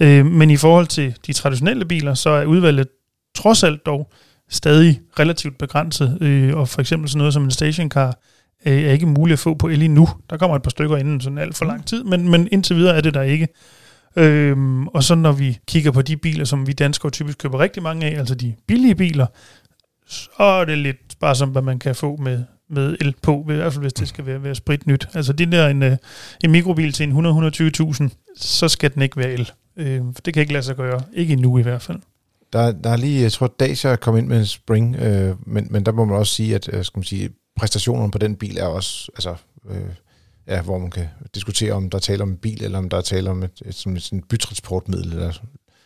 Øh, 0.00 0.26
men 0.26 0.50
i 0.50 0.56
forhold 0.56 0.86
til 0.86 1.14
de 1.26 1.32
traditionelle 1.32 1.84
biler, 1.84 2.14
så 2.14 2.30
er 2.30 2.44
udvalget 2.44 2.88
trods 3.34 3.62
alt 3.62 3.86
dog 3.86 4.12
stadig 4.50 5.00
relativt 5.18 5.58
begrænset, 5.58 6.18
øh, 6.20 6.56
og 6.56 6.68
for 6.68 6.80
eksempel 6.80 7.08
sådan 7.08 7.18
noget 7.18 7.34
som 7.34 7.44
en 7.44 7.50
stationcar 7.50 8.18
øh, 8.66 8.82
er 8.82 8.92
ikke 8.92 9.06
muligt 9.06 9.32
at 9.32 9.38
få 9.38 9.54
på 9.54 9.68
el 9.68 9.82
endnu. 9.82 10.08
Der 10.30 10.36
kommer 10.36 10.56
et 10.56 10.62
par 10.62 10.70
stykker 10.70 10.96
inden 10.96 11.20
sådan 11.20 11.38
alt 11.38 11.56
for 11.56 11.64
lang 11.64 11.86
tid, 11.86 12.04
men, 12.04 12.28
men 12.28 12.48
indtil 12.52 12.76
videre 12.76 12.96
er 12.96 13.00
det 13.00 13.14
der 13.14 13.22
ikke. 13.22 13.48
Øhm, 14.16 14.86
og 14.86 15.02
så 15.02 15.14
når 15.14 15.32
vi 15.32 15.58
kigger 15.66 15.90
på 15.90 16.02
de 16.02 16.16
biler, 16.16 16.44
som 16.44 16.66
vi 16.66 16.72
danskere 16.72 17.10
typisk 17.10 17.38
køber 17.38 17.58
rigtig 17.58 17.82
mange 17.82 18.06
af, 18.06 18.18
altså 18.18 18.34
de 18.34 18.54
billige 18.66 18.94
biler, 18.94 19.26
så 20.06 20.42
er 20.42 20.64
det 20.64 20.78
lidt 20.78 20.96
sparsomt, 21.12 21.52
hvad 21.52 21.62
man 21.62 21.78
kan 21.78 21.94
få 21.94 22.16
med, 22.16 22.44
med 22.70 22.96
el 23.00 23.14
på, 23.22 23.46
i 23.50 23.54
hvert 23.54 23.72
fald 23.72 23.82
hvis 23.82 23.92
det 23.92 24.08
skal 24.08 24.26
være, 24.26 24.42
være 24.42 24.54
spritnyt. 24.54 25.08
Altså 25.14 25.32
det 25.32 25.52
der 25.52 25.68
en, 25.68 25.82
øh, 25.82 25.96
en 26.44 26.50
mikrobil 26.50 26.92
til 26.92 27.08
en 27.08 27.26
100-120.000, 27.26 28.08
så 28.36 28.68
skal 28.68 28.94
den 28.94 29.02
ikke 29.02 29.16
være 29.16 29.32
el. 29.32 29.50
Øh, 29.76 30.00
for 30.14 30.22
det 30.24 30.34
kan 30.34 30.40
ikke 30.40 30.52
lade 30.52 30.62
sig 30.62 30.76
gøre. 30.76 31.00
Ikke 31.14 31.32
endnu 31.32 31.58
i 31.58 31.62
hvert 31.62 31.82
fald. 31.82 31.98
Der, 32.52 32.72
der 32.72 32.90
er 32.90 32.96
lige, 32.96 33.22
jeg 33.22 33.32
tror, 33.32 33.54
Dacia 33.60 33.90
er 33.90 33.96
kommet 33.96 34.20
ind 34.20 34.28
med 34.28 34.38
en 34.38 34.46
Spring, 34.46 34.96
øh, 34.96 35.36
men, 35.46 35.66
men 35.70 35.86
der 35.86 35.92
må 35.92 36.04
man 36.04 36.16
også 36.16 36.34
sige, 36.34 36.54
at 36.54 36.70
øh, 36.72 36.84
skal 36.84 36.98
man 36.98 37.04
sige, 37.04 37.30
præstationerne 37.60 38.10
på 38.10 38.18
den 38.18 38.36
bil 38.36 38.58
er 38.58 38.64
også, 38.64 39.10
altså, 39.14 39.34
øh, 39.70 39.76
ja, 40.46 40.62
hvor 40.62 40.78
man 40.78 40.90
kan 40.90 41.06
diskutere, 41.34 41.72
om 41.72 41.90
der 41.90 41.98
er 41.98 42.00
tale 42.00 42.22
om 42.22 42.28
en 42.30 42.36
bil, 42.36 42.64
eller 42.64 42.78
om 42.78 42.88
der 42.88 42.96
er 42.96 43.00
tale 43.00 43.30
om 43.30 43.42
et, 43.42 43.50
et, 43.64 43.74
sådan 43.74 43.96
et, 43.96 44.12
et 44.12 44.24
bytransportmiddel, 44.28 45.12
eller 45.12 45.32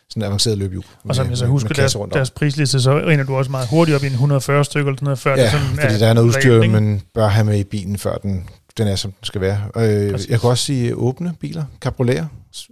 sådan 0.09 0.21
et 0.21 0.25
avanceret 0.25 0.57
løbehjul. 0.57 0.83
Og 1.03 1.15
som 1.15 1.29
jeg 1.29 1.37
så 1.37 1.45
husker, 1.45 1.73
deres, 1.73 1.97
deres 2.13 2.31
prisliste, 2.31 2.81
så 2.81 2.97
rinder 2.97 3.25
du 3.25 3.35
også 3.35 3.51
meget 3.51 3.67
hurtigt 3.67 3.95
op 3.95 4.03
i 4.03 4.07
en 4.07 4.11
140 4.11 4.65
stykker 4.65 4.91
eller 4.91 4.97
sådan 4.97 5.05
noget, 5.05 5.19
før 5.19 5.35
Ja, 5.35 5.43
det 5.43 5.51
sådan 5.51 5.67
fordi 5.67 5.99
der 5.99 6.07
er 6.07 6.13
noget 6.13 6.27
udstyr, 6.27 6.67
man 6.67 7.01
bør 7.13 7.27
have 7.27 7.45
med 7.45 7.59
i 7.59 7.63
bilen, 7.63 7.97
før 7.97 8.17
den, 8.17 8.49
den 8.77 8.87
er, 8.87 8.95
som 8.95 9.11
den 9.11 9.25
skal 9.25 9.41
være. 9.41 9.61
Øh, 9.75 10.11
Præcis. 10.11 10.29
jeg 10.29 10.41
kan 10.41 10.49
også 10.49 10.63
sige 10.63 10.95
åbne 10.95 11.33
biler, 11.39 11.63
cabrioleter, 11.79 12.25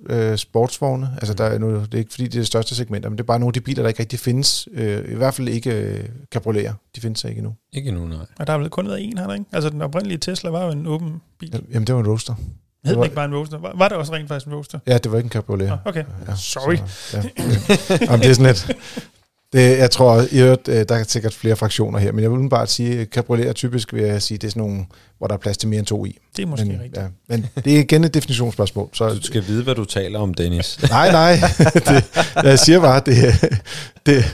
øh, 0.09 0.37
sportsvogne. 0.37 1.09
Altså, 1.17 1.33
der 1.33 1.43
er 1.43 1.57
noget, 1.57 1.85
det 1.85 1.93
er 1.93 1.99
ikke 1.99 2.11
fordi, 2.11 2.23
det 2.23 2.35
er 2.35 2.39
det 2.39 2.47
største 2.47 2.75
segment, 2.75 3.03
men 3.05 3.11
det 3.11 3.19
er 3.19 3.23
bare 3.23 3.39
nogle 3.39 3.49
af 3.49 3.53
de 3.53 3.61
biler, 3.61 3.83
der 3.83 3.87
ikke 3.87 3.99
rigtig 3.99 4.19
findes. 4.19 4.67
Øh, 4.73 5.11
I 5.11 5.15
hvert 5.15 5.33
fald 5.33 5.47
ikke 5.47 5.71
øh, 5.71 6.05
cabrioleter. 6.31 6.73
De 6.95 7.01
findes 7.01 7.23
ikke 7.23 7.37
endnu. 7.37 7.53
Ikke 7.73 7.91
nu, 7.91 8.05
nej. 8.05 8.17
Og 8.39 8.47
der 8.47 8.53
har 8.53 8.57
vel 8.59 8.69
kun 8.69 8.87
været 8.87 9.03
en, 9.03 9.17
har 9.17 9.27
der 9.27 9.33
ikke? 9.33 9.45
Altså 9.51 9.69
den 9.69 9.81
oprindelige 9.81 10.17
Tesla 10.17 10.49
var 10.49 10.65
jo 10.65 10.71
en 10.71 10.87
åben 10.87 11.21
bil. 11.39 11.63
Jamen, 11.73 11.87
det 11.87 11.95
var 11.95 12.01
en 12.01 12.07
roadster. 12.07 12.35
Hed 12.85 12.95
den 12.95 13.03
ikke 13.03 13.15
bare 13.15 13.25
en 13.25 13.35
Roadster? 13.35 13.57
Var, 13.57 13.73
var 13.75 13.87
det 13.87 13.97
også 13.97 14.13
rent 14.13 14.27
faktisk 14.27 14.47
en 14.47 14.53
Roadster? 14.53 14.79
Ja, 14.87 14.97
det 14.97 15.11
var 15.11 15.17
ikke 15.17 15.27
en 15.27 15.31
cabriolet. 15.31 15.71
Ah, 15.71 15.77
okay. 15.85 16.03
Ja, 16.27 16.35
Sorry. 16.35 16.75
Så, 16.87 17.17
ja. 17.17 17.23
Jamen, 18.05 18.19
det 18.19 18.29
er 18.29 18.33
sådan 18.33 18.45
lidt... 18.45 18.71
Det, 19.53 19.77
jeg 19.77 19.91
tror, 19.91 20.23
i 20.31 20.41
øvrigt, 20.41 20.67
øh, 20.67 20.85
der 20.89 20.95
er 20.95 21.03
sikkert 21.03 21.33
flere 21.33 21.55
fraktioner 21.55 21.99
her, 21.99 22.11
men 22.11 22.23
jeg 22.23 22.31
vil 22.31 22.49
bare 22.49 22.67
sige, 22.67 22.99
at 22.99 23.07
cabriolet 23.07 23.47
er 23.47 23.53
typisk, 23.53 23.93
vil 23.93 24.03
jeg 24.03 24.21
sige, 24.21 24.37
det 24.37 24.47
er 24.47 24.51
sådan 24.51 24.61
nogle, 24.61 24.85
hvor 25.17 25.27
der 25.27 25.33
er 25.33 25.37
plads 25.37 25.57
til 25.57 25.69
mere 25.69 25.79
end 25.79 25.87
to 25.87 26.05
i. 26.05 26.17
Det 26.37 26.43
er 26.43 26.47
måske 26.47 26.65
men, 26.65 26.79
rigtigt. 26.81 26.97
Ja, 26.97 27.07
men 27.27 27.45
det 27.65 27.75
er 27.75 27.79
igen 27.79 28.03
et 28.03 28.13
definitionsspørgsmål. 28.13 28.89
Så, 28.93 29.09
Du 29.09 29.21
skal 29.21 29.47
vide, 29.47 29.63
hvad 29.63 29.75
du 29.75 29.85
taler 29.85 30.19
om, 30.19 30.33
Dennis. 30.33 30.79
nej, 30.89 31.11
nej. 31.11 31.39
det, 31.89 32.05
jeg 32.43 32.59
siger 32.59 32.79
bare, 32.79 33.01
det, 33.05 33.15
det 34.05 34.25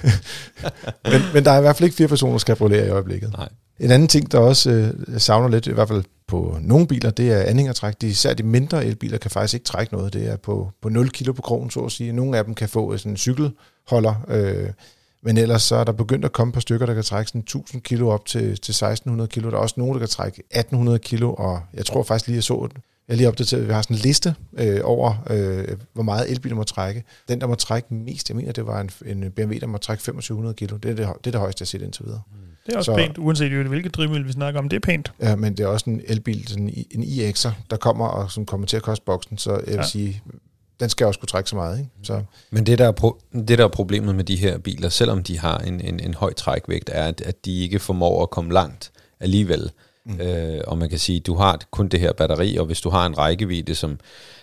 men, 1.03 1.21
men 1.33 1.45
der 1.45 1.51
er 1.51 1.57
i 1.57 1.61
hvert 1.61 1.75
fald 1.75 1.85
ikke 1.85 1.95
fire 1.95 2.07
personer, 2.07 2.33
der 2.33 2.39
skal 2.39 2.55
cabriolet 2.55 2.88
i 2.88 2.89
øjeblikket. 2.89 3.31
Nej. 3.38 3.49
En 3.79 3.91
anden 3.91 4.07
ting, 4.07 4.31
der 4.31 4.38
også 4.38 4.71
øh, 4.71 5.19
savner 5.19 5.49
lidt, 5.49 5.67
i 5.67 5.71
hvert 5.71 5.88
fald 5.88 6.03
på 6.27 6.57
nogle 6.61 6.88
biler, 6.88 7.09
det 7.09 7.31
er 7.31 7.41
anhængertræk. 7.43 8.01
De, 8.01 8.07
især 8.07 8.33
de 8.33 8.43
mindre 8.43 8.85
elbiler 8.85 9.17
kan 9.17 9.31
faktisk 9.31 9.53
ikke 9.53 9.63
trække 9.63 9.93
noget. 9.93 10.13
Det 10.13 10.27
er 10.27 10.38
på, 10.38 10.71
på 10.81 10.89
0 10.89 11.09
kilo 11.09 11.33
på 11.33 11.41
krogen, 11.41 11.69
så 11.69 11.79
at 11.79 11.91
sige. 11.91 12.11
Nogle 12.11 12.38
af 12.38 12.45
dem 12.45 12.55
kan 12.55 12.69
få 12.69 12.97
sådan 12.97 13.11
en 13.11 13.17
cykelholder, 13.17 14.25
øh, 14.27 14.69
men 15.23 15.38
ellers 15.38 15.61
så 15.63 15.75
er 15.75 15.83
der 15.83 15.91
begyndt 15.91 16.25
at 16.25 16.31
komme 16.31 16.49
et 16.51 16.53
par 16.53 16.61
stykker, 16.61 16.85
der 16.85 16.93
kan 16.93 17.03
trække 17.03 17.29
sådan 17.29 17.41
1000 17.41 17.81
kilo 17.81 18.07
op 18.09 18.25
til, 18.25 18.41
til 18.41 18.71
1600 18.71 19.27
kilo. 19.27 19.49
Der 19.49 19.55
er 19.57 19.61
også 19.61 19.75
nogle, 19.77 19.93
der 19.93 19.99
kan 19.99 20.07
trække 20.07 20.39
1800 20.51 20.99
kilo, 20.99 21.33
og 21.33 21.61
jeg 21.73 21.85
tror 21.85 22.03
faktisk 22.03 22.27
lige, 22.27 22.35
jeg 22.35 22.43
så 22.43 22.67
den. 22.73 22.81
Jeg 23.07 23.13
er 23.13 23.17
lige 23.17 23.27
opdateret, 23.27 23.61
at 23.61 23.67
vi 23.67 23.73
har 23.73 23.81
sådan 23.81 23.95
en 23.95 24.01
liste 24.01 24.35
øh, 24.57 24.79
over, 24.83 25.13
øh, 25.29 25.67
hvor 25.93 26.03
meget 26.03 26.31
elbiler 26.31 26.55
må 26.55 26.63
trække. 26.63 27.03
Den, 27.29 27.41
der 27.41 27.47
må 27.47 27.55
trække 27.55 27.93
mest, 27.93 28.29
jeg 28.29 28.35
mener, 28.38 28.51
det 28.51 28.65
var 28.67 28.81
en, 28.81 28.89
en 29.05 29.31
BMW, 29.31 29.53
der 29.61 29.67
må 29.67 29.77
trække 29.77 30.01
2500 30.01 30.53
kilo. 30.55 30.77
Det 30.77 30.91
er 30.91 30.95
det, 30.95 31.07
det, 31.07 31.27
er 31.27 31.31
det 31.31 31.39
højeste, 31.39 31.61
jeg 31.61 31.65
har 31.65 31.69
set 31.69 31.81
indtil 31.81 32.05
videre. 32.05 32.21
Det 32.65 32.73
er 32.73 32.77
også 32.77 32.91
Så- 32.91 32.95
pænt, 32.95 33.17
uanset 33.17 33.51
hvilket 33.67 33.95
drivmiddel 33.95 34.27
vi 34.27 34.31
snakker 34.31 34.59
om. 34.59 34.69
Det 34.69 34.75
er 34.75 34.79
pænt. 34.81 35.11
Ja, 35.21 35.35
men 35.35 35.57
det 35.57 35.63
er 35.63 35.67
også 35.67 35.89
en 35.89 36.01
elbil, 36.07 36.47
sådan 36.47 36.85
en 36.91 37.03
iX'er, 37.03 37.49
der 37.69 37.77
kommer 37.77 38.05
og 38.07 38.31
som 38.31 38.45
kommer 38.45 38.67
til 38.67 38.77
at 38.77 38.83
koste 38.83 39.05
boksen, 39.05 39.38
så 39.38 39.51
jeg 39.51 39.61
vil 39.67 39.73
Ja. 39.75 39.83
sige, 39.83 40.21
den 40.79 40.89
skal 40.89 41.07
også 41.07 41.19
kunne 41.19 41.27
trække 41.27 41.50
så 41.50 41.55
meget. 41.55 41.79
Ikke? 41.79 41.89
Så, 42.03 42.24
Men 42.51 42.65
det 42.65 42.79
der, 42.79 42.88
er 42.88 42.91
pro- 43.01 43.39
det, 43.48 43.57
der 43.57 43.63
er 43.63 43.67
problemet 43.67 44.15
med 44.15 44.24
de 44.24 44.36
her 44.36 44.57
biler, 44.57 44.89
selvom 44.89 45.24
de 45.24 45.39
har 45.39 45.57
en, 45.57 45.81
en, 45.81 46.00
en 46.00 46.13
høj 46.13 46.33
trækvægt, 46.33 46.89
er, 46.93 47.05
at, 47.05 47.21
at 47.21 47.45
de 47.45 47.62
ikke 47.62 47.79
formår 47.79 48.24
at 48.24 48.29
komme 48.29 48.53
langt 48.53 48.91
alligevel. 49.19 49.71
Mm. 50.05 50.19
Øh, 50.21 50.62
og 50.67 50.77
man 50.77 50.89
kan 50.89 51.00
sige, 51.00 51.19
du 51.19 51.36
har 51.36 51.59
kun 51.71 51.88
det 51.88 52.00
her 52.00 52.13
batteri, 52.13 52.57
og 52.57 52.65
hvis 52.65 52.81
du 52.81 52.89
har 52.89 53.05
en 53.05 53.17
rækkevidde, 53.17 53.75
som 53.75 54.00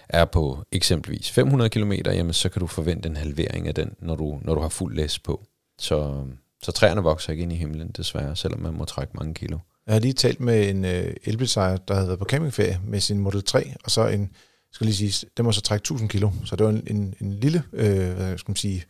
er 0.08 0.24
på 0.24 0.64
eksempelvis 0.72 1.30
500 1.30 1.70
km, 1.70 1.92
jamen 1.92 2.32
så 2.32 2.48
kan 2.48 2.60
du 2.60 2.66
forvente 2.66 3.08
en 3.08 3.16
halvering 3.16 3.68
af 3.68 3.74
den, 3.74 3.94
når 4.00 4.14
du, 4.14 4.38
når 4.42 4.54
du 4.54 4.60
har 4.60 4.68
fuld 4.68 4.96
læs 4.96 5.18
på. 5.18 5.44
Så, 5.78 6.24
så 6.62 6.72
træerne 6.72 7.02
vokser 7.02 7.32
ikke 7.32 7.42
ind 7.42 7.52
i 7.52 7.56
himlen, 7.56 7.88
desværre, 7.88 8.36
selvom 8.36 8.60
man 8.60 8.74
må 8.74 8.84
trække 8.84 9.12
mange 9.14 9.34
kilo. 9.34 9.58
jeg 9.86 9.94
har 9.94 10.00
lige 10.00 10.12
talt 10.12 10.40
med 10.40 10.68
en 10.68 10.84
øh, 10.84 11.14
elbilsejer, 11.24 11.76
der 11.76 11.94
havde 11.94 12.08
været 12.08 12.18
på 12.18 12.24
campingferie 12.24 12.80
med 12.84 13.00
sin 13.00 13.18
Model 13.18 13.44
3, 13.44 13.74
og 13.84 13.90
så 13.90 14.06
en, 14.06 14.30
skal 14.76 14.84
lige 14.86 15.10
sige, 15.10 15.28
den 15.36 15.44
må 15.44 15.52
så 15.52 15.60
trække 15.60 15.82
1000 15.82 16.08
kilo, 16.08 16.30
så 16.44 16.56
det 16.56 16.64
var 16.64 16.70
en, 16.70 16.82
en, 16.86 17.14
en 17.20 17.32
lille, 17.32 17.62
øh, 17.72 18.12
hvad 18.12 18.38
skal 18.38 18.50
man 18.50 18.56
sige, 18.56 18.84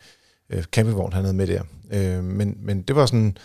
øh, 0.50 0.62
campingvogn, 0.62 1.12
han 1.12 1.22
havde 1.24 1.36
med 1.36 1.46
der. 1.46 1.62
Øh, 1.92 2.24
men, 2.24 2.56
men 2.60 2.82
det 2.82 2.96
var 2.96 3.06
sådan, 3.06 3.36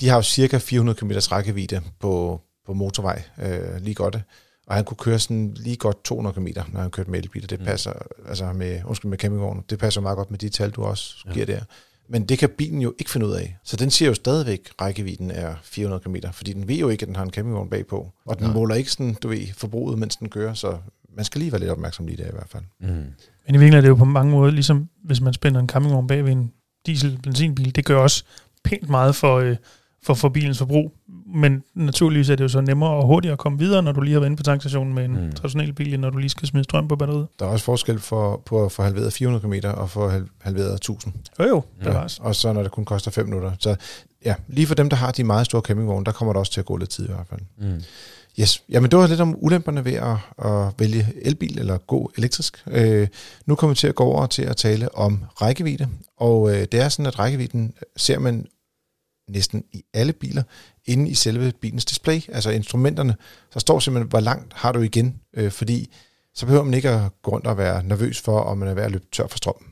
de 0.00 0.08
har 0.08 0.16
jo 0.16 0.22
cirka 0.22 0.58
400 0.58 0.98
km 0.98 1.10
rækkevidde 1.10 1.80
på, 2.00 2.40
på 2.66 2.72
motorvej, 2.74 3.22
øh, 3.42 3.80
lige 3.82 3.94
godt. 3.94 4.18
Og 4.66 4.74
han 4.74 4.84
kunne 4.84 4.96
køre 4.96 5.18
sådan 5.18 5.54
lige 5.56 5.76
godt 5.76 6.04
200 6.04 6.34
km, 6.34 6.46
når 6.72 6.80
han 6.80 6.90
kørte 6.90 7.10
med 7.10 7.18
elbiler. 7.18 7.46
Det 7.46 7.58
Mm. 7.60 7.66
passer, 7.66 7.92
altså 8.28 8.52
med, 8.52 8.80
undskyld, 8.84 9.08
med 9.10 9.18
campingvognen, 9.18 9.64
det 9.70 9.78
passer 9.78 10.00
meget 10.00 10.16
godt 10.16 10.30
med 10.30 10.38
de 10.38 10.48
tal, 10.48 10.70
du 10.70 10.82
også 10.84 11.14
giver 11.32 11.46
der. 11.46 11.60
Men 12.10 12.24
det 12.28 12.38
kan 12.38 12.48
bilen 12.48 12.82
jo 12.82 12.94
ikke 12.98 13.10
finde 13.10 13.26
ud 13.26 13.32
af. 13.32 13.56
Så 13.64 13.76
den 13.76 13.90
siger 13.90 14.08
jo 14.08 14.14
stadigvæk, 14.14 14.60
at 14.70 14.80
rækkevidden 14.80 15.30
er 15.30 15.54
400 15.62 16.02
km, 16.02 16.16
fordi 16.32 16.52
den 16.52 16.68
ved 16.68 16.76
jo 16.76 16.88
ikke, 16.88 17.02
at 17.02 17.06
den 17.06 17.16
har 17.16 17.22
en 17.24 17.30
campingvogn 17.30 17.70
bagpå. 17.70 18.12
Og 18.26 18.38
den. 18.38 18.44
Nej. 18.46 18.54
måler 18.54 18.74
ikke 18.74 18.90
sådan, 18.90 19.14
du 19.14 19.28
ved, 19.28 19.46
forbruget, 19.54 19.98
mens 19.98 20.16
den 20.16 20.28
kører, 20.28 20.54
så 20.54 20.78
man 21.18 21.24
skal 21.24 21.38
lige 21.38 21.52
være 21.52 21.60
lidt 21.60 21.70
opmærksom 21.70 22.06
lige 22.06 22.16
der 22.16 22.28
i 22.28 22.32
hvert 22.32 22.48
fald. 22.48 22.62
Mm. 22.80 22.86
Men 22.88 22.94
i 23.54 23.58
virkeligheden 23.58 23.74
er 23.74 23.80
det 23.80 23.88
jo 23.88 23.94
på 23.94 24.04
mange 24.04 24.32
måder, 24.32 24.50
ligesom 24.52 24.88
hvis 25.04 25.20
man 25.20 25.32
spænder 25.32 25.60
en 25.60 25.68
campingvogn 25.68 26.06
bag 26.06 26.24
ved 26.24 26.32
en 26.32 26.52
diesel-benzinbil, 26.86 27.76
det 27.76 27.84
gør 27.84 27.96
også 27.98 28.24
pænt 28.64 28.88
meget 28.88 29.14
for, 29.14 29.36
øh, 29.38 29.56
for, 30.02 30.14
for 30.14 30.28
bilens 30.28 30.58
forbrug. 30.58 30.92
Men 31.34 31.62
naturligvis 31.74 32.30
er 32.30 32.36
det 32.36 32.44
jo 32.44 32.48
så 32.48 32.60
nemmere 32.60 32.90
og 32.90 33.06
hurtigere 33.06 33.32
at 33.32 33.38
komme 33.38 33.58
videre, 33.58 33.82
når 33.82 33.92
du 33.92 34.00
lige 34.00 34.12
har 34.12 34.20
været 34.20 34.28
inde 34.28 34.36
på 34.36 34.42
tankstationen 34.42 34.94
med 34.94 35.04
en 35.04 35.24
Mm. 35.24 35.32
traditionel 35.32 35.72
bil, 35.72 35.94
end 35.94 36.02
når 36.02 36.10
du 36.10 36.18
lige 36.18 36.30
skal 36.30 36.48
smide 36.48 36.64
strøm 36.64 36.88
på 36.88 36.96
batteriet. 36.96 37.26
Der 37.38 37.46
er 37.46 37.50
også 37.50 37.64
forskel 37.64 37.98
for, 37.98 38.42
på 38.46 38.64
at 38.64 38.72
få 38.72 38.82
halveret 38.82 39.12
400 39.12 39.60
km 39.62 39.66
og 39.68 39.90
få 39.90 40.08
hal- 40.08 40.28
halveret 40.40 40.74
1000. 40.74 41.14
Jo 41.40 41.44
jo, 41.44 41.62
Ja. 41.80 41.84
det 41.84 41.94
var 41.94 42.00
også. 42.00 42.20
Og 42.22 42.34
så 42.34 42.52
når 42.52 42.62
det 42.62 42.70
kun 42.72 42.84
koster 42.84 43.10
5 43.10 43.24
minutter. 43.26 43.52
Så 43.58 43.76
ja, 44.24 44.34
lige 44.48 44.66
for 44.66 44.74
dem, 44.74 44.88
der 44.90 44.96
har 44.96 45.12
de 45.12 45.24
meget 45.24 45.46
store 45.46 45.60
campingvogne, 45.62 46.04
der 46.04 46.12
kommer 46.12 46.32
der 46.32 46.40
også 46.40 46.52
til 46.52 46.60
at 46.60 46.66
gå 46.66 46.76
lidt 46.76 46.90
tid 46.90 47.04
i 47.08 47.12
hvert 47.12 47.26
fald. 47.30 47.40
Mm. 47.58 47.82
Yes, 48.40 48.64
jamen 48.68 48.90
det 48.90 48.98
var 48.98 49.06
lidt 49.06 49.20
om 49.20 49.36
ulemperne 49.38 49.84
ved 49.84 49.92
at, 49.92 50.16
at 50.44 50.74
vælge 50.78 51.12
elbil 51.22 51.58
eller 51.58 51.78
gå 51.78 52.12
elektrisk. 52.16 52.64
Øh, 52.66 53.08
nu 53.46 53.54
kommer 53.54 53.74
vi 53.74 53.78
til 53.78 53.86
at 53.86 53.94
gå 53.94 54.04
over 54.04 54.26
til 54.26 54.42
at 54.42 54.56
tale 54.56 54.94
om 54.94 55.24
rækkevidde, 55.42 55.88
og 56.16 56.50
øh, 56.50 56.66
det 56.72 56.74
er 56.74 56.88
sådan, 56.88 57.06
at 57.06 57.18
rækkevidden 57.18 57.74
øh, 57.76 57.82
ser 57.96 58.18
man 58.18 58.46
næsten 59.28 59.64
i 59.72 59.84
alle 59.94 60.12
biler 60.12 60.42
inde 60.84 61.10
i 61.10 61.14
selve 61.14 61.52
bilens 61.60 61.84
display, 61.84 62.20
altså 62.28 62.50
instrumenterne. 62.50 63.16
Så 63.52 63.58
står 63.58 63.78
simpelthen, 63.78 64.08
hvor 64.08 64.20
langt 64.20 64.54
har 64.54 64.72
du 64.72 64.80
igen, 64.80 65.20
øh, 65.34 65.50
fordi 65.50 65.94
så 66.34 66.46
behøver 66.46 66.64
man 66.64 66.74
ikke 66.74 66.90
at 66.90 67.22
gå 67.22 67.30
rundt 67.30 67.46
og 67.46 67.58
være 67.58 67.84
nervøs 67.84 68.20
for, 68.20 68.40
om 68.40 68.58
man 68.58 68.68
er 68.68 68.74
ved 68.74 68.82
at 68.82 68.90
løbe 68.90 69.06
tør 69.12 69.26
for 69.26 69.36
strøm. 69.36 69.64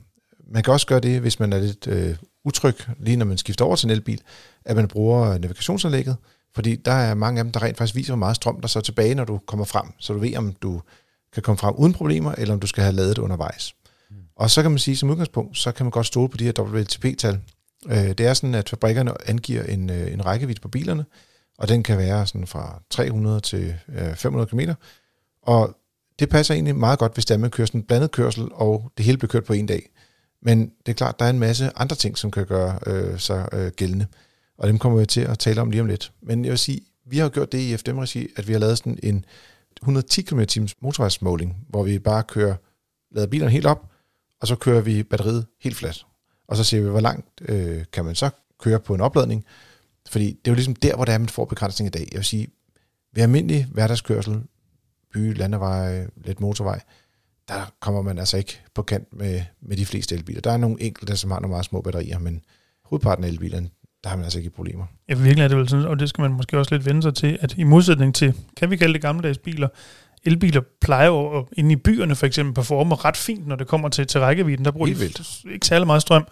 Man 0.52 0.62
kan 0.62 0.72
også 0.72 0.86
gøre 0.86 1.00
det, 1.00 1.20
hvis 1.20 1.40
man 1.40 1.52
er 1.52 1.58
lidt 1.58 1.86
øh, 1.86 2.16
utryg, 2.44 2.76
lige 2.98 3.16
når 3.16 3.26
man 3.26 3.38
skifter 3.38 3.64
over 3.64 3.76
til 3.76 3.86
en 3.86 3.90
elbil, 3.90 4.20
at 4.64 4.76
man 4.76 4.88
bruger 4.88 5.38
navigationsanlægget, 5.38 6.16
fordi 6.56 6.76
der 6.76 6.92
er 6.92 7.14
mange 7.14 7.38
af 7.38 7.44
dem, 7.44 7.52
der 7.52 7.62
rent 7.62 7.76
faktisk 7.76 7.96
viser, 7.96 8.12
hvor 8.12 8.18
meget 8.18 8.36
strøm 8.36 8.60
der 8.60 8.68
så 8.68 8.80
tilbage, 8.80 9.14
når 9.14 9.24
du 9.24 9.40
kommer 9.46 9.64
frem. 9.64 9.86
Så 9.98 10.12
du 10.12 10.18
ved, 10.18 10.36
om 10.36 10.52
du 10.52 10.82
kan 11.32 11.42
komme 11.42 11.58
frem 11.58 11.74
uden 11.74 11.92
problemer, 11.92 12.32
eller 12.38 12.54
om 12.54 12.60
du 12.60 12.66
skal 12.66 12.82
have 12.82 12.96
lavet 12.96 13.16
det 13.16 13.22
undervejs. 13.22 13.74
Mm. 14.10 14.16
Og 14.36 14.50
så 14.50 14.62
kan 14.62 14.70
man 14.70 14.78
sige, 14.78 14.96
som 14.96 15.10
udgangspunkt, 15.10 15.58
så 15.58 15.72
kan 15.72 15.86
man 15.86 15.90
godt 15.90 16.06
stole 16.06 16.28
på 16.28 16.36
de 16.36 16.44
her 16.44 16.52
WLTP-tal. 16.60 17.40
Øh, 17.88 18.08
det 18.08 18.20
er 18.20 18.34
sådan, 18.34 18.54
at 18.54 18.68
fabrikkerne 18.68 19.28
angiver 19.28 19.62
en, 19.62 19.90
øh, 19.90 20.12
en 20.12 20.26
rækkevidde 20.26 20.60
på 20.60 20.68
bilerne, 20.68 21.04
og 21.58 21.68
den 21.68 21.82
kan 21.82 21.98
være 21.98 22.26
sådan 22.26 22.46
fra 22.46 22.82
300 22.90 23.40
til 23.40 23.74
øh, 23.88 24.14
500 24.14 24.48
km. 24.48 24.60
Og 25.42 25.76
det 26.18 26.28
passer 26.28 26.54
egentlig 26.54 26.76
meget 26.76 26.98
godt, 26.98 27.14
hvis 27.14 27.24
det 27.24 27.34
er, 27.34 27.38
man 27.38 27.50
kører 27.50 27.66
sådan 27.66 27.80
en 27.80 27.86
blandet 27.86 28.10
kørsel, 28.10 28.48
og 28.52 28.92
det 28.96 29.04
hele 29.04 29.18
bliver 29.18 29.30
kørt 29.30 29.44
på 29.44 29.52
en 29.52 29.66
dag. 29.66 29.90
Men 30.42 30.72
det 30.86 30.92
er 30.92 30.96
klart, 30.96 31.18
der 31.18 31.24
er 31.24 31.30
en 31.30 31.38
masse 31.38 31.70
andre 31.76 31.96
ting, 31.96 32.18
som 32.18 32.30
kan 32.30 32.46
gøre 32.46 32.78
øh, 32.86 33.18
sig 33.18 33.48
øh, 33.52 33.72
gældende. 33.76 34.06
Og 34.58 34.68
dem 34.68 34.78
kommer 34.78 34.98
vi 34.98 35.06
til 35.06 35.20
at 35.20 35.38
tale 35.38 35.60
om 35.60 35.70
lige 35.70 35.80
om 35.80 35.86
lidt. 35.86 36.12
Men 36.22 36.44
jeg 36.44 36.50
vil 36.50 36.58
sige, 36.58 36.80
vi 37.06 37.18
har 37.18 37.28
gjort 37.28 37.52
det 37.52 37.58
i 37.58 37.76
FDM-regi, 37.76 38.28
at 38.36 38.48
vi 38.48 38.52
har 38.52 38.60
lavet 38.60 38.78
sådan 38.78 38.98
en 39.02 39.24
110 39.82 40.22
km 40.22 40.40
times 40.40 40.74
motorvejsmåling, 40.80 41.56
hvor 41.68 41.82
vi 41.82 41.98
bare 41.98 42.22
kører, 42.22 42.56
lader 43.10 43.26
bilerne 43.26 43.50
helt 43.50 43.66
op, 43.66 43.90
og 44.40 44.48
så 44.48 44.56
kører 44.56 44.80
vi 44.80 45.02
batteriet 45.02 45.46
helt 45.60 45.76
fladt. 45.76 46.06
Og 46.48 46.56
så 46.56 46.64
ser 46.64 46.80
vi, 46.80 46.88
hvor 46.88 47.00
langt 47.00 47.26
øh, 47.48 47.84
kan 47.92 48.04
man 48.04 48.14
så 48.14 48.30
køre 48.60 48.80
på 48.80 48.94
en 48.94 49.00
opladning. 49.00 49.44
Fordi 50.08 50.26
det 50.26 50.48
er 50.48 50.50
jo 50.50 50.54
ligesom 50.54 50.76
der, 50.76 50.96
hvor 50.96 51.04
det 51.04 51.14
er, 51.14 51.18
man 51.18 51.28
får 51.28 51.44
begrænsning 51.44 51.86
i 51.86 51.90
dag. 51.90 52.08
Jeg 52.12 52.18
vil 52.18 52.24
sige, 52.24 52.48
ved 53.12 53.22
almindelig 53.22 53.66
hverdagskørsel, 53.72 54.42
by, 55.12 55.36
landevej, 55.36 56.06
lidt 56.16 56.40
motorvej, 56.40 56.80
der 57.48 57.74
kommer 57.80 58.02
man 58.02 58.18
altså 58.18 58.36
ikke 58.36 58.60
på 58.74 58.82
kant 58.82 59.12
med, 59.12 59.42
med 59.60 59.76
de 59.76 59.86
fleste 59.86 60.14
elbiler. 60.14 60.40
Der 60.40 60.50
er 60.50 60.56
nogle 60.56 60.82
enkelte, 60.82 61.16
som 61.16 61.30
har 61.30 61.40
nogle 61.40 61.52
meget 61.52 61.64
små 61.64 61.80
batterier, 61.80 62.18
men 62.18 62.42
hovedparten 62.84 63.24
af 63.24 63.28
elbilerne, 63.28 63.70
der 64.06 64.10
har 64.10 64.16
man 64.16 64.24
altså 64.24 64.38
ikke 64.38 64.50
problemer. 64.50 64.84
Ja, 65.08 65.14
virkelig 65.14 65.44
er 65.44 65.48
det 65.48 65.56
vel 65.56 65.68
sådan, 65.68 65.84
og 65.86 65.98
det 66.00 66.08
skal 66.08 66.22
man 66.22 66.30
måske 66.32 66.58
også 66.58 66.74
lidt 66.74 66.86
vende 66.86 67.02
sig 67.02 67.14
til, 67.14 67.38
at 67.40 67.54
i 67.58 67.62
modsætning 67.64 68.14
til, 68.14 68.34
kan 68.56 68.70
vi 68.70 68.76
kalde 68.76 68.92
det 68.94 69.02
gammeldags 69.02 69.38
biler, 69.38 69.68
elbiler 70.24 70.60
plejer 70.80 71.06
jo 71.06 71.46
inde 71.56 71.72
i 71.72 71.76
byerne 71.76 72.14
for 72.14 72.26
eksempel 72.26 72.54
performe 72.54 72.94
ret 72.94 73.16
fint, 73.16 73.46
når 73.46 73.56
det 73.56 73.66
kommer 73.66 73.88
til, 73.88 74.06
til 74.06 74.20
rækkevidden. 74.20 74.64
Der 74.64 74.70
bruger 74.70 74.86
de 74.86 75.52
ikke 75.52 75.66
særlig 75.66 75.86
meget 75.86 76.02
strøm, 76.02 76.26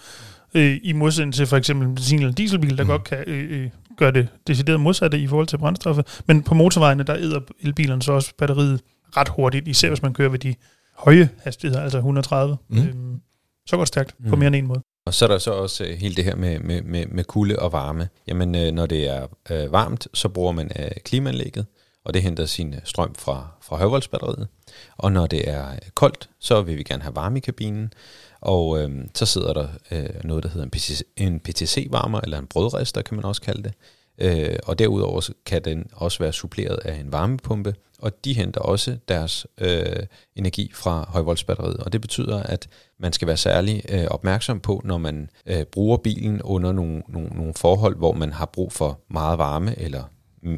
øh, 0.55 0.79
i 0.83 0.93
modsætning 0.93 1.35
til 1.35 1.47
for 1.47 1.57
eksempel 1.57 1.89
en 1.89 1.95
benzin- 1.95 2.19
eller 2.21 2.33
dieselbil, 2.33 2.79
der 2.79 2.85
Mm. 2.85 2.89
godt 2.91 3.05
kan 3.05 3.25
øh, 3.27 3.61
øh, 3.65 3.71
gøre 3.97 4.11
det 4.13 4.29
decideret 4.47 4.81
modsatte 4.81 5.19
i 5.19 5.27
forhold 5.27 5.47
til 5.47 5.59
brændstoffet. 5.59 6.23
Men 6.27 6.43
på 6.43 6.55
motorvejene, 6.55 7.03
der 7.03 7.17
æder 7.17 7.41
elbilerne 7.61 8.03
så 8.03 8.13
også 8.13 8.33
batteriet 8.39 8.81
ret 9.17 9.29
hurtigt, 9.29 9.69
især 9.69 9.89
hvis 9.89 10.03
man 10.03 10.15
kører 10.15 10.29
ved 10.29 10.39
de 10.39 10.55
høje 10.99 11.29
hastigheder, 11.43 11.83
altså 11.83 11.99
130. 11.99 12.57
Mm. 12.69 12.79
Øhm, 12.79 13.21
så 13.67 13.77
går 13.77 13.83
det 13.83 13.89
stærkt 13.89 14.15
på 14.29 14.35
Mm. 14.37 14.39
mere 14.39 14.47
end 14.47 14.57
en 14.57 14.67
måde. 14.67 14.83
Og 15.07 15.15
så 15.15 15.25
er 15.25 15.29
der 15.29 15.39
så 15.39 15.53
også 15.53 15.85
øh, 15.85 15.91
hele 15.91 16.15
det 16.15 16.25
her 16.25 16.37
med, 16.37 16.59
med, 16.59 16.83
med, 16.83 17.07
med 17.07 17.25
kulde 17.25 17.59
og 17.59 17.73
varme. 17.73 18.09
Jamen, 18.27 18.55
øh, 18.55 18.73
når 18.73 18.87
det 18.87 19.09
er 19.09 19.27
øh, 19.51 19.73
varmt, 19.73 20.09
så 20.15 20.29
bruger 20.29 20.53
man 20.53 20.71
øh, 20.79 20.91
klimaanlægget, 21.05 21.67
og 22.05 22.15
det 22.15 22.23
henter 22.23 22.47
sin 22.47 22.75
øh, 22.75 22.81
strøm 22.85 23.15
fra, 23.15 23.49
fra 23.63 23.77
højvoldsbatteriet. 23.77 24.49
Og 24.97 25.13
når 25.13 25.27
det 25.27 25.49
er 25.49 25.73
øh, 25.73 25.79
koldt, 25.95 26.29
så 26.41 26.63
vil 26.63 26.79
vi 26.79 26.83
gerne 26.83 27.03
have 27.03 27.17
varme 27.17 27.39
i 27.39 27.41
kabinen, 27.41 27.93
og 28.41 28.83
øh, 28.83 28.91
så 29.15 29.27
sidder 29.27 29.53
der 29.53 29.69
øh, 29.91 30.25
noget, 30.25 30.43
der 30.43 30.49
hedder 30.49 30.65
en, 30.65 30.71
PTC, 30.71 31.03
en 31.17 31.41
PTC-varmer, 31.41 32.21
eller 32.21 32.39
en 32.39 32.47
brødrester, 32.47 33.03
kan 33.03 33.17
man 33.17 33.25
også 33.25 33.43
kalde 33.43 33.63
det. 33.63 33.73
Øh, 34.19 34.57
og 34.67 34.79
derudover 34.79 35.21
så 35.21 35.33
kan 35.47 35.63
den 35.65 35.87
også 35.93 36.19
være 36.19 36.33
suppleret 36.33 36.77
af 36.85 36.95
en 36.95 37.13
varmepumpe, 37.13 37.75
og 37.99 38.25
de 38.25 38.33
henter 38.33 38.61
også 38.61 38.97
deres 39.09 39.47
øh, 39.61 40.07
energi 40.37 40.71
fra 40.75 41.07
højvoldsbatteriet. 41.09 41.77
Og 41.77 41.93
det 41.93 42.01
betyder, 42.01 42.43
at 42.43 42.69
man 43.01 43.13
skal 43.13 43.29
være 43.29 43.37
særlig 43.37 43.83
øh, 43.89 44.05
opmærksom 44.11 44.61
på, 44.61 44.81
når 44.85 44.99
man 44.99 45.31
øh, 45.47 45.65
bruger 45.65 45.97
bilen 45.97 46.43
under 46.43 46.73
nogle, 46.73 47.03
nogle, 47.09 47.29
nogle 47.29 47.55
forhold, 47.57 47.97
hvor 47.97 48.13
man 48.13 48.33
har 48.33 48.47
brug 48.47 48.73
for 48.73 49.01
meget 49.11 49.39
varme 49.39 49.79
eller 49.79 50.03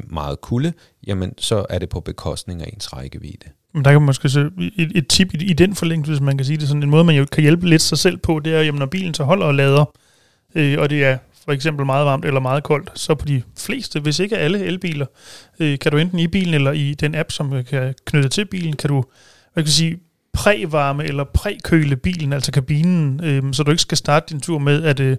meget 0.09 0.41
kulde, 0.41 0.73
jamen 1.07 1.33
så 1.37 1.65
er 1.69 1.79
det 1.79 1.89
på 1.89 1.99
bekostning 1.99 2.61
af 2.61 2.69
ens 2.73 2.93
rækkevidde. 2.93 3.49
Men 3.73 3.85
der 3.85 3.91
kan 3.91 4.01
man 4.01 4.05
måske 4.05 4.29
se 4.29 4.49
et, 4.77 4.91
et 4.95 5.07
tip 5.07 5.33
i, 5.33 5.45
i 5.45 5.53
den 5.53 5.75
forlængelse, 5.75 6.11
hvis 6.11 6.21
man 6.21 6.37
kan 6.37 6.45
sige 6.45 6.57
det 6.57 6.67
sådan. 6.67 6.83
En 6.83 6.89
måde, 6.89 7.03
man 7.03 7.15
jo 7.15 7.25
kan 7.25 7.41
hjælpe 7.41 7.69
lidt 7.69 7.81
sig 7.81 7.97
selv 7.97 8.17
på, 8.17 8.39
det 8.39 8.53
er, 8.55 8.61
jamen, 8.61 8.79
når 8.79 8.85
bilen 8.85 9.13
så 9.13 9.23
holder 9.23 9.45
og 9.45 9.55
lader, 9.55 9.85
øh, 10.55 10.79
og 10.79 10.89
det 10.89 11.03
er 11.03 11.17
for 11.47 11.51
eksempel 11.51 11.85
meget 11.85 12.05
varmt 12.05 12.25
eller 12.25 12.39
meget 12.39 12.63
koldt, 12.63 12.91
så 12.95 13.15
på 13.15 13.25
de 13.25 13.43
fleste, 13.57 13.99
hvis 13.99 14.19
ikke 14.19 14.37
alle 14.37 14.59
elbiler, 14.59 15.05
øh, 15.59 15.79
kan 15.79 15.91
du 15.91 15.97
enten 15.97 16.19
i 16.19 16.27
bilen 16.27 16.53
eller 16.53 16.71
i 16.71 16.93
den 16.93 17.15
app, 17.15 17.31
som 17.31 17.63
kan 17.63 17.93
knytte 18.05 18.29
til 18.29 18.45
bilen, 18.45 18.75
kan 18.75 18.89
du 18.89 19.03
hvad 19.53 19.63
kan 19.63 19.71
sige, 19.71 19.99
prævarme 20.33 21.03
eller 21.03 21.23
prækøle 21.23 21.95
bilen, 21.95 22.33
altså 22.33 22.51
kabinen, 22.51 23.23
øh, 23.23 23.53
så 23.53 23.63
du 23.63 23.71
ikke 23.71 23.81
skal 23.81 23.97
starte 23.97 24.25
din 24.29 24.41
tur 24.41 24.59
med, 24.59 24.83
at, 24.83 24.99
øh, 24.99 25.17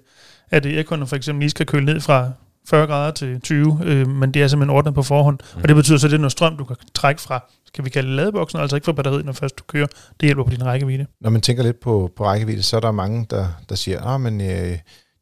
at 0.50 0.66
airconen 0.66 1.06
for 1.06 1.16
eksempel 1.16 1.40
lige 1.40 1.50
skal 1.50 1.66
køle 1.66 1.84
ned 1.84 2.00
fra 2.00 2.30
40 2.68 2.86
grader 2.86 3.10
til 3.10 3.40
20, 3.40 3.80
øh, 3.84 4.08
men 4.08 4.34
det 4.34 4.42
er 4.42 4.48
simpelthen 4.48 4.76
ordnet 4.76 4.94
på 4.94 5.02
forhånd. 5.02 5.38
Mm. 5.54 5.62
Og 5.62 5.68
det 5.68 5.76
betyder 5.76 5.98
så, 5.98 6.06
at 6.06 6.10
det 6.10 6.16
er 6.16 6.20
noget 6.20 6.32
strøm, 6.32 6.56
du 6.56 6.64
kan 6.64 6.76
trække 6.94 7.20
fra, 7.20 7.50
kan 7.74 7.84
vi 7.84 7.90
kalde 7.90 8.16
ladeboksen, 8.16 8.60
altså 8.60 8.76
ikke 8.76 8.84
fra 8.84 8.92
batteriet, 8.92 9.24
når 9.24 9.32
først 9.32 9.58
du 9.58 9.64
kører. 9.64 9.86
Det 9.86 10.26
hjælper 10.26 10.44
på 10.44 10.50
din 10.50 10.66
rækkevidde. 10.66 11.06
Når 11.20 11.30
man 11.30 11.40
tænker 11.40 11.62
lidt 11.62 11.80
på, 11.80 12.10
på 12.16 12.24
rækkevidde, 12.24 12.62
så 12.62 12.76
er 12.76 12.80
der 12.80 12.90
mange, 12.90 13.26
der, 13.30 13.46
der 13.68 13.74
siger, 13.74 14.14
at 14.14 14.20
men 14.20 14.40
øh, 14.40 14.78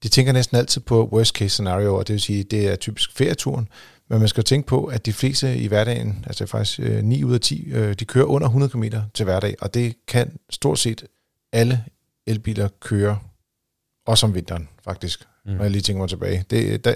de 0.06 0.10
tænker 0.10 0.32
næsten 0.32 0.56
altid 0.56 0.80
på 0.80 1.08
worst 1.12 1.34
case 1.34 1.48
scenario, 1.48 1.94
og 1.94 2.08
det 2.08 2.12
vil 2.12 2.20
sige, 2.20 2.42
det 2.42 2.68
er 2.68 2.76
typisk 2.76 3.12
ferieturen, 3.12 3.68
men 4.08 4.18
man 4.18 4.28
skal 4.28 4.40
jo 4.40 4.44
tænke 4.44 4.66
på, 4.66 4.84
at 4.84 5.06
de 5.06 5.12
fleste 5.12 5.56
i 5.56 5.66
hverdagen, 5.66 6.24
altså 6.26 6.46
faktisk 6.46 6.80
øh, 6.80 7.02
9 7.02 7.24
ud 7.24 7.34
af 7.34 7.40
10, 7.40 7.70
øh, 7.70 7.94
de 7.94 8.04
kører 8.04 8.24
under 8.24 8.48
100 8.48 8.70
km 8.70 8.84
til 9.14 9.24
hverdag, 9.24 9.54
og 9.60 9.74
det 9.74 9.94
kan 10.08 10.38
stort 10.50 10.78
set 10.78 11.04
alle 11.52 11.84
elbiler 12.26 12.68
køre, 12.80 13.18
også 14.06 14.26
om 14.26 14.34
vinteren 14.34 14.68
faktisk, 14.84 15.24
mm. 15.46 15.52
når 15.52 15.62
jeg 15.62 15.70
lige 15.70 15.82
tænker 15.82 16.00
mig 16.00 16.08
tilbage. 16.08 16.44
Det, 16.50 16.84
der, 16.84 16.94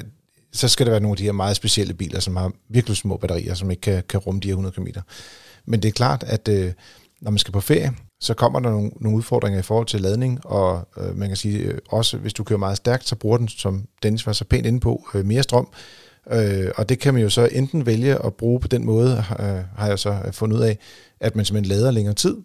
så 0.52 0.68
skal 0.68 0.86
det 0.86 0.90
være 0.90 1.00
nogle 1.00 1.12
af 1.12 1.16
de 1.16 1.24
her 1.24 1.32
meget 1.32 1.56
specielle 1.56 1.94
biler, 1.94 2.20
som 2.20 2.36
har 2.36 2.52
virkelig 2.68 2.96
små 2.96 3.16
batterier, 3.16 3.54
som 3.54 3.70
ikke 3.70 3.80
kan, 3.80 4.02
kan 4.08 4.20
rumme 4.20 4.40
de 4.40 4.48
her 4.48 4.52
100 4.52 4.74
km. 4.74 4.86
Men 5.64 5.82
det 5.82 5.88
er 5.88 5.92
klart, 5.92 6.22
at 6.22 6.48
øh, 6.48 6.72
når 7.20 7.30
man 7.30 7.38
skal 7.38 7.52
på 7.52 7.60
ferie, 7.60 7.92
så 8.20 8.34
kommer 8.34 8.60
der 8.60 8.70
nogle, 8.70 8.90
nogle 9.00 9.18
udfordringer 9.18 9.58
i 9.58 9.62
forhold 9.62 9.86
til 9.86 10.00
ladning, 10.00 10.46
og 10.46 10.88
øh, 10.96 11.16
man 11.16 11.28
kan 11.28 11.36
sige, 11.36 11.58
øh, 11.58 11.78
også 11.88 12.16
hvis 12.16 12.32
du 12.32 12.44
kører 12.44 12.58
meget 12.58 12.76
stærkt, 12.76 13.08
så 13.08 13.16
bruger 13.16 13.36
den, 13.38 13.48
som 13.48 13.86
Dennis 14.02 14.26
var 14.26 14.32
så 14.32 14.44
pænt 14.44 14.66
inde 14.66 14.80
på, 14.80 15.08
øh, 15.14 15.26
mere 15.26 15.42
strøm. 15.42 15.68
Øh, 16.32 16.70
og 16.76 16.88
det 16.88 16.98
kan 16.98 17.14
man 17.14 17.22
jo 17.22 17.30
så 17.30 17.48
enten 17.52 17.86
vælge 17.86 18.24
at 18.24 18.34
bruge 18.34 18.60
på 18.60 18.68
den 18.68 18.84
måde, 18.84 19.24
øh, 19.40 19.78
har 19.78 19.86
jeg 19.86 19.98
så 19.98 20.18
øh, 20.26 20.32
fundet 20.32 20.56
ud 20.56 20.62
af, 20.62 20.78
at 21.20 21.36
man 21.36 21.44
simpelthen 21.44 21.76
lader 21.76 21.90
længere 21.90 22.14
tid, 22.14 22.36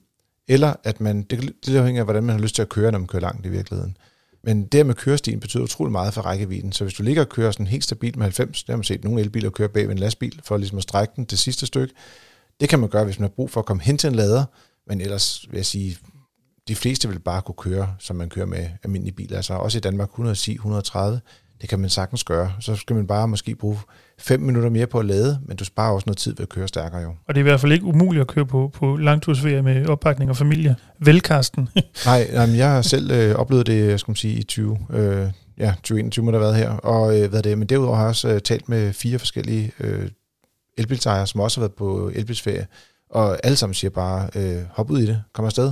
eller 0.47 0.73
at 0.83 1.01
man, 1.01 1.21
det, 1.21 1.53
det 1.65 1.77
afhænger 1.77 2.01
af, 2.01 2.05
hvordan 2.05 2.23
man 2.23 2.35
har 2.35 2.41
lyst 2.41 2.55
til 2.55 2.61
at 2.61 2.69
køre, 2.69 2.91
når 2.91 2.99
man 2.99 3.07
kører 3.07 3.21
langt 3.21 3.45
i 3.45 3.49
virkeligheden. 3.49 3.97
Men 4.43 4.65
det 4.65 4.85
med 4.85 4.95
kørestien 4.95 5.39
betyder 5.39 5.63
utrolig 5.63 5.91
meget 5.91 6.13
for 6.13 6.21
rækkevidden. 6.21 6.71
Så 6.71 6.83
hvis 6.83 6.93
du 6.93 7.03
ligger 7.03 7.21
og 7.21 7.29
kører 7.29 7.51
sådan 7.51 7.67
helt 7.67 7.83
stabilt 7.83 8.15
med 8.15 8.23
90, 8.23 8.63
det 8.63 8.69
har 8.69 8.77
man 8.77 8.83
set 8.83 9.03
nogle 9.03 9.21
elbiler 9.21 9.49
køre 9.49 9.69
bag 9.69 9.83
ved 9.83 9.91
en 9.91 9.99
lastbil, 9.99 10.41
for 10.43 10.57
ligesom 10.57 10.77
at 10.77 10.83
strække 10.83 11.13
den 11.15 11.25
det 11.25 11.39
sidste 11.39 11.65
stykke. 11.65 11.93
Det 12.59 12.69
kan 12.69 12.79
man 12.79 12.89
gøre, 12.89 13.05
hvis 13.05 13.19
man 13.19 13.29
har 13.29 13.33
brug 13.35 13.51
for 13.51 13.59
at 13.59 13.65
komme 13.65 13.83
hen 13.83 13.97
til 13.97 14.07
en 14.07 14.15
lader, 14.15 14.45
men 14.87 15.01
ellers 15.01 15.45
vil 15.49 15.57
jeg 15.57 15.65
sige, 15.65 15.97
de 16.67 16.75
fleste 16.75 17.09
vil 17.09 17.19
bare 17.19 17.41
kunne 17.41 17.55
køre, 17.57 17.95
som 17.99 18.15
man 18.15 18.29
kører 18.29 18.45
med 18.45 18.69
almindelige 18.83 19.15
biler. 19.15 19.35
Altså 19.35 19.53
også 19.53 19.77
i 19.77 19.81
Danmark 19.81 20.09
110, 20.09 20.53
130, 20.53 21.21
det 21.61 21.69
kan 21.69 21.79
man 21.79 21.89
sagtens 21.89 22.23
gøre. 22.23 22.51
Så 22.59 22.75
skal 22.75 22.95
man 22.95 23.07
bare 23.07 23.27
måske 23.27 23.55
bruge 23.55 23.77
5 24.19 24.39
minutter 24.39 24.69
mere 24.69 24.87
på 24.87 24.99
at 24.99 25.05
lade, 25.05 25.39
men 25.45 25.57
du 25.57 25.65
sparer 25.65 25.93
også 25.93 26.03
noget 26.07 26.17
tid 26.17 26.35
ved 26.35 26.41
at 26.41 26.49
køre 26.49 26.67
stærkere 26.67 27.01
jo. 27.01 27.09
Og 27.27 27.35
det 27.35 27.41
er 27.41 27.43
i 27.43 27.49
hvert 27.49 27.59
fald 27.59 27.71
ikke 27.71 27.85
umuligt 27.85 28.21
at 28.21 28.27
køre 28.27 28.45
på, 28.45 28.71
på 28.73 28.97
langtursferie 28.97 29.61
med 29.61 29.85
oppakning 29.87 30.29
og 30.29 30.37
familie. 30.37 30.75
Velkasten. 30.99 31.69
nej, 32.05 32.27
nej, 32.33 32.57
jeg 32.57 32.71
har 32.71 32.81
selv 32.81 33.11
øh, 33.11 33.35
oplevet 33.35 33.67
det, 33.67 33.99
skal 33.99 34.11
man 34.11 34.15
sige, 34.15 34.39
i 34.39 34.43
20, 34.43 34.77
øh, 34.89 35.31
ja, 35.57 35.73
2021 35.75 36.25
må 36.25 36.31
der 36.31 36.39
været 36.39 36.55
her. 36.55 36.69
Og 36.69 37.19
øh, 37.19 37.29
hvad 37.29 37.43
det, 37.43 37.57
men 37.57 37.67
derudover 37.67 37.95
har 37.95 38.03
jeg 38.03 38.09
også 38.09 38.29
øh, 38.29 38.41
talt 38.41 38.69
med 38.69 38.93
fire 38.93 39.19
forskellige 39.19 39.71
øh, 39.79 40.09
elbilsejere, 40.77 41.27
som 41.27 41.41
også 41.41 41.59
har 41.59 41.67
været 41.67 41.75
på 41.75 42.11
elbilsferie. 42.15 42.67
Og 43.15 43.39
alle 43.43 43.55
sammen 43.55 43.73
siger 43.73 43.91
bare, 43.91 44.29
øh, 44.35 44.63
hop 44.69 44.91
ud 44.91 44.99
i 44.99 45.05
det, 45.05 45.23
kom 45.33 45.45
afsted. 45.45 45.71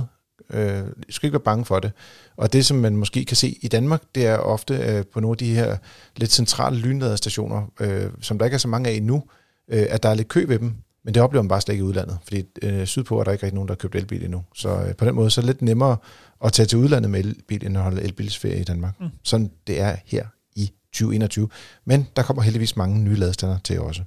Øh, 0.50 0.82
I 1.08 1.12
skal 1.12 1.26
ikke 1.26 1.34
være 1.34 1.44
bange 1.44 1.64
for 1.64 1.80
det. 1.80 1.92
Og 2.36 2.52
det, 2.52 2.66
som 2.66 2.76
man 2.76 2.96
måske 2.96 3.24
kan 3.24 3.36
se 3.36 3.58
i 3.62 3.68
Danmark, 3.68 4.02
det 4.14 4.26
er 4.26 4.36
ofte 4.36 4.74
øh, 4.74 5.04
på 5.12 5.20
nogle 5.20 5.34
af 5.34 5.38
de 5.38 5.54
her 5.54 5.76
lidt 6.16 6.32
centrale 6.32 6.78
lynladestationer, 6.78 7.72
øh, 7.80 8.10
som 8.20 8.38
der 8.38 8.44
ikke 8.44 8.54
er 8.54 8.58
så 8.58 8.68
mange 8.68 8.90
af 8.90 8.94
endnu, 8.94 9.22
øh, 9.68 9.86
at 9.90 10.02
der 10.02 10.08
er 10.08 10.14
lidt 10.14 10.28
kø 10.28 10.44
ved 10.48 10.58
dem. 10.58 10.74
Men 11.04 11.14
det 11.14 11.22
oplever 11.22 11.42
man 11.42 11.48
bare 11.48 11.60
slet 11.60 11.74
ikke 11.74 11.82
i 11.82 11.88
udlandet, 11.88 12.18
fordi 12.24 12.42
øh, 12.62 12.86
sydpå 12.86 13.20
er 13.20 13.24
der 13.24 13.32
ikke 13.32 13.42
rigtig 13.42 13.54
nogen, 13.54 13.68
der 13.68 13.74
har 13.74 13.78
købt 13.78 13.94
elbil 13.94 14.24
endnu. 14.24 14.44
Så 14.54 14.68
øh, 14.68 14.94
på 14.94 15.04
den 15.04 15.14
måde 15.14 15.30
så 15.30 15.40
er 15.40 15.42
det 15.42 15.54
lidt 15.54 15.62
nemmere 15.62 15.96
at 16.44 16.52
tage 16.52 16.66
til 16.66 16.78
udlandet 16.78 17.10
med 17.10 17.20
elbil, 17.20 17.66
end 17.66 17.76
at 17.76 17.82
holde 17.82 18.02
elbilsferie 18.02 18.60
i 18.60 18.64
Danmark. 18.64 19.00
Mm. 19.00 19.08
Sådan 19.22 19.50
det 19.66 19.80
er 19.80 19.96
her 20.04 20.26
i 20.56 20.72
2021. 20.92 21.48
Men 21.84 22.06
der 22.16 22.22
kommer 22.22 22.42
heldigvis 22.42 22.76
mange 22.76 22.98
nye 22.98 23.16
ladestander 23.16 23.58
til 23.64 23.80
også. 23.80 24.02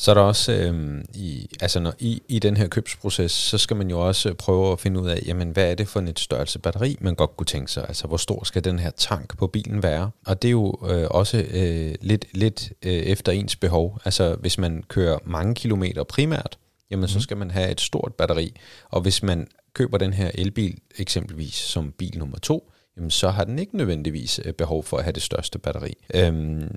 Så 0.00 0.10
er 0.10 0.14
der 0.14 0.22
også, 0.22 0.52
øh, 0.52 1.04
i, 1.14 1.50
altså 1.60 1.80
når, 1.80 1.94
i, 1.98 2.22
i 2.28 2.38
den 2.38 2.56
her 2.56 2.68
købsproces, 2.68 3.32
så 3.32 3.58
skal 3.58 3.76
man 3.76 3.90
jo 3.90 4.06
også 4.06 4.34
prøve 4.34 4.72
at 4.72 4.80
finde 4.80 5.00
ud 5.00 5.08
af, 5.08 5.22
jamen 5.26 5.50
hvad 5.50 5.70
er 5.70 5.74
det 5.74 5.88
for 5.88 6.00
et 6.00 6.18
størrelse 6.18 6.58
batteri, 6.58 6.96
man 7.00 7.14
godt 7.14 7.36
kunne 7.36 7.46
tænke 7.46 7.72
sig? 7.72 7.84
Altså 7.88 8.06
hvor 8.06 8.16
stor 8.16 8.44
skal 8.44 8.64
den 8.64 8.78
her 8.78 8.90
tank 8.90 9.38
på 9.38 9.46
bilen 9.46 9.82
være? 9.82 10.10
Og 10.26 10.42
det 10.42 10.48
er 10.48 10.52
jo 10.52 10.74
øh, 10.90 11.06
også 11.10 11.44
øh, 11.50 11.94
lidt, 12.00 12.26
lidt 12.32 12.72
øh, 12.82 12.92
efter 12.92 13.32
ens 13.32 13.56
behov. 13.56 14.00
Altså 14.04 14.36
hvis 14.40 14.58
man 14.58 14.82
kører 14.88 15.18
mange 15.24 15.54
kilometer 15.54 16.04
primært, 16.04 16.58
jamen 16.90 17.02
mm. 17.02 17.08
så 17.08 17.18
mhm. 17.18 17.22
skal 17.22 17.36
man 17.36 17.50
have 17.50 17.70
et 17.70 17.80
stort 17.80 18.14
batteri. 18.14 18.54
Og 18.90 19.00
hvis 19.00 19.22
man 19.22 19.48
køber 19.72 19.98
den 19.98 20.12
her 20.12 20.30
elbil 20.34 20.78
eksempelvis 20.98 21.54
som 21.54 21.92
bil 21.92 22.18
nummer 22.18 22.38
to, 22.38 22.72
jamen 22.96 23.10
så 23.10 23.30
har 23.30 23.44
den 23.44 23.58
ikke 23.58 23.76
nødvendigvis 23.76 24.40
øh, 24.44 24.52
behov 24.52 24.84
for 24.84 24.96
at 24.96 25.04
have 25.04 25.12
det 25.12 25.22
største 25.22 25.58
batteri. 25.58 25.94
Øhm, 26.14 26.68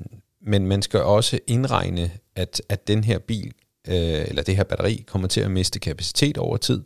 men 0.43 0.67
man 0.67 0.82
skal 0.82 0.99
også 0.99 1.39
indregne, 1.47 2.12
at, 2.36 2.62
at 2.69 2.88
den 2.88 3.04
her 3.04 3.19
bil, 3.19 3.54
øh, 3.88 4.25
eller 4.27 4.43
det 4.43 4.56
her 4.56 4.63
batteri, 4.63 5.04
kommer 5.08 5.27
til 5.27 5.41
at 5.41 5.51
miste 5.51 5.80
kapacitet 5.80 6.38
over 6.38 6.58
tid, 6.58 6.84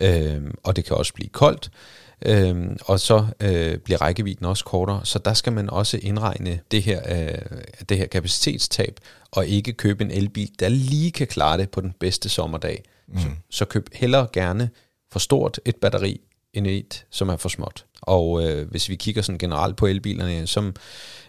øh, 0.00 0.42
og 0.62 0.76
det 0.76 0.84
kan 0.84 0.96
også 0.96 1.14
blive 1.14 1.28
koldt, 1.28 1.70
øh, 2.26 2.76
og 2.84 3.00
så 3.00 3.26
øh, 3.40 3.78
bliver 3.78 4.02
rækkevidden 4.02 4.46
også 4.46 4.64
kortere, 4.64 5.00
så 5.04 5.18
der 5.18 5.34
skal 5.34 5.52
man 5.52 5.70
også 5.70 5.98
indregne 6.02 6.60
det 6.70 6.82
her, 6.82 7.02
øh, 7.08 7.58
det 7.88 7.98
her 7.98 8.06
kapacitetstab, 8.06 9.00
og 9.30 9.46
ikke 9.46 9.72
købe 9.72 10.04
en 10.04 10.10
elbil, 10.10 10.50
der 10.60 10.68
lige 10.68 11.10
kan 11.10 11.26
klare 11.26 11.58
det 11.58 11.70
på 11.70 11.80
den 11.80 11.92
bedste 12.00 12.28
sommerdag. 12.28 12.82
Mm. 13.08 13.18
Så, 13.18 13.26
så 13.50 13.64
køb 13.64 13.88
hellere 13.92 14.26
gerne 14.32 14.70
for 15.12 15.18
stort 15.18 15.60
et 15.64 15.76
batteri, 15.76 16.20
end 16.52 16.66
et, 16.66 17.06
som 17.10 17.28
er 17.28 17.36
for 17.36 17.48
småt. 17.48 17.84
Og 18.00 18.48
øh, 18.48 18.70
hvis 18.70 18.88
vi 18.88 18.96
kigger 18.96 19.22
sådan 19.22 19.38
generelt 19.38 19.76
på 19.76 19.86
elbilerne, 19.86 20.46
som 20.46 20.74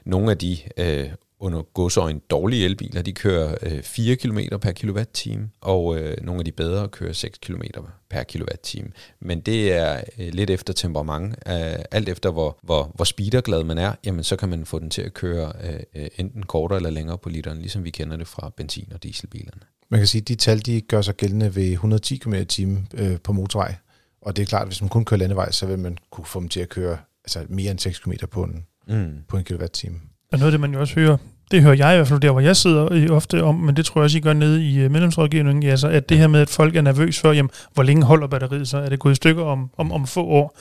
nogle 0.06 0.32
af 0.32 0.38
de 0.38 0.58
øh, 0.78 1.10
under 1.42 1.62
godsøjne 1.62 2.20
dårlige 2.30 2.66
elbiler, 2.66 3.02
de 3.02 3.14
kører 3.14 3.56
øh, 3.62 3.82
4 3.84 4.16
km 4.16 4.40
per 4.62 4.72
kilowatt-time, 4.72 5.50
og 5.62 5.98
øh, 5.98 6.18
nogle 6.22 6.40
af 6.40 6.46
de 6.46 6.52
bedre 6.52 6.88
kører 6.88 7.14
6 7.14 7.38
km 7.38 7.62
per 8.10 8.24
kilowatt-time. 8.24 8.90
Men 9.20 9.42
det 9.42 9.74
er 9.74 10.02
øh, 10.20 10.34
lidt 10.34 10.50
efter 10.50 10.74
temperament. 10.74 11.36
Øh, 11.48 11.86
alt 11.92 12.10
efter 12.10 12.32
hvor, 12.32 12.60
hvor, 12.64 12.92
hvor 12.96 13.06
speederglad 13.06 13.64
man 13.64 13.78
er, 13.78 13.94
jamen 14.06 14.24
så 14.24 14.36
kan 14.36 14.50
man 14.50 14.66
få 14.66 14.80
den 14.80 14.90
til 14.90 15.02
at 15.02 15.14
køre 15.14 15.54
øh, 15.96 16.08
enten 16.18 16.44
kortere 16.44 16.78
eller 16.78 16.90
længere 16.90 17.18
på 17.18 17.30
literen, 17.30 17.58
ligesom 17.58 17.84
vi 17.84 17.90
kender 17.90 18.18
det 18.18 18.28
fra 18.28 18.52
benzin- 18.58 18.94
og 18.94 19.04
dieselbilerne. 19.04 19.62
Man 19.90 20.00
kan 20.00 20.08
sige, 20.08 20.22
at 20.22 20.28
de 20.28 20.36
tal 20.36 20.66
de 20.66 20.82
gør 20.82 21.02
sig 21.02 21.16
gældende 21.16 21.56
ved 21.56 21.72
110 21.72 22.18
km/t 22.18 22.60
øh, 22.94 23.20
på 23.24 23.34
motorvej. 23.34 23.76
Og 24.22 24.36
det 24.36 24.42
er 24.42 24.46
klart, 24.46 24.62
at 24.62 24.68
hvis 24.68 24.82
man 24.82 24.90
kun 24.90 25.06
kører 25.06 25.20
landevej, 25.20 25.52
så 25.52 25.66
vil 25.66 25.80
man 25.80 25.98
kunne 26.10 26.26
få 26.26 26.40
dem 26.40 26.50
til 26.50 26.60
at 26.60 26.70
køre 26.70 26.98
altså 27.24 27.46
mere 27.50 27.72
end 27.72 27.80
6 27.80 28.00
km 28.00 28.12
på 28.32 28.44
en, 28.44 28.66
mm. 28.88 29.18
på 29.28 29.38
en 29.38 29.44
kilowatt-time. 29.44 30.00
Og 30.32 30.40
noget 30.40 30.46
af 30.46 30.52
det, 30.52 30.60
man 30.60 30.74
jo 30.74 30.80
også 30.80 30.96
hører 30.96 31.18
det 31.52 31.62
hører 31.62 31.76
jeg 31.76 31.94
i 31.94 31.96
hvert 31.96 32.08
fald 32.08 32.20
der, 32.20 32.32
hvor 32.32 32.40
jeg 32.40 32.56
sidder 32.56 33.08
ofte 33.12 33.44
om, 33.44 33.56
men 33.56 33.76
det 33.76 33.86
tror 33.86 34.02
jeg 34.02 34.04
også, 34.04 34.18
I 34.18 34.22
gør 34.22 34.34
nede 34.34 34.66
i 34.66 34.80
øh, 34.80 34.92
medlemsrådgivningen, 34.92 35.64
altså, 35.64 35.88
at 35.88 36.10
det 36.10 36.18
her 36.18 36.28
med, 36.28 36.40
at 36.40 36.50
folk 36.50 36.76
er 36.76 36.82
nervøs 36.82 37.20
for, 37.20 37.32
jamen, 37.32 37.50
hvor 37.74 37.84
længe 37.84 38.04
holder 38.04 38.28
batteriet 38.28 38.68
så? 38.68 38.78
Er 38.78 38.90
det 38.90 39.00
gået 39.00 39.12
i 39.12 39.16
stykker 39.16 39.44
om, 39.44 39.70
om, 39.78 39.92
om 39.92 40.08
få 40.08 40.24
år? 40.26 40.58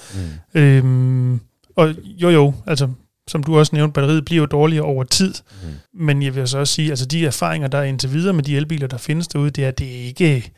Mm. 0.54 0.60
Øhm, 0.60 1.40
og 1.76 1.94
jo 2.04 2.28
jo, 2.28 2.54
altså 2.66 2.88
som 3.28 3.42
du 3.42 3.58
også 3.58 3.76
nævnte, 3.76 3.92
batteriet 3.92 4.24
bliver 4.24 4.40
jo 4.40 4.46
dårligere 4.46 4.84
over 4.84 5.04
tid. 5.04 5.34
Mm. 5.62 5.68
Men 6.06 6.22
jeg 6.22 6.34
vil 6.34 6.48
så 6.48 6.58
også 6.58 6.74
sige, 6.74 6.90
altså 6.90 7.06
de 7.06 7.26
erfaringer, 7.26 7.68
der 7.68 7.78
er 7.78 7.82
indtil 7.82 8.12
videre 8.12 8.32
med 8.32 8.42
de 8.42 8.56
elbiler, 8.56 8.86
der 8.86 8.98
findes 8.98 9.28
derude, 9.28 9.50
det 9.50 9.64
er, 9.64 9.70
det 9.70 9.86
er 9.86 10.04
ikke... 10.06 10.52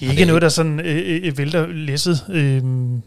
Det 0.00 0.06
er 0.06 0.10
ikke 0.10 0.24
noget, 0.24 0.42
der 0.42 0.48
sådan 0.48 0.80
øh, 0.80 1.20
øh, 1.26 1.38
vælter 1.38 1.66
læsset. 1.66 2.24
Øh, 2.30 2.62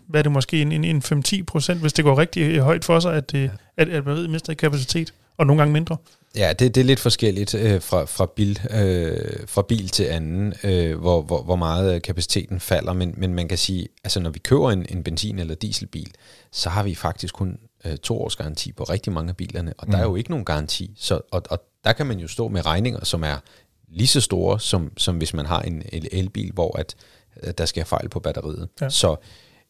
hvad 0.08 0.20
er 0.20 0.24
det 0.24 0.32
måske 0.32 0.62
en, 0.62 0.72
en, 0.72 0.84
en 0.84 1.04
5-10 1.06 1.44
procent, 1.44 1.82
hvis 1.82 1.94
det 1.94 2.06
går 2.06 2.18
rigtig 2.18 2.42
øh, 2.42 2.64
højt 2.64 2.86
for 2.86 3.00
sig, 3.00 3.14
at, 3.14 3.34
øh, 3.36 3.50
at, 3.78 3.90
at 3.90 4.04
batteriet 4.04 4.30
mister 4.30 4.54
kapacitet, 4.54 5.14
og 5.38 5.48
nogle 5.48 5.62
gange 5.62 5.74
mindre? 5.74 5.98
Ja, 6.36 6.54
det, 6.60 6.76
det 6.76 6.82
er 6.82 6.86
lidt 6.86 7.00
forskelligt 7.00 7.56
øh, 7.56 7.82
fra, 7.82 8.06
fra, 8.06 8.26
bil, 8.36 8.60
øh, 8.72 9.48
fra 9.48 9.62
bil 9.62 9.90
til 9.90 10.04
anden, 10.04 10.54
øh, 10.64 11.00
hvor, 11.00 11.22
hvor, 11.22 11.42
hvor 11.44 11.56
meget 11.56 12.02
kapaciteten 12.02 12.60
falder, 12.60 12.94
men, 12.94 13.14
men 13.18 13.34
man 13.34 13.48
kan 13.48 13.58
sige, 13.58 13.88
altså 14.04 14.20
når 14.20 14.30
vi 14.30 14.40
køber 14.40 14.72
en, 14.72 14.86
en 14.90 15.04
benzin- 15.04 15.40
eller 15.40 15.56
dieselbil, 15.56 16.12
så 16.52 16.70
har 16.70 16.84
vi 16.84 16.96
faktisk 16.96 17.34
kun 17.34 17.58
øh, 17.86 17.98
to 17.98 18.22
års 18.22 18.36
garanti 18.36 18.72
på 18.72 18.84
rigtig 18.84 19.14
mange 19.14 19.30
af 19.30 19.38
bilerne, 19.38 19.74
og 19.78 19.88
mm. 19.88 19.92
der 19.92 20.00
er 20.00 20.04
jo 20.04 20.16
ikke 20.16 20.30
nogen 20.30 20.46
garanti, 20.46 20.92
så, 20.98 21.20
og, 21.32 21.44
og 21.50 21.60
der 21.84 21.94
kan 21.94 22.06
man 22.06 22.20
jo 22.20 22.28
stå 22.28 22.48
med 22.48 22.66
regninger, 22.66 23.06
som 23.06 23.24
er 23.24 23.38
lige 23.88 24.08
så 24.08 24.22
store, 24.22 24.60
som, 24.60 24.92
som 24.98 25.18
hvis 25.18 25.34
man 25.34 25.46
har 25.46 25.62
en 25.62 25.84
elbil, 26.12 26.52
hvor 26.54 26.80
at, 26.80 26.96
at 27.36 27.58
der 27.58 27.66
sker 27.66 27.84
fejl 27.84 28.10
på 28.10 28.20
batteriet. 28.20 28.68
Ja. 28.82 28.90
Så 28.90 29.16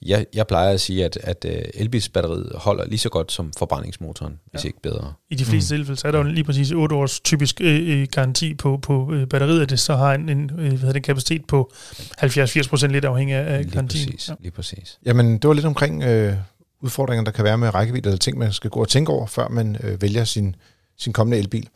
jeg, 0.02 0.26
jeg 0.34 0.48
plejer 0.48 0.74
at 0.74 0.82
sige, 0.82 1.06
at, 1.06 1.18
at 1.22 1.46
uh, 1.46 1.52
elbilsbatteriet 1.74 2.52
holder 2.56 2.86
lige 2.86 3.00
så 3.00 3.10
godt 3.10 3.32
som 3.32 3.54
forbrændingsmotoren, 3.58 4.40
hvis 4.52 4.64
ja. 4.64 4.68
ikke 4.68 4.82
bedre. 4.82 5.14
I 5.30 5.36
de 5.36 5.46
fleste 5.46 5.76
mm. 5.76 5.80
tilfælde, 5.80 6.00
så 6.00 6.08
er 6.08 6.12
der 6.12 6.18
jo 6.20 6.24
lige 6.24 6.44
præcis 6.44 6.72
8 6.72 6.96
års 6.96 7.20
typisk 7.20 7.62
øh, 7.62 8.02
øh, 8.02 8.08
garanti 8.12 8.54
på, 8.54 8.80
på 8.82 9.14
øh, 9.14 9.28
batteriet, 9.28 9.62
at 9.62 9.70
det 9.70 9.80
så 9.80 9.96
har 9.96 10.14
en, 10.14 10.30
en, 10.30 10.52
øh, 10.58 10.80
hvad 10.80 10.94
det, 10.94 11.04
kapacitet 11.04 11.46
på 11.48 11.72
70-80 11.74 12.70
procent 12.70 12.92
lidt 12.92 13.06
afhængig 13.06 13.36
af 13.36 13.62
lige 13.62 13.72
garantien. 13.72 14.06
Præcis, 14.06 14.30
ja. 14.30 14.34
Lige 14.40 14.52
præcis. 14.52 15.00
Jamen, 15.06 15.38
det 15.38 15.48
var 15.48 15.54
lidt 15.54 15.66
omkring 15.66 16.04
øh, 16.04 16.34
udfordringer, 16.82 17.24
der 17.24 17.32
kan 17.32 17.44
være 17.44 17.58
med 17.58 17.74
rækkevidde, 17.74 18.10
eller 18.10 18.20
ting, 18.20 18.38
man 18.38 18.54
skal 18.54 18.70
gå 18.70 18.80
og 18.80 18.90
tænke 18.90 19.12
over, 19.12 19.28
før 19.28 19.48
man 19.48 19.78
øh, 19.84 20.02
vælger 20.02 20.24
sin, 20.24 20.56
sin 20.98 21.14
kommende 21.14 21.38
elbil. 21.38 21.70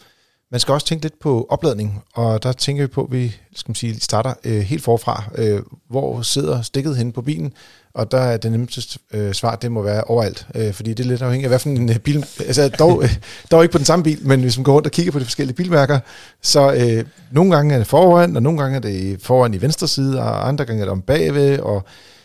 Man 0.52 0.60
skal 0.60 0.74
også 0.74 0.88
tænke 0.88 1.04
lidt 1.04 1.20
på 1.20 1.48
opladning, 1.50 2.04
og 2.14 2.44
der 2.44 2.52
tænker 2.52 2.84
vi 2.84 2.88
på, 2.88 3.04
at 3.04 3.12
vi 3.12 3.36
skal 3.56 3.70
man 3.70 3.76
sige, 3.76 4.00
starter 4.00 4.34
øh, 4.44 4.60
helt 4.60 4.84
forfra. 4.84 5.24
Øh, 5.36 5.62
hvor 5.90 6.22
sidder 6.22 6.62
stikket 6.62 6.98
henne 6.98 7.12
på 7.12 7.22
bilen? 7.22 7.54
Og 7.94 8.12
der 8.12 8.18
er 8.18 8.38
det 8.38 8.52
nemmeste 8.52 9.00
øh, 9.14 9.34
svar, 9.34 9.56
det 9.56 9.72
må 9.72 9.82
være 9.82 10.04
overalt, 10.04 10.48
øh, 10.56 10.74
fordi 10.74 10.94
det 10.94 11.04
er 11.04 11.08
lidt 11.08 11.22
afhængigt 11.22 11.46
af, 11.46 11.50
hvad 11.50 11.60
for 11.60 11.70
en 11.70 11.90
øh, 11.90 11.98
bil... 11.98 12.26
Altså 12.40 12.70
dog, 12.70 13.04
øh, 13.04 13.16
dog 13.52 13.64
ikke 13.64 13.72
på 13.72 13.78
den 13.78 13.86
samme 13.86 14.04
bil, 14.04 14.20
men 14.22 14.42
hvis 14.42 14.58
man 14.58 14.64
går 14.64 14.74
rundt 14.74 14.88
og 14.88 14.92
kigger 14.92 15.12
på 15.12 15.20
de 15.20 15.24
forskellige 15.24 15.56
bilmærker, 15.56 16.00
så 16.42 16.74
øh, 16.74 17.06
nogle 17.32 17.56
gange 17.56 17.74
er 17.74 17.78
det 17.78 17.88
foran, 17.88 18.36
og 18.36 18.44
nogle 18.44 18.60
gange 18.62 18.76
er 18.76 18.82
det 18.82 19.22
foran 19.22 19.54
i 19.54 19.62
venstre 19.62 19.88
side, 19.88 20.20
og 20.20 20.48
andre 20.48 20.66
gange 20.66 20.82
er 20.82 20.86
det 20.86 20.92
om 20.92 21.02
bagved, 21.02 21.60
og 21.60 21.84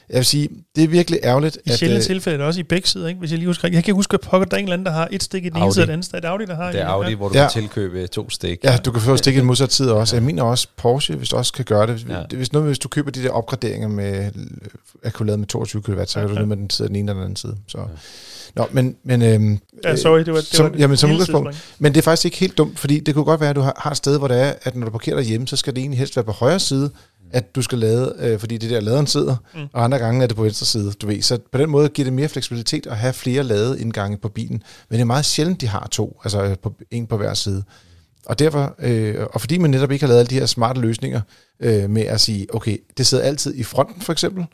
jeg 0.09 0.17
vil 0.17 0.25
sige, 0.25 0.49
det 0.77 0.85
er 0.85 0.89
virkelig 0.89 1.21
ærgerligt. 1.23 1.59
I 1.65 1.71
sjældne 1.71 1.97
øh, 1.97 2.03
tilfælde 2.03 2.35
er 2.35 2.39
det 2.39 2.47
også 2.47 2.61
i 2.61 2.63
begge 2.63 2.89
sider, 2.89 3.09
ikke? 3.09 3.19
hvis 3.19 3.31
jeg 3.31 3.39
lige 3.39 3.47
husker. 3.47 3.69
Jeg 3.69 3.85
kan 3.85 3.95
huske, 3.95 4.15
at 4.15 4.21
pokker, 4.21 4.47
der 4.47 4.57
er 4.57 4.59
en 4.59 4.65
eller 4.65 4.73
anden, 4.73 4.87
der 4.87 4.93
har 4.93 5.09
et 5.11 5.23
stik 5.23 5.45
i 5.45 5.49
den 5.49 5.63
ene 5.63 5.73
side, 5.73 5.83
og 5.83 5.87
den 5.87 5.93
anden 5.93 6.03
side. 6.03 6.17
Det 6.17 6.25
er 6.25 6.31
Audi, 6.31 6.45
der 6.45 6.55
har 6.55 6.73
Det 6.73 6.81
er 6.81 6.87
Audi, 6.87 7.11
ja. 7.11 7.17
hvor 7.17 7.29
du 7.29 7.39
ja. 7.39 7.49
kan 7.51 7.63
tilkøbe 7.63 8.07
to 8.07 8.31
stik. 8.31 8.65
Ja, 8.65 8.77
du 8.77 8.93
kan 8.93 9.03
få 9.03 9.17
stik 9.17 9.35
i 9.35 9.39
den 9.39 9.47
modsatte 9.47 9.75
side 9.75 9.95
også. 9.95 10.17
Ja. 10.17 10.21
Jeg 10.21 10.27
mener 10.27 10.43
også, 10.43 10.69
Porsche, 10.77 11.17
hvis 11.17 11.29
du 11.29 11.37
også 11.37 11.53
kan 11.53 11.65
gøre 11.65 11.87
det. 11.87 12.07
Ja. 12.09 12.37
Hvis, 12.37 12.53
noget, 12.53 12.69
hvis 12.69 12.79
du 12.79 12.89
køber 12.89 13.11
de 13.11 13.23
der 13.23 13.31
opgraderinger 13.31 13.89
med 13.89 14.31
akkuleret 15.05 15.39
med 15.39 15.47
22 15.47 15.83
kW, 15.83 16.05
så 16.07 16.21
kan 16.21 16.29
ja, 16.29 16.35
du 16.35 16.41
nu 16.41 16.47
med 16.47 16.57
den 16.57 16.71
side 16.71 16.89
den 16.89 16.97
ene 16.97 17.11
eller 17.11 17.15
den 17.15 17.23
anden 17.23 17.37
side. 17.37 17.57
Så. 17.67 17.79
Ja. 17.79 17.85
Nå, 18.57 18.67
men... 18.73 18.97
men 19.05 19.23
øhm, 19.23 19.59
ja, 19.85 19.97
sorry, 19.97 20.19
det 20.19 20.33
var, 20.33 20.39
det 20.39 20.47
som, 20.47 20.73
var 20.73 20.79
jamen, 20.79 20.97
som 20.97 21.11
udgangspunkt. 21.11 21.75
Men 21.79 21.93
det 21.93 21.99
er 21.99 22.03
faktisk 22.03 22.25
ikke 22.25 22.37
helt 22.37 22.59
dumt, 22.59 22.79
fordi 22.79 23.01
det 23.01 23.15
kunne 23.15 23.25
godt 23.25 23.41
være, 23.41 23.51
at 23.51 23.57
du 23.57 23.61
har, 23.61 23.75
har 23.79 23.91
et 23.91 23.97
sted, 23.97 24.19
hvor 24.19 24.29
det 24.29 24.41
er, 24.41 24.53
at 24.63 24.77
når 24.77 24.85
du 24.85 24.91
parkerer 24.91 25.17
derhjemme, 25.17 25.47
så 25.47 25.57
skal 25.57 25.75
det 25.75 25.81
egentlig 25.81 25.99
helst 25.99 26.17
være 26.17 26.25
på 26.25 26.33
højre 26.33 26.61
side, 26.61 26.91
at 27.35 27.55
du 27.55 27.63
skal 27.63 27.79
lade, 27.79 28.15
øh, 28.19 28.39
fordi 28.39 28.59
det 28.59 28.71
der 28.71 28.81
laderen 28.81 29.07
sidder, 29.07 29.37
mm. 29.55 29.61
og 29.73 29.85
andre 29.85 29.99
gange 29.99 30.23
er 30.23 30.27
det 30.27 30.37
på 30.37 30.43
venstre 30.43 30.67
side, 30.67 30.93
du 30.93 31.07
ved. 31.07 31.23
Så 31.23 31.39
på 31.53 31.59
den 31.59 31.71
måde 31.71 31.89
giver 31.89 32.07
det 32.07 32.13
mere 32.13 32.29
fleksibilitet 32.29 32.87
at 32.87 32.97
have 32.97 33.13
flere 33.13 33.43
ladeindgange 33.43 34.19
på 34.19 34.29
bilen. 34.29 34.63
Men 34.89 34.95
det 34.95 35.01
er 35.01 35.05
meget 35.05 35.25
sjældent, 35.25 35.61
de 35.61 35.67
har 35.67 35.89
to, 35.91 36.21
altså 36.25 36.57
på, 36.63 36.75
en 36.91 37.07
på 37.07 37.17
hver 37.17 37.35
side. 37.35 37.65
Og 38.27 38.39
derfor, 38.39 38.75
øh, 38.79 39.27
og 39.33 39.41
fordi 39.41 39.59
man 39.59 39.71
netop 39.71 39.91
ikke 39.91 40.03
har 40.03 40.09
lavet 40.09 40.21
alle 40.21 40.31
de 40.31 40.39
her 40.39 40.47
smarte 40.47 40.81
løsninger 40.81 41.21
øh, 41.61 41.91
med 41.91 42.03
at 42.03 42.21
sige, 42.21 42.55
okay, 42.55 42.79
det 42.99 43.07
sidder 43.07 43.25
altid 43.25 43.55
i 43.55 43.63
fronten 43.63 44.03
for 44.03 44.13
eksempel, 44.13 44.47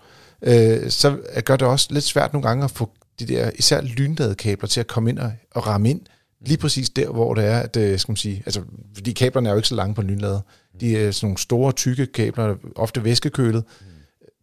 øh, 0.43 0.91
så 0.91 1.17
gør 1.45 1.57
det 1.57 1.69
også 1.69 1.87
lidt 1.91 2.05
svært 2.05 2.33
nogle 2.33 2.49
gange 2.49 2.65
at 2.65 2.71
få 2.71 2.91
de 3.21 3.27
der 3.27 3.51
især 3.59 3.81
lynladekabler 3.81 4.69
til 4.69 4.81
at 4.81 4.87
komme 4.87 5.11
ind 5.11 5.19
og, 5.19 5.33
og 5.51 5.67
ramme 5.67 5.91
ind 5.91 6.01
lige 6.47 6.59
præcis 6.59 6.91
der, 6.91 7.09
hvor 7.11 7.35
det 7.35 7.45
er, 7.45 7.59
at, 7.59 7.77
øh, 7.77 7.99
skal 7.99 8.11
man 8.11 8.17
sige, 8.17 8.43
altså, 8.47 8.63
fordi 8.95 9.13
kablerne 9.13 9.49
er 9.49 9.53
jo 9.53 9.59
ikke 9.59 9.69
så 9.69 9.75
lange 9.75 9.95
på 9.95 10.01
en 10.01 10.07
lynlader. 10.07 10.41
De 10.81 10.97
er 10.97 11.11
sådan 11.11 11.27
nogle 11.27 11.39
store, 11.39 11.73
tykke 11.73 12.07
kabler, 12.07 12.57
ofte 12.77 13.05
væskekølet, 13.05 13.65
mm. 13.81 13.87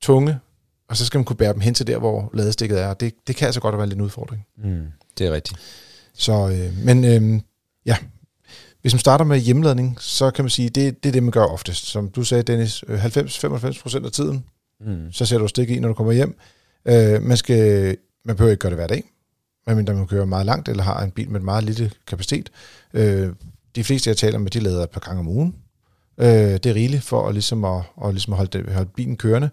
tunge, 0.01 0.39
og 0.89 0.97
så 0.97 1.05
skal 1.05 1.17
man 1.17 1.25
kunne 1.25 1.35
bære 1.35 1.53
dem 1.53 1.61
hen 1.61 1.73
til 1.73 1.87
der, 1.87 1.97
hvor 1.97 2.29
ladestikket 2.33 2.81
er. 2.81 2.93
Det, 2.93 3.13
det 3.27 3.35
kan 3.35 3.45
altså 3.45 3.61
godt 3.61 3.77
være 3.77 3.87
lidt 3.87 3.99
en 3.99 4.05
udfordring. 4.05 4.45
Mm, 4.63 4.85
det 5.17 5.27
er 5.27 5.31
rigtigt. 5.31 5.59
Så, 6.13 6.49
øh, 6.49 6.85
men 6.85 7.05
øh, 7.05 7.41
ja, 7.85 7.97
hvis 8.81 8.93
man 8.93 8.99
starter 8.99 9.25
med 9.25 9.39
hjemladning, 9.39 9.97
så 9.99 10.31
kan 10.31 10.45
man 10.45 10.49
sige, 10.49 10.69
det, 10.69 11.03
det 11.03 11.09
er 11.09 11.13
det, 11.13 11.23
man 11.23 11.31
gør 11.31 11.43
oftest. 11.43 11.85
Som 11.85 12.09
du 12.09 12.23
sagde, 12.23 12.43
Dennis, 12.43 12.83
90-95% 12.83 14.05
af 14.05 14.11
tiden, 14.11 14.45
mm. 14.81 15.11
så 15.11 15.25
sætter 15.25 15.43
du 15.43 15.47
stik 15.47 15.69
i, 15.69 15.79
når 15.79 15.87
du 15.87 15.93
kommer 15.93 16.13
hjem. 16.13 16.37
Øh, 16.85 17.21
man, 17.21 17.37
skal, 17.37 17.97
man 18.25 18.35
behøver 18.35 18.51
ikke 18.51 18.61
gøre 18.61 18.69
det 18.69 18.77
hver 18.77 18.87
dag, 18.87 19.03
medmindre 19.67 19.93
man 19.93 20.07
kører 20.07 20.25
meget 20.25 20.45
langt, 20.45 20.69
eller 20.69 20.83
har 20.83 21.03
en 21.03 21.11
bil 21.11 21.29
med 21.29 21.39
meget 21.39 21.63
lille 21.63 21.91
kapacitet. 22.07 22.49
Øh, 22.93 23.33
de 23.75 23.83
fleste, 23.83 24.09
jeg 24.09 24.17
taler 24.17 24.39
med, 24.39 24.51
de 24.51 24.59
lader 24.59 24.83
et 24.83 24.89
par 24.89 24.99
gange 24.99 25.19
om 25.19 25.27
ugen. 25.27 25.55
Øh, 26.17 26.27
det 26.27 26.65
er 26.65 26.73
rigeligt 26.73 27.03
for 27.03 27.27
at, 27.27 27.33
ligesom 27.33 27.65
at, 27.65 27.81
at, 28.05 28.13
ligesom 28.13 28.33
at 28.33 28.37
holde, 28.37 28.73
holde 28.73 28.89
bilen 28.95 29.17
kørende. 29.17 29.49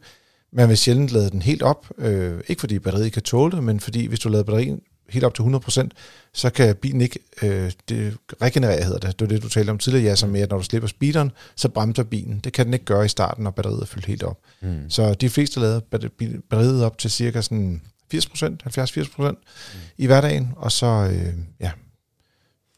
Man 0.52 0.68
vil 0.68 0.76
sjældent 0.76 1.10
lade 1.10 1.30
den 1.30 1.42
helt 1.42 1.62
op, 1.62 1.90
øh, 1.98 2.40
ikke 2.48 2.60
fordi 2.60 2.78
batteriet 2.78 3.12
kan 3.12 3.22
tåle 3.22 3.56
det, 3.56 3.64
men 3.64 3.80
fordi 3.80 4.06
hvis 4.06 4.20
du 4.20 4.28
lader 4.28 4.44
batterien 4.44 4.80
helt 5.08 5.24
op 5.24 5.34
til 5.34 5.42
100%, 5.42 5.88
så 6.32 6.50
kan 6.50 6.76
bilen 6.76 7.00
ikke 7.00 7.18
øh, 7.42 7.72
det 7.88 8.16
regenerere, 8.42 8.84
hedder 8.84 8.98
det. 8.98 9.18
Det 9.18 9.24
er 9.24 9.28
det, 9.28 9.42
du 9.42 9.48
talte 9.48 9.70
om 9.70 9.78
tidligere, 9.78 10.04
ja, 10.04 10.14
som 10.14 10.28
med, 10.30 10.40
at 10.40 10.50
når 10.50 10.56
du 10.56 10.64
slipper 10.64 10.88
speederen, 10.88 11.32
så 11.56 11.68
bremser 11.68 12.02
bilen. 12.02 12.40
Det 12.44 12.52
kan 12.52 12.66
den 12.66 12.74
ikke 12.74 12.84
gøre 12.84 13.04
i 13.04 13.08
starten, 13.08 13.44
når 13.44 13.50
batteriet 13.50 13.82
er 13.82 13.86
fyldt 13.86 14.06
helt 14.06 14.22
op. 14.22 14.38
Mm. 14.62 14.90
Så 14.90 15.14
de 15.14 15.28
fleste 15.30 15.60
lader 15.60 15.80
batteriet 16.50 16.84
op 16.84 16.98
til 16.98 17.10
cirka 17.10 17.40
sådan 17.40 17.82
80%, 18.18 18.56
70-80% 19.20 19.30
mm. 19.30 19.36
i 19.98 20.06
hverdagen, 20.06 20.52
og 20.56 20.72
så, 20.72 20.86
øh, 20.86 21.34
ja, 21.60 21.70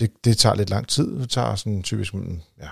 det, 0.01 0.11
det 0.25 0.39
tager 0.39 0.55
lidt 0.55 0.71
lang 0.71 0.89
tid. 0.89 1.21
Det 1.21 1.31
tager 1.31 1.55
sådan 1.55 1.83
typisk 1.83 2.15
mm, 2.15 2.41
ja, 2.61 2.69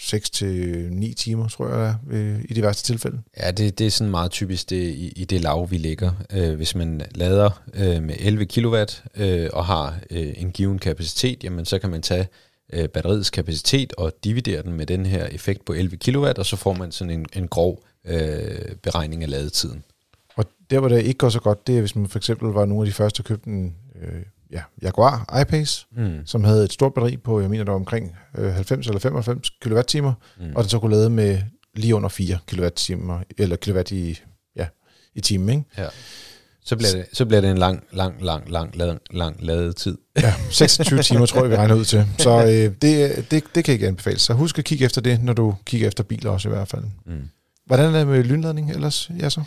6 0.00 0.30
til 0.30 0.88
9 0.92 1.14
timer, 1.14 1.48
tror 1.48 1.68
jeg, 1.68 1.96
øh, 2.10 2.40
i 2.48 2.54
de 2.54 2.62
værste 2.62 2.92
tilfælde. 2.92 3.22
Ja, 3.40 3.50
det, 3.50 3.78
det 3.78 3.86
er 3.86 3.90
sådan 3.90 4.10
meget 4.10 4.30
typisk 4.30 4.70
det, 4.70 4.76
i, 4.76 5.08
i 5.08 5.24
det 5.24 5.40
lav, 5.40 5.70
vi 5.70 5.76
ligger. 5.76 6.12
Øh, 6.32 6.54
hvis 6.54 6.74
man 6.74 7.02
lader 7.14 7.62
øh, 7.74 8.02
med 8.02 8.14
11 8.18 8.46
kW 8.46 8.76
øh, 9.16 9.50
og 9.52 9.66
har 9.66 9.98
øh, 10.10 10.32
en 10.36 10.50
given 10.52 10.78
kapacitet, 10.78 11.44
jamen 11.44 11.64
så 11.64 11.78
kan 11.78 11.90
man 11.90 12.02
tage 12.02 12.28
øh, 12.72 12.88
batteriets 12.88 13.30
kapacitet 13.30 13.92
og 13.92 14.12
dividere 14.24 14.62
den 14.62 14.72
med 14.72 14.86
den 14.86 15.06
her 15.06 15.26
effekt 15.26 15.64
på 15.64 15.72
11 15.72 15.96
kW, 15.96 16.26
og 16.38 16.46
så 16.46 16.56
får 16.56 16.72
man 16.72 16.92
sådan 16.92 17.10
en, 17.10 17.26
en 17.32 17.48
grov 17.48 17.84
øh, 18.04 18.76
beregning 18.82 19.22
af 19.22 19.30
ladetiden. 19.30 19.84
Der, 20.72 20.80
hvor 20.80 20.88
det 20.88 21.02
ikke 21.02 21.18
går 21.18 21.28
så 21.28 21.40
godt, 21.40 21.66
det 21.66 21.76
er, 21.76 21.80
hvis 21.80 21.96
man 21.96 22.08
for 22.08 22.18
eksempel 22.18 22.48
var 22.48 22.64
nogle 22.64 22.82
af 22.82 22.86
de 22.86 22.92
første, 22.92 23.22
der 23.22 23.26
købte 23.28 23.50
en 23.50 23.74
øh, 24.02 24.22
ja, 24.52 24.62
Jaguar 24.82 25.40
I-Pace, 25.40 25.86
mm. 25.96 26.26
som 26.26 26.44
havde 26.44 26.64
et 26.64 26.72
stort 26.72 26.94
batteri 26.94 27.16
på, 27.16 27.40
jeg 27.40 27.50
mener, 27.50 27.64
der 27.64 27.72
var 27.72 27.78
omkring 27.78 28.16
øh, 28.38 28.52
90 28.54 28.86
eller 28.86 29.00
95 29.00 29.50
kWh, 29.50 30.04
mm. 30.04 30.56
og 30.56 30.62
den 30.62 30.68
så 30.68 30.78
kunne 30.78 30.96
lade 30.96 31.10
med 31.10 31.38
lige 31.74 31.94
under 31.94 32.08
4 32.08 32.38
kWh, 32.46 33.20
eller 33.38 33.56
kilowatt 33.56 33.90
i, 33.90 34.20
ja, 34.56 34.66
i 35.14 35.20
timen, 35.20 35.48
ikke? 35.48 35.64
Ja. 35.78 35.86
Så 36.64 36.76
bliver, 36.76 36.92
det, 36.92 37.06
så 37.12 37.24
bliver 37.26 37.40
det 37.40 37.50
en 37.50 37.58
lang, 37.58 37.84
lang, 37.92 38.24
lang, 38.24 38.50
lang, 38.50 38.76
lang, 38.76 39.00
lang 39.10 39.36
ladet 39.40 39.76
tid. 39.76 39.98
Ja, 40.22 40.34
26 40.50 41.02
timer 41.02 41.26
tror 41.26 41.40
jeg, 41.40 41.50
vi 41.50 41.56
regner 41.56 41.74
ud 41.74 41.84
til. 41.84 42.06
Så 42.18 42.44
øh, 42.44 42.74
det, 42.82 43.30
det, 43.30 43.44
det 43.54 43.64
kan 43.64 43.74
ikke 43.74 43.86
anbefales. 43.86 44.22
Så 44.22 44.32
husk 44.32 44.58
at 44.58 44.64
kigge 44.64 44.84
efter 44.84 45.00
det, 45.00 45.22
når 45.22 45.32
du 45.32 45.54
kigger 45.66 45.88
efter 45.88 46.04
biler 46.04 46.30
også 46.30 46.48
i 46.48 46.52
hvert 46.52 46.68
fald. 46.68 46.84
Mm. 47.06 47.28
Hvordan 47.66 47.94
er 47.94 47.98
det 47.98 48.06
med 48.06 48.24
lynladning 48.24 48.70
ellers, 48.70 49.10
ja 49.20 49.30
så? 49.30 49.42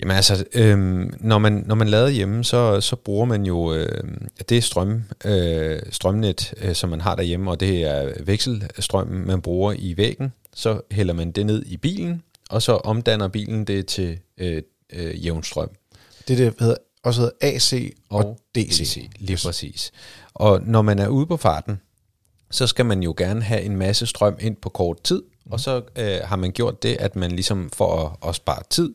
Jamen 0.00 0.16
altså, 0.16 0.44
øhm, 0.54 1.14
når, 1.20 1.38
man, 1.38 1.64
når 1.66 1.74
man 1.74 1.88
lader 1.88 2.08
hjemme, 2.08 2.44
så, 2.44 2.80
så 2.80 2.96
bruger 2.96 3.24
man 3.24 3.46
jo 3.46 3.74
øh, 3.74 4.02
det 4.48 4.64
strøm, 4.64 5.02
øh, 5.24 5.82
strømnet, 5.90 6.54
øh, 6.56 6.74
som 6.74 6.90
man 6.90 7.00
har 7.00 7.14
derhjemme, 7.14 7.50
og 7.50 7.60
det 7.60 7.84
er 7.84 8.12
vekselstrømmen, 8.24 9.26
man 9.26 9.42
bruger 9.42 9.74
i 9.78 9.96
væggen. 9.96 10.32
Så 10.54 10.80
hælder 10.90 11.14
man 11.14 11.32
det 11.32 11.46
ned 11.46 11.62
i 11.66 11.76
bilen, 11.76 12.22
og 12.50 12.62
så 12.62 12.72
omdanner 12.72 13.28
bilen 13.28 13.64
det 13.64 13.86
til 13.86 14.18
øh, 14.38 14.62
øh, 14.92 15.24
jævn 15.24 15.42
strøm. 15.42 15.70
Det, 16.28 16.38
det 16.38 16.54
hedder, 16.60 16.76
også 17.02 17.20
hedder 17.20 17.36
AC 17.40 17.94
og, 18.10 18.24
og 18.24 18.38
DC. 18.54 18.78
DC. 18.78 19.10
Lige 19.18 19.38
præcis. 19.44 19.92
Og 20.34 20.62
når 20.62 20.82
man 20.82 20.98
er 20.98 21.08
ude 21.08 21.26
på 21.26 21.36
farten, 21.36 21.80
så 22.50 22.66
skal 22.66 22.86
man 22.86 23.02
jo 23.02 23.14
gerne 23.16 23.42
have 23.42 23.62
en 23.62 23.76
masse 23.76 24.06
strøm 24.06 24.36
ind 24.40 24.56
på 24.56 24.68
kort 24.68 25.02
tid, 25.02 25.22
mm. 25.46 25.52
og 25.52 25.60
så 25.60 25.82
øh, 25.98 26.18
har 26.24 26.36
man 26.36 26.52
gjort 26.52 26.82
det, 26.82 26.96
at 27.00 27.16
man 27.16 27.30
ligesom 27.30 27.70
for 27.70 28.06
at, 28.06 28.28
at 28.28 28.34
spare 28.34 28.62
tid, 28.70 28.94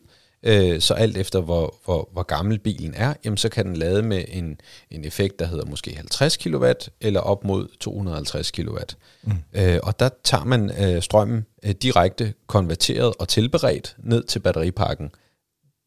så 0.80 0.94
alt 0.94 1.16
efter 1.16 1.40
hvor, 1.40 1.74
hvor, 1.84 2.08
hvor 2.12 2.22
gammel 2.22 2.58
bilen 2.58 2.94
er, 2.94 3.14
jamen, 3.24 3.36
så 3.36 3.48
kan 3.48 3.66
den 3.66 3.76
lade 3.76 4.02
med 4.02 4.24
en, 4.28 4.60
en 4.90 5.04
effekt, 5.04 5.38
der 5.38 5.46
hedder 5.46 5.66
måske 5.66 5.96
50 5.96 6.36
kW 6.36 6.72
eller 7.00 7.20
op 7.20 7.44
mod 7.44 7.68
250 7.80 8.50
kW. 8.50 8.78
Mm. 9.22 9.32
Øh, 9.52 9.78
og 9.82 10.00
der 10.00 10.08
tager 10.24 10.44
man 10.44 10.70
øh, 10.84 11.02
strømmen 11.02 11.46
øh, 11.64 11.70
direkte 11.70 12.34
konverteret 12.46 13.14
og 13.18 13.28
tilberedt 13.28 13.96
ned 13.98 14.24
til 14.24 14.38
batteripakken. 14.38 15.10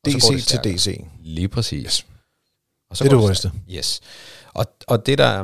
DC 0.05 0.45
til 0.47 0.59
DC. 0.63 1.01
Lige 1.23 1.47
præcis. 1.47 1.85
Yes. 1.85 2.05
Og 2.89 2.97
så 2.97 3.03
det 3.03 3.09
er 3.09 3.13
det 3.13 3.21
hurtigste. 3.21 3.51
Yes. 3.71 4.01
Og, 4.53 4.65
og 4.87 5.05
det, 5.05 5.17
der, 5.17 5.43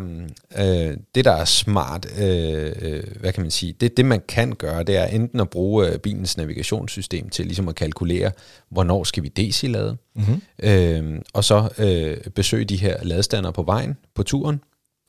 øh, 0.58 0.98
det, 1.16 1.26
der 1.26 1.32
er 1.32 1.46
smart, 1.46 2.08
øh, 2.20 2.72
øh, 2.82 3.04
hvad 3.20 3.34
kan 3.34 3.42
man 3.42 3.52
sige, 3.52 3.74
det, 3.74 3.98
det 3.98 4.06
man 4.06 4.22
kan 4.28 4.56
gøre, 4.56 4.84
det 4.84 4.98
er 4.98 5.06
enten 5.06 5.40
at 5.40 5.50
bruge 5.50 5.88
øh, 5.88 6.00
bilens 6.00 6.38
navigationssystem 6.38 7.30
til 7.30 7.46
ligesom 7.46 7.68
at 7.68 7.76
kalkulere, 7.76 8.32
hvornår 8.70 9.04
skal 9.04 9.24
vi 9.24 9.28
DC-lade, 9.28 9.98
mm-hmm. 10.16 10.42
øh, 10.64 11.22
og 11.34 11.44
så 11.44 11.70
øh, 11.78 12.18
besøge 12.32 12.66
de 12.66 12.78
her 12.78 13.04
ladestander 13.04 13.52
på 13.52 13.64
vejen, 13.64 13.98
på 14.16 14.24
turen, 14.24 14.62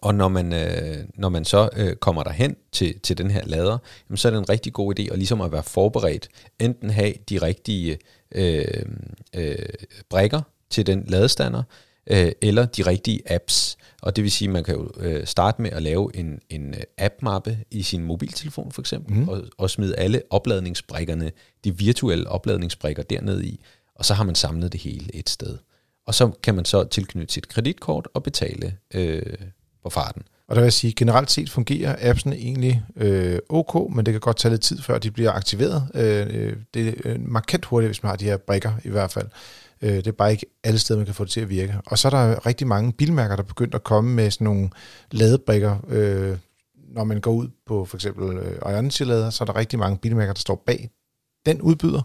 og 0.02 0.14
når 0.14 0.28
man, 0.28 0.52
øh, 0.52 1.04
når 1.14 1.28
man 1.28 1.44
så 1.44 1.68
øh, 1.76 1.96
kommer 1.96 2.22
derhen 2.22 2.56
til, 2.72 3.00
til 3.00 3.18
den 3.18 3.30
her 3.30 3.42
lader, 3.44 3.78
jamen, 4.08 4.16
så 4.16 4.28
er 4.28 4.32
det 4.32 4.38
en 4.38 4.48
rigtig 4.48 4.72
god 4.72 4.98
idé 4.98 5.12
at 5.12 5.18
ligesom 5.18 5.40
at 5.40 5.52
være 5.52 5.62
forberedt, 5.62 6.28
enten 6.60 6.90
have 6.90 7.12
de 7.28 7.38
rigtige 7.42 7.98
øh, 8.34 8.64
øh, 9.34 9.56
brækker 10.10 10.40
til 10.70 10.86
den 10.86 11.04
ladestander, 11.06 11.62
øh, 12.06 12.32
eller 12.42 12.66
de 12.66 12.82
rigtige 12.82 13.32
apps. 13.32 13.78
Og 14.02 14.16
det 14.16 14.24
vil 14.24 14.30
sige, 14.30 14.48
at 14.48 14.52
man 14.52 14.64
kan 14.64 14.74
jo 14.74 14.90
øh, 14.96 15.26
starte 15.26 15.62
med 15.62 15.70
at 15.70 15.82
lave 15.82 16.16
en, 16.16 16.38
en 16.50 16.74
øh, 16.74 16.80
app-mappe 16.98 17.58
i 17.70 17.82
sin 17.82 18.04
mobiltelefon 18.04 18.72
for 18.72 18.82
eksempel, 18.82 19.14
mm. 19.14 19.28
og, 19.28 19.42
og 19.58 19.70
smide 19.70 19.96
alle 19.96 20.22
opladningsbrikkerne, 20.30 21.32
de 21.64 21.78
virtuelle 21.78 22.28
opladningsbrikker 22.28 23.02
derned 23.02 23.42
i, 23.42 23.60
og 23.94 24.04
så 24.04 24.14
har 24.14 24.24
man 24.24 24.34
samlet 24.34 24.72
det 24.72 24.80
hele 24.80 25.14
et 25.14 25.30
sted. 25.30 25.58
Og 26.06 26.14
så 26.14 26.30
kan 26.42 26.54
man 26.54 26.64
så 26.64 26.84
tilknytte 26.84 27.34
sit 27.34 27.48
kreditkort 27.48 28.08
og 28.14 28.22
betale 28.22 28.76
øh, 28.94 29.22
på 29.82 29.90
farten. 29.90 30.22
Og 30.48 30.54
der 30.54 30.60
vil 30.60 30.66
jeg 30.66 30.72
sige, 30.72 30.92
generelt 30.92 31.30
set 31.30 31.50
fungerer 31.50 32.10
appsen 32.10 32.32
egentlig 32.32 32.82
øh, 32.96 33.38
ok, 33.48 33.94
men 33.94 34.06
det 34.06 34.14
kan 34.14 34.20
godt 34.20 34.36
tage 34.36 34.52
lidt 34.52 34.62
tid, 34.62 34.82
før 34.82 34.98
de 34.98 35.10
bliver 35.10 35.32
aktiveret. 35.32 35.88
Øh, 35.94 36.56
det 36.74 37.06
er 37.06 37.18
markant 37.18 37.64
hurtigt, 37.64 37.88
hvis 37.88 38.02
man 38.02 38.10
har 38.10 38.16
de 38.16 38.24
her 38.24 38.36
brikker 38.36 38.72
i 38.84 38.88
hvert 38.88 39.10
fald. 39.10 39.26
Øh, 39.84 39.96
det 39.96 40.06
er 40.06 40.12
bare 40.12 40.32
ikke 40.32 40.46
alle 40.64 40.78
steder, 40.78 40.98
man 40.98 41.06
kan 41.06 41.14
få 41.14 41.24
det 41.24 41.32
til 41.32 41.40
at 41.40 41.48
virke. 41.48 41.76
Og 41.86 41.98
så 41.98 42.08
er 42.08 42.10
der 42.10 42.46
rigtig 42.46 42.66
mange 42.66 42.92
bilmærker, 42.92 43.36
der 43.36 43.42
er 43.42 43.46
begyndt 43.46 43.74
at 43.74 43.84
komme 43.84 44.14
med 44.14 44.30
sådan 44.30 44.44
nogle 44.44 44.70
ladebrikker. 45.10 45.76
Øh, 45.88 46.36
når 46.88 47.04
man 47.04 47.20
går 47.20 47.32
ud 47.32 47.48
på 47.66 47.84
for 47.84 47.96
eksempel 47.96 48.36
øh, 48.36 48.72
Ionity-lader, 48.72 49.30
så 49.30 49.44
er 49.44 49.46
der 49.46 49.56
rigtig 49.56 49.78
mange 49.78 49.98
bilmærker, 49.98 50.32
der 50.32 50.40
står 50.40 50.62
bag 50.66 50.90
den 51.46 51.60
udbyder. 51.60 52.02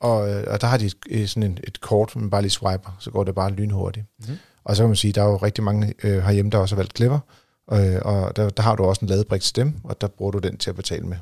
Og, 0.00 0.30
øh, 0.30 0.44
og 0.50 0.60
der 0.60 0.66
har 0.66 0.76
de 0.76 0.90
et, 1.06 1.30
sådan 1.30 1.52
et, 1.52 1.60
et 1.64 1.80
kort, 1.80 2.16
man 2.16 2.30
bare 2.30 2.42
lige 2.42 2.50
swiper, 2.50 2.96
så 2.98 3.10
går 3.10 3.24
det 3.24 3.34
bare 3.34 3.52
lynhurtigt. 3.52 4.06
Mm. 4.28 4.34
Og 4.64 4.76
så 4.76 4.82
kan 4.82 4.88
man 4.88 4.96
sige, 4.96 5.12
der 5.12 5.22
er 5.22 5.26
jo 5.26 5.36
rigtig 5.36 5.64
mange 5.64 5.94
øh, 6.02 6.22
herhjemme, 6.22 6.50
der 6.50 6.58
også 6.58 6.74
har 6.74 6.80
valgt 6.80 6.96
Clever, 6.96 7.18
øh, 7.72 7.98
og 8.02 8.36
der, 8.36 8.48
der 8.48 8.62
har 8.62 8.76
du 8.76 8.82
også 8.82 9.00
en 9.04 9.08
ladebrik 9.08 9.40
til 9.40 9.56
dem, 9.56 9.74
og 9.84 10.00
der 10.00 10.06
bruger 10.06 10.32
du 10.32 10.38
den 10.38 10.56
til 10.56 10.70
at 10.70 10.76
betale 10.76 11.06
med 11.06 11.16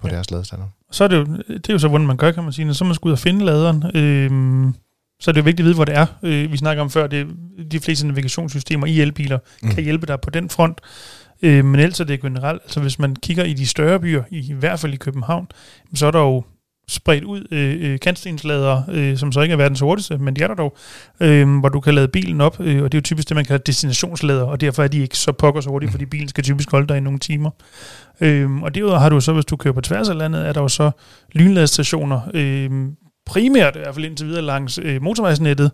på 0.00 0.08
ja. 0.08 0.14
deres 0.14 0.30
ladestander. 0.30 0.66
Så 0.90 1.04
er 1.04 1.08
det 1.08 1.16
jo, 1.16 1.24
det 1.48 1.68
er 1.68 1.72
jo 1.72 1.78
så, 1.78 1.88
hvordan 1.88 2.06
man 2.06 2.16
gør, 2.16 2.32
kan 2.32 2.42
man 2.44 2.52
sige. 2.52 2.64
Når 2.64 2.72
så 2.72 2.84
man 2.84 2.94
skal 2.94 3.08
ud 3.08 3.12
og 3.12 3.18
finde 3.18 3.44
laderen, 3.44 3.84
øh, 3.94 4.72
så 5.20 5.30
er 5.30 5.32
det 5.32 5.40
jo 5.40 5.44
vigtigt 5.44 5.60
at 5.60 5.64
vide, 5.64 5.74
hvor 5.74 5.84
det 5.84 5.96
er. 5.96 6.06
Øh, 6.22 6.52
vi 6.52 6.56
snakker 6.56 6.82
om 6.82 6.90
før, 6.90 7.06
det 7.06 7.26
de 7.70 7.80
fleste 7.80 8.06
navigationssystemer 8.06 8.86
i 8.86 9.00
elbiler 9.00 9.38
mm. 9.62 9.70
kan 9.70 9.84
hjælpe 9.84 10.06
dig 10.06 10.20
på 10.20 10.30
den 10.30 10.50
front. 10.50 10.80
Øh, 11.42 11.64
men 11.64 11.80
ellers 11.80 12.00
er 12.00 12.04
det 12.04 12.20
generelt, 12.20 12.62
altså 12.62 12.80
hvis 12.80 12.98
man 12.98 13.16
kigger 13.16 13.44
i 13.44 13.52
de 13.52 13.66
større 13.66 14.00
byer, 14.00 14.22
i 14.30 14.52
hvert 14.52 14.80
fald 14.80 14.94
i 14.94 14.96
København, 14.96 15.46
så 15.94 16.06
er 16.06 16.10
der 16.10 16.20
jo 16.20 16.44
spredt 16.88 17.24
ud 17.24 17.46
øh, 17.50 17.92
øh 17.92 17.98
kantstenslader, 18.00 18.82
øh, 18.92 19.16
som 19.16 19.32
så 19.32 19.40
ikke 19.40 19.52
er 19.52 19.56
verdens 19.56 19.80
hurtigste, 19.80 20.18
men 20.18 20.36
de 20.36 20.42
er 20.42 20.48
der 20.48 20.54
dog, 20.54 20.76
øh, 21.20 21.58
hvor 21.58 21.68
du 21.68 21.80
kan 21.80 21.94
lade 21.94 22.08
bilen 22.08 22.40
op, 22.40 22.60
øh, 22.60 22.82
og 22.82 22.92
det 22.92 22.98
er 22.98 23.00
jo 23.00 23.02
typisk 23.02 23.28
det, 23.28 23.34
man 23.34 23.44
kalder 23.44 23.62
destinationslader, 23.62 24.42
og 24.42 24.60
derfor 24.60 24.82
er 24.82 24.88
de 24.88 24.98
ikke 24.98 25.18
så 25.18 25.32
pokker 25.32 25.60
så 25.60 25.70
hurtige, 25.70 25.90
fordi 25.90 26.06
bilen 26.06 26.28
skal 26.28 26.44
typisk 26.44 26.70
holde 26.70 26.86
dig 26.86 26.96
i 26.96 27.00
nogle 27.00 27.18
timer. 27.18 27.50
Øh, 28.20 28.62
og 28.62 28.74
derudover 28.74 28.98
har 28.98 29.08
du 29.08 29.20
så, 29.20 29.32
hvis 29.32 29.44
du 29.44 29.56
kører 29.56 29.74
på 29.74 29.80
tværs 29.80 30.08
af 30.08 30.18
landet, 30.18 30.48
er 30.48 30.52
der 30.52 30.60
jo 30.60 30.68
så 30.68 30.90
lynladestationer, 31.32 32.20
øh, 32.34 32.70
primært 33.26 33.76
i 33.76 33.78
hvert 33.78 33.94
fald 33.94 34.04
indtil 34.04 34.26
videre 34.26 34.42
langs 34.42 34.78
øh, 34.78 35.02
motorvejsnettet, 35.02 35.70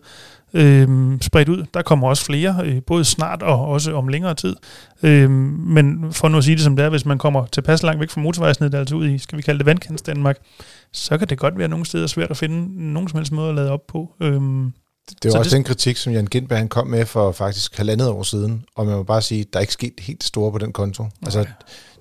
øh, 0.54 1.18
spredt 1.20 1.48
ud. 1.48 1.64
Der 1.74 1.82
kommer 1.82 2.08
også 2.08 2.24
flere, 2.24 2.60
øh, 2.64 2.82
både 2.86 3.04
snart 3.04 3.42
og 3.42 3.66
også 3.66 3.92
om 3.92 4.08
længere 4.08 4.34
tid. 4.34 4.56
Øh, 5.02 5.30
men 5.30 6.12
for 6.12 6.28
nu 6.28 6.38
at 6.38 6.44
sige 6.44 6.56
det 6.56 6.64
som 6.64 6.76
det 6.76 6.84
er, 6.84 6.88
hvis 6.88 7.04
man 7.04 7.18
kommer 7.18 7.46
tilpas 7.46 7.82
langt 7.82 8.00
væk 8.00 8.10
fra 8.10 8.20
motorvejsnettet, 8.20 8.78
altså 8.78 8.94
ud 8.94 9.08
i, 9.08 9.18
skal 9.18 9.38
vi 9.38 9.42
kalde 9.42 9.58
det 9.58 9.66
vandkants 9.66 10.02
Danmark, 10.02 10.38
så 10.92 11.18
kan 11.18 11.28
det 11.28 11.38
godt 11.38 11.58
være 11.58 11.68
nogle 11.68 11.86
steder 11.86 12.06
svært 12.06 12.30
at 12.30 12.36
finde 12.36 12.92
nogen 12.92 13.08
som 13.08 13.18
helst 13.18 13.32
måde 13.32 13.48
at 13.48 13.54
lade 13.54 13.70
op 13.70 13.86
på. 13.86 14.14
Øhm, 14.20 14.72
det 15.22 15.32
var 15.32 15.38
også 15.38 15.48
det... 15.48 15.56
den 15.56 15.64
kritik, 15.64 15.96
som 15.96 16.12
Jan 16.12 16.26
Gindberg 16.26 16.68
kom 16.68 16.86
med 16.86 17.06
for 17.06 17.32
faktisk 17.32 17.76
halvandet 17.76 18.08
år 18.08 18.22
siden, 18.22 18.64
og 18.74 18.86
man 18.86 18.96
må 18.96 19.02
bare 19.02 19.22
sige, 19.22 19.40
at 19.40 19.46
der 19.52 19.58
er 19.58 19.60
ikke 19.60 19.72
sket 19.72 19.92
helt 20.00 20.24
store 20.24 20.52
på 20.52 20.58
den 20.58 20.72
konto. 20.72 21.02
Okay. 21.02 21.12
Altså, 21.24 21.46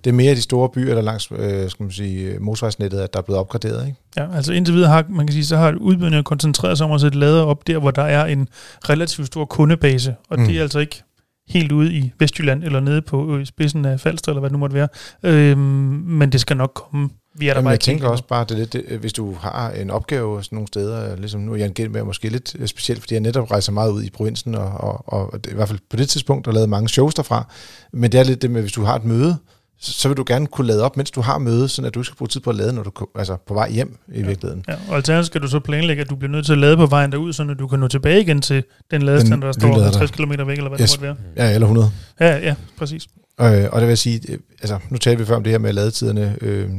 det 0.04 0.10
er 0.10 0.14
mere 0.14 0.36
de 0.36 0.42
store 0.42 0.70
byer, 0.70 0.90
eller 0.90 1.02
langs 1.02 1.32
øh, 1.32 1.70
skal 1.70 1.84
man 1.84 1.92
sige, 1.92 2.40
motorvejsnettet, 2.40 3.00
at 3.00 3.14
der 3.14 3.20
er 3.20 3.24
blevet 3.24 3.40
opgraderet. 3.40 3.88
Ikke? 3.88 4.00
Ja, 4.18 4.36
altså 4.36 4.54
indtil 4.54 4.74
videre 4.74 4.90
har, 4.90 5.06
man 5.10 5.28
kan 5.28 5.34
sige, 5.34 5.46
så 5.46 5.58
har 5.58 5.74
udbyderne 5.74 6.24
koncentreret 6.24 6.78
sig 6.78 6.86
om 6.88 6.92
at 6.92 7.02
sætte 7.02 7.20
lader 7.20 7.44
op 7.44 7.68
der, 7.68 7.80
hvor 7.80 7.92
der 7.92 8.04
er 8.04 8.26
en 8.26 8.48
relativt 8.90 9.28
stor 9.28 9.46
kundebase, 9.46 10.16
og 10.30 10.40
mm. 10.40 10.46
det 10.46 10.58
er 10.58 10.62
altså 10.62 10.80
ikke 10.80 11.04
helt 11.50 11.72
ude 11.72 11.94
i 11.94 12.12
Vestjylland, 12.20 12.64
eller 12.64 12.80
nede 12.80 13.02
på 13.02 13.38
øh, 13.38 13.46
spidsen 13.46 13.86
af 13.86 14.00
Falster, 14.00 14.32
eller 14.32 14.40
hvad 14.40 14.50
det 14.50 14.54
nu 14.54 14.60
måtte 14.60 14.74
være. 14.74 14.88
Øhm, 15.24 15.60
men 16.06 16.32
det 16.32 16.42
skal 16.42 16.58
nok 16.58 16.72
komme 16.74 17.10
vi 17.40 17.48
er 17.48 17.54
der 17.54 17.58
Jamen, 17.58 17.66
bare 17.66 17.72
jeg 17.72 17.80
tænker 17.80 18.08
også 18.08 18.24
bare, 18.24 18.46
det 18.50 18.58
lidt, 18.58 18.74
det, 18.74 18.84
hvis 19.00 19.14
du 19.14 19.34
har 19.34 19.72
en 19.72 19.90
opgave 19.90 20.44
sådan 20.44 20.56
nogle 20.56 20.68
steder, 20.68 21.16
ligesom 21.16 21.42
nu 21.42 21.54
er 21.54 21.58
Jan 21.58 21.74
Gindberg 21.74 22.06
måske 22.06 22.30
lidt 22.30 22.56
øh, 22.60 22.68
specielt, 22.68 23.02
fordi 23.02 23.14
jeg 23.14 23.22
netop 23.22 23.52
rejser 23.52 23.72
meget 23.72 23.92
ud 23.92 24.04
i 24.04 24.10
provinsen, 24.10 24.56
og, 24.56 24.72
og, 24.74 25.04
og 25.34 25.44
det, 25.44 25.52
i 25.52 25.56
hvert 25.56 25.68
fald 25.68 25.80
på 25.90 25.98
det 25.98 26.10
tidspunkt 26.10 26.48
har 26.48 26.54
lavet 26.54 26.70
mange 26.70 26.90
shows 26.90 27.14
derfra. 27.14 27.54
Men 27.94 28.12
det 28.12 28.20
er 28.20 28.24
lidt 28.24 28.42
det 28.42 28.52
med, 28.52 28.62
hvis 28.62 28.72
du 28.72 28.84
har 28.84 28.96
et 28.96 29.06
møde, 29.06 29.38
så, 29.82 30.08
vil 30.08 30.18
du 30.18 30.24
gerne 30.28 30.48
kunne 30.48 30.68
lade 30.68 30.84
op, 30.84 30.98
mens 30.98 31.12
du 31.12 31.22
har 31.22 31.38
møde, 31.38 31.70
sådan 31.70 31.88
at 31.88 31.96
du 31.96 32.04
skal 32.04 32.16
bruge 32.18 32.30
tid 32.30 32.42
på 32.42 32.50
at 32.50 32.56
lade, 32.56 32.74
når 32.74 32.84
du 32.84 32.92
altså 33.16 33.38
på 33.48 33.54
vej 33.54 33.72
hjem 33.72 33.98
i 34.08 34.20
ja. 34.20 34.26
virkeligheden. 34.26 34.66
Ja, 34.68 34.76
og 34.90 34.96
alternativt 34.96 35.26
skal 35.26 35.42
du 35.42 35.48
så 35.48 35.60
planlægge, 35.60 36.02
at 36.02 36.10
du 36.10 36.16
bliver 36.16 36.32
nødt 36.32 36.46
til 36.46 36.54
at 36.54 36.58
lade 36.58 36.78
på 36.78 36.86
vejen 36.86 37.12
derud, 37.12 37.34
så 37.34 37.44
du 37.44 37.68
kan 37.68 37.80
nå 37.80 37.88
tilbage 37.88 38.22
igen 38.22 38.42
til 38.42 38.64
den 38.92 39.02
ladestand, 39.02 39.42
der 39.42 39.52
står 39.52 39.82
50 39.82 40.12
km 40.12 40.32
væk, 40.32 40.58
eller 40.58 40.70
hvad 40.70 40.80
yes. 40.80 40.92
det 40.92 41.02
måtte 41.02 41.24
være. 41.36 41.48
Ja, 41.48 41.54
eller 41.54 41.68
100. 41.68 41.92
Ja, 42.20 42.38
ja, 42.38 42.56
præcis. 42.78 43.08
Og, 43.38 43.62
øh, 43.62 43.70
og 43.72 43.82
det 43.82 43.90
vil 43.90 43.98
sige, 43.98 44.22
øh, 44.32 44.40
altså 44.62 44.80
nu 44.90 44.98
talte 44.98 45.20
vi 45.20 45.26
før 45.26 45.36
om 45.36 45.44
det 45.44 45.52
her 45.52 45.58
med 45.58 45.74
ladetiderne, 45.74 46.36
øh, 46.42 46.70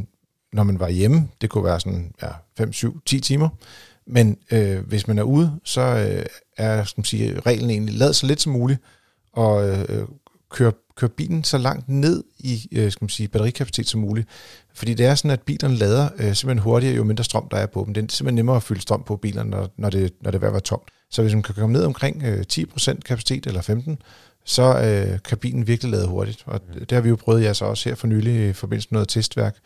når 0.52 0.62
man 0.62 0.80
var 0.80 0.88
hjemme. 0.88 1.28
Det 1.40 1.50
kunne 1.50 1.64
være 1.64 1.80
sådan 1.80 2.12
ja, 2.22 2.28
5, 2.58 2.72
7, 2.72 3.00
10 3.06 3.20
timer. 3.20 3.48
Men 4.06 4.36
øh, 4.50 4.78
hvis 4.86 5.08
man 5.08 5.18
er 5.18 5.22
ude, 5.22 5.52
så 5.64 5.80
øh, 5.80 6.26
er 6.56 6.84
skal 6.84 7.00
man 7.00 7.04
sige, 7.04 7.40
reglen 7.40 7.70
egentlig, 7.70 7.94
lad 7.94 8.12
så 8.12 8.26
lidt 8.26 8.40
som 8.40 8.52
muligt, 8.52 8.80
og 9.32 9.68
øh, 9.68 10.06
køre, 10.50 10.72
køre 11.00 11.10
bilen 11.10 11.44
så 11.44 11.58
langt 11.58 11.88
ned 11.88 12.24
i 12.38 12.68
øh, 12.72 12.92
skal 12.92 13.04
man 13.04 13.08
sige, 13.08 13.28
batterikapacitet 13.28 13.88
som 13.88 14.00
muligt. 14.00 14.28
Fordi 14.74 14.94
det 14.94 15.06
er 15.06 15.14
sådan, 15.14 15.30
at 15.30 15.42
bilerne 15.42 15.76
lader 15.76 16.08
øh, 16.18 16.34
simpelthen 16.34 16.58
hurtigere, 16.58 16.96
jo 16.96 17.04
mindre 17.04 17.24
strøm 17.24 17.48
der 17.50 17.56
er 17.56 17.66
på 17.66 17.82
dem. 17.86 17.94
Det 17.94 18.04
er 18.04 18.06
simpelthen 18.08 18.34
nemmere 18.34 18.56
at 18.56 18.62
fylde 18.62 18.80
strøm 18.80 19.02
på 19.02 19.16
bilerne, 19.16 19.50
når, 19.50 19.68
når, 19.76 19.90
det, 19.90 20.12
når 20.20 20.30
det 20.30 20.42
er 20.42 20.46
at 20.46 20.52
være 20.52 20.60
tomt. 20.60 20.88
Så 21.10 21.22
hvis 21.22 21.34
man 21.34 21.42
kan 21.42 21.54
komme 21.54 21.72
ned 21.72 21.84
omkring 21.84 22.22
øh, 22.22 22.44
10% 22.52 23.00
kapacitet 23.00 23.46
eller 23.46 23.60
15%, 23.60 23.96
så 24.44 24.62
øh, 24.62 25.18
kan 25.28 25.38
bilen 25.38 25.66
virkelig 25.66 25.90
lade 25.90 26.06
hurtigt. 26.06 26.42
Og 26.46 26.60
det 26.74 26.92
har 26.92 27.00
vi 27.00 27.08
jo 27.08 27.16
prøvet 27.16 27.42
ja, 27.42 27.54
så 27.54 27.64
også 27.64 27.88
her 27.88 27.96
for 27.96 28.06
nylig 28.06 28.48
i 28.48 28.52
forbindelse 28.52 28.88
med 28.90 28.96
noget 28.96 29.08
testværk. 29.08 29.56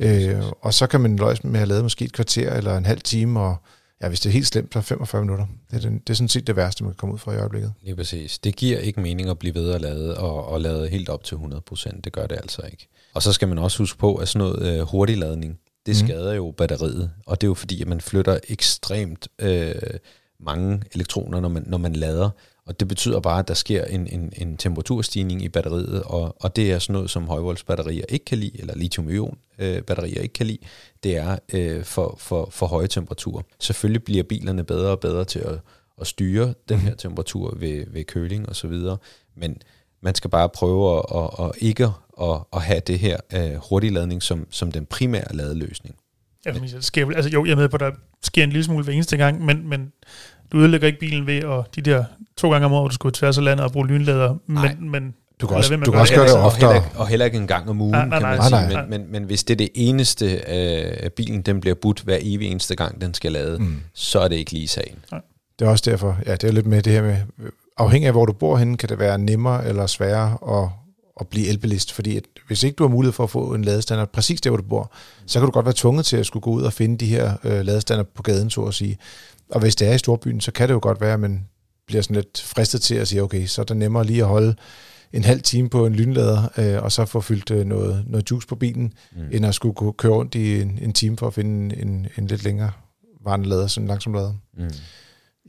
Øh, 0.00 0.42
og 0.60 0.74
så 0.74 0.86
kan 0.86 1.00
man 1.00 1.16
løse 1.16 1.46
med 1.46 1.60
at 1.60 1.68
lade 1.68 1.82
måske 1.82 2.04
et 2.04 2.12
kvarter 2.12 2.54
eller 2.54 2.76
en 2.76 2.86
halv 2.86 3.00
time, 3.00 3.40
og 3.40 3.56
ja, 4.02 4.08
hvis 4.08 4.20
det 4.20 4.28
er 4.28 4.32
helt 4.32 4.46
slemt, 4.46 4.72
så 4.72 4.80
45 4.80 5.22
minutter. 5.22 5.46
Det 5.70 5.76
er, 5.76 5.80
den, 5.80 5.98
det 5.98 6.10
er 6.10 6.14
sådan 6.14 6.28
set 6.28 6.46
det 6.46 6.56
værste, 6.56 6.84
man 6.84 6.92
kan 6.92 6.96
komme 6.96 7.14
ud 7.14 7.18
fra 7.18 7.32
i 7.32 7.36
øjeblikket. 7.36 7.72
Lige 7.82 7.96
præcis. 7.96 8.38
Det 8.38 8.56
giver 8.56 8.78
ikke 8.78 9.00
mening 9.00 9.28
at 9.28 9.38
blive 9.38 9.54
ved 9.54 9.70
at 9.72 9.80
lade, 9.80 10.18
og, 10.18 10.46
og 10.46 10.60
lade 10.60 10.88
helt 10.88 11.08
op 11.08 11.24
til 11.24 11.34
100%. 11.34 12.00
Det 12.04 12.12
gør 12.12 12.26
det 12.26 12.36
altså 12.36 12.62
ikke. 12.72 12.88
Og 13.14 13.22
så 13.22 13.32
skal 13.32 13.48
man 13.48 13.58
også 13.58 13.78
huske 13.78 13.98
på, 13.98 14.14
at 14.14 14.28
sådan 14.28 14.48
noget 14.48 14.80
øh, 14.80 14.86
hurtig 14.86 15.18
ladning, 15.18 15.58
det 15.86 15.96
mm. 16.02 16.06
skader 16.06 16.34
jo 16.34 16.54
batteriet. 16.56 17.10
Og 17.26 17.40
det 17.40 17.46
er 17.46 17.50
jo 17.50 17.54
fordi, 17.54 17.82
at 17.82 17.88
man 17.88 18.00
flytter 18.00 18.38
ekstremt 18.48 19.28
øh, 19.38 19.74
mange 20.40 20.82
elektroner, 20.94 21.40
når 21.40 21.48
man, 21.48 21.64
når 21.66 21.78
man 21.78 21.92
lader. 21.92 22.30
Og 22.66 22.80
det 22.80 22.88
betyder 22.88 23.20
bare, 23.20 23.38
at 23.38 23.48
der 23.48 23.54
sker 23.54 23.84
en, 23.84 24.06
en, 24.06 24.32
en 24.36 24.56
temperaturstigning 24.56 25.44
i 25.44 25.48
batteriet, 25.48 26.02
og, 26.02 26.36
og 26.40 26.56
det 26.56 26.72
er 26.72 26.78
sådan 26.78 26.92
noget, 26.92 27.10
som 27.10 27.26
højvoltsbatterier 27.26 28.04
ikke 28.08 28.24
kan 28.24 28.38
lide, 28.38 28.60
eller 28.60 28.74
lithium-ion-batterier 28.74 30.18
øh, 30.18 30.22
ikke 30.22 30.32
kan 30.32 30.46
lide, 30.46 30.58
det 31.02 31.16
er 31.16 31.38
øh, 31.52 31.84
for, 31.84 32.16
for, 32.18 32.48
for 32.50 32.66
høje 32.66 32.86
temperaturer. 32.86 33.42
Selvfølgelig 33.60 34.04
bliver 34.04 34.22
bilerne 34.22 34.64
bedre 34.64 34.90
og 34.90 35.00
bedre 35.00 35.24
til 35.24 35.38
at, 35.38 35.60
at 36.00 36.06
styre 36.06 36.54
den 36.68 36.78
her 36.78 36.94
temperatur 36.94 37.54
ved, 37.56 37.84
ved 37.88 38.04
køling 38.04 38.48
og 38.48 38.56
så 38.56 38.68
videre, 38.68 38.96
men 39.36 39.62
man 40.02 40.14
skal 40.14 40.30
bare 40.30 40.48
prøve 40.48 40.98
at, 40.98 41.04
at, 41.14 41.46
at 41.46 41.52
ikke 41.58 41.84
at, 42.22 42.38
at 42.52 42.62
have 42.62 42.80
det 42.86 42.98
her 42.98 43.16
øh, 43.34 43.54
hurtigladning 43.70 44.22
som, 44.22 44.46
som 44.50 44.72
den 44.72 44.86
primære 44.86 45.36
ladeløsning. 45.36 45.96
Ja, 46.46 46.52
men 46.52 46.62
det 46.62 46.84
sker, 46.84 47.10
altså, 47.10 47.30
jo, 47.30 47.44
jeg 47.44 47.52
er 47.52 47.56
med 47.56 47.68
på, 47.68 47.76
at 47.76 47.80
der 47.80 47.90
sker 48.22 48.44
en 48.44 48.50
lille 48.50 48.64
smule 48.64 48.84
hver 48.84 48.92
eneste 48.92 49.16
gang, 49.16 49.44
men, 49.44 49.68
men 49.68 49.92
du 50.52 50.58
ødelægger 50.58 50.86
ikke 50.86 51.00
bilen 51.00 51.26
ved 51.26 51.36
at 51.36 51.76
de 51.76 51.80
der 51.90 52.04
to 52.36 52.52
gange 52.52 52.66
om 52.66 52.72
året, 52.72 52.90
du 52.90 52.94
skulle 52.94 53.12
tværs 53.12 53.38
af 53.38 53.44
landet 53.44 53.64
og 53.64 53.72
bruge 53.72 53.86
lynlader, 53.86 54.34
men, 54.46 54.90
men 54.90 55.14
du 55.40 55.46
kan 55.46 55.56
også, 55.56 55.76
du 55.76 55.90
kan 55.90 56.00
også 56.00 56.14
gøre 56.14 56.28
det 56.28 56.36
oftere. 56.36 56.68
Og 56.68 56.74
heller, 56.74 56.98
og 56.98 57.08
heller 57.08 57.26
ikke 57.26 57.38
en 57.38 57.46
gang 57.46 57.70
om 57.70 57.80
ugen, 57.80 57.90
nej, 57.90 58.08
nej, 58.08 58.18
kan 58.18 58.28
man 58.28 58.38
nej, 58.38 58.48
sige. 58.48 58.60
Nej, 58.60 58.72
nej. 58.72 58.86
Men, 58.86 59.00
men, 59.00 59.12
men 59.12 59.24
hvis 59.24 59.44
det 59.44 59.54
er 59.54 59.58
det 59.58 59.68
eneste, 59.74 60.40
øh, 60.48 61.10
bilen 61.10 61.42
den 61.42 61.60
bliver 61.60 61.74
budt 61.74 62.00
hver 62.00 62.18
evig 62.20 62.50
eneste 62.50 62.74
gang, 62.74 63.00
den 63.00 63.14
skal 63.14 63.32
lade, 63.32 63.58
mm. 63.58 63.76
så 63.94 64.20
er 64.20 64.28
det 64.28 64.36
ikke 64.36 64.52
lige 64.52 64.68
sagen. 64.68 64.98
Nej. 65.12 65.20
Det 65.58 65.66
er 65.66 65.70
også 65.70 65.90
derfor, 65.90 66.18
ja, 66.26 66.32
det 66.32 66.44
er 66.44 66.52
lidt 66.52 66.66
med 66.66 66.82
det 66.82 66.92
her 66.92 67.02
med, 67.02 67.16
afhængig 67.76 68.06
af 68.06 68.12
hvor 68.12 68.26
du 68.26 68.32
bor 68.32 68.56
henne, 68.56 68.76
kan 68.76 68.88
det 68.88 68.98
være 68.98 69.18
nemmere 69.18 69.66
eller 69.66 69.86
sværere 69.86 70.62
at, 70.62 70.68
at 71.20 71.28
blive 71.28 71.48
elbilist, 71.48 71.92
fordi 71.92 72.16
at 72.16 72.22
hvis 72.46 72.62
ikke 72.62 72.76
du 72.76 72.84
har 72.84 72.88
mulighed 72.88 73.12
for 73.12 73.24
at 73.24 73.30
få 73.30 73.54
en 73.54 73.64
ladestander 73.64 74.04
præcis 74.04 74.40
der, 74.40 74.50
hvor 74.50 74.56
du 74.56 74.62
bor, 74.62 74.92
så 75.26 75.38
kan 75.38 75.46
du 75.46 75.52
godt 75.52 75.66
være 75.66 75.74
tvunget 75.76 76.06
til 76.06 76.16
at 76.16 76.26
skulle 76.26 76.42
gå 76.42 76.50
ud 76.50 76.62
og 76.62 76.72
finde 76.72 76.98
de 76.98 77.06
her 77.06 77.32
øh, 77.44 77.60
ladestander 77.60 78.04
på 78.14 78.22
gaden, 78.22 78.50
så 78.50 78.60
at 78.60 78.74
sige. 78.74 78.98
Og 79.52 79.60
hvis 79.60 79.76
det 79.76 79.88
er 79.88 79.92
i 79.92 79.98
storbyen, 79.98 80.40
så 80.40 80.52
kan 80.52 80.68
det 80.68 80.74
jo 80.74 80.80
godt 80.82 81.00
være, 81.00 81.14
at 81.14 81.20
man 81.20 81.46
bliver 81.86 82.02
sådan 82.02 82.16
lidt 82.16 82.40
fristet 82.40 82.82
til 82.82 82.94
at 82.94 83.08
sige, 83.08 83.22
okay, 83.22 83.46
så 83.46 83.60
er 83.60 83.64
det 83.64 83.76
nemmere 83.76 84.04
lige 84.04 84.22
at 84.22 84.28
holde 84.28 84.54
en 85.12 85.24
halv 85.24 85.42
time 85.42 85.70
på 85.70 85.86
en 85.86 85.94
lynlader, 85.94 86.48
øh, 86.58 86.82
og 86.82 86.92
så 86.92 87.04
få 87.04 87.20
fyldt 87.20 87.50
øh, 87.50 87.66
noget, 87.66 88.04
noget 88.06 88.30
juice 88.30 88.46
på 88.46 88.54
bilen, 88.54 88.92
mm. 89.12 89.22
end 89.32 89.46
at 89.46 89.54
skulle 89.54 89.92
køre 89.92 90.12
rundt 90.12 90.34
i 90.34 90.60
en, 90.60 90.78
en 90.82 90.92
time 90.92 91.16
for 91.16 91.26
at 91.26 91.34
finde 91.34 91.76
en, 91.76 92.06
en 92.18 92.26
lidt 92.26 92.44
længere 92.44 92.70
varende 93.24 93.48
lader, 93.48 93.66
sådan 93.66 93.84
en 93.84 93.88
langsom 93.88 94.14
lader. 94.14 94.32
Mm. 94.58 94.70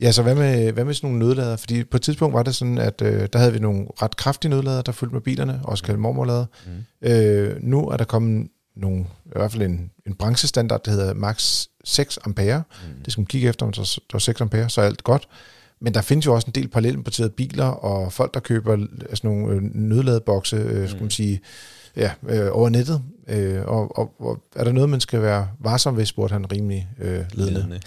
Ja, 0.02 0.12
så 0.12 0.24
hvad 0.24 0.36
med, 0.36 0.72
hvad 0.72 0.86
med 0.86 0.94
sådan 0.94 1.10
nogle 1.10 1.28
nødlader? 1.28 1.56
Fordi 1.56 1.84
på 1.84 1.98
et 1.98 2.02
tidspunkt 2.02 2.34
var 2.34 2.44
det 2.44 2.56
sådan, 2.56 2.78
at 2.78 3.02
øh, 3.02 3.28
der 3.34 3.40
havde 3.40 3.54
vi 3.54 3.60
nogle 3.60 3.88
ret 4.02 4.16
kraftige 4.16 4.50
nødlader, 4.50 4.82
der 4.82 4.92
fulgte 4.92 5.14
med 5.14 5.22
bilerne, 5.22 5.60
også 5.64 5.84
kaldt 5.84 6.00
mormorlader. 6.00 6.46
Mm. 6.66 7.10
Øh, 7.10 7.58
nu 7.64 7.88
er 7.88 7.98
der 7.98 8.06
kommet 8.06 8.48
nogle, 8.76 9.06
i 9.26 9.30
hvert 9.36 9.52
fald 9.52 9.64
en, 9.64 9.92
en 10.08 10.14
branchestandard, 10.16 10.84
der 10.84 10.92
hedder 10.92 11.14
max 11.14 11.66
6 11.84 12.20
ampere. 12.26 12.58
Mm. 12.58 13.04
Det 13.04 13.14
skal 13.14 13.22
man 13.22 13.26
kigge 13.26 13.50
efter, 13.50 13.66
om 13.66 13.72
der 13.72 14.00
er 14.14 14.18
6 14.18 14.42
ampere, 14.42 14.70
så 14.70 14.82
er 14.82 14.86
alt 14.86 15.04
godt. 15.04 15.28
Men 15.80 15.94
der 15.94 16.02
findes 16.02 16.26
jo 16.26 16.34
også 16.34 16.48
en 16.48 16.54
del 16.56 16.68
parallelimporterede 16.68 17.32
biler, 17.32 17.66
og 17.66 18.14
folk, 18.14 18.34
der 18.34 18.40
køber 18.40 18.78
sådan 19.14 19.30
nogle 19.30 19.56
øh, 19.56 19.62
nødladebokse, 19.62 20.56
øh, 20.56 20.88
skal 20.88 21.00
man 21.00 21.04
mm. 21.04 21.10
sige, 21.10 21.42
ja, 21.96 22.12
øh, 22.28 22.50
over 22.52 22.70
nettet. 22.70 23.02
Øh, 23.28 23.62
og, 23.66 23.98
og, 23.98 24.14
og 24.20 24.44
er 24.56 24.64
der 24.64 24.72
noget, 24.72 24.90
man 24.90 25.00
skal 25.00 25.22
være 25.22 25.48
varsom 25.60 25.98
ved, 25.98 26.06
spurgte 26.06 26.34
han 26.34 26.52
rimelig 26.52 26.90
øh, 27.00 27.24
ledende. 27.34 27.60
ledende. 27.60 27.80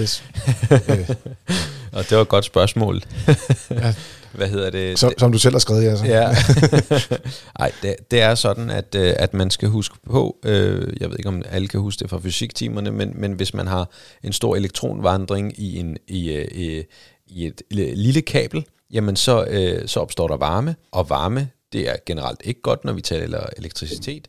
yes. 0.00 0.24
øh. 0.90 1.10
Og 1.92 2.04
det 2.04 2.16
var 2.16 2.22
et 2.22 2.28
godt 2.28 2.44
spørgsmål. 2.44 3.02
ja, 3.70 3.94
hvad 4.36 4.48
hedder 4.48 4.70
det? 4.70 4.98
Som, 4.98 5.12
som 5.18 5.32
du 5.32 5.38
selv 5.38 5.54
har 5.54 5.58
skrevet, 5.58 5.84
ja. 5.84 5.96
Så. 5.96 6.04
Ja. 6.06 6.34
Ej, 7.58 7.72
det, 7.82 7.96
det 8.10 8.20
er 8.20 8.34
sådan, 8.34 8.70
at, 8.70 8.94
øh, 8.94 9.14
at 9.16 9.34
man 9.34 9.50
skal 9.50 9.68
huske 9.68 9.96
på, 10.06 10.36
øh, 10.44 10.92
jeg 11.00 11.10
ved 11.10 11.18
ikke 11.18 11.28
om 11.28 11.42
alle 11.50 11.68
kan 11.68 11.80
huske 11.80 12.00
det 12.00 12.10
fra 12.10 12.20
fysiktimerne, 12.20 12.90
men, 12.90 13.12
men 13.14 13.32
hvis 13.32 13.54
man 13.54 13.66
har 13.66 13.90
en 14.24 14.32
stor 14.32 14.56
elektronvandring 14.56 15.58
i, 15.60 15.78
en, 15.78 15.96
i, 16.08 16.32
øh, 16.32 16.48
i, 16.54 16.82
i 17.26 17.46
et 17.46 17.62
lille 17.70 18.22
kabel, 18.22 18.66
jamen 18.92 19.16
så, 19.16 19.44
øh, 19.44 19.88
så 19.88 20.00
opstår 20.00 20.28
der 20.28 20.36
varme, 20.36 20.76
og 20.92 21.10
varme, 21.10 21.48
det 21.72 21.88
er 21.88 21.96
generelt 22.06 22.40
ikke 22.44 22.60
godt, 22.62 22.84
når 22.84 22.92
vi 22.92 23.00
taler 23.00 23.46
elektricitet, 23.56 24.28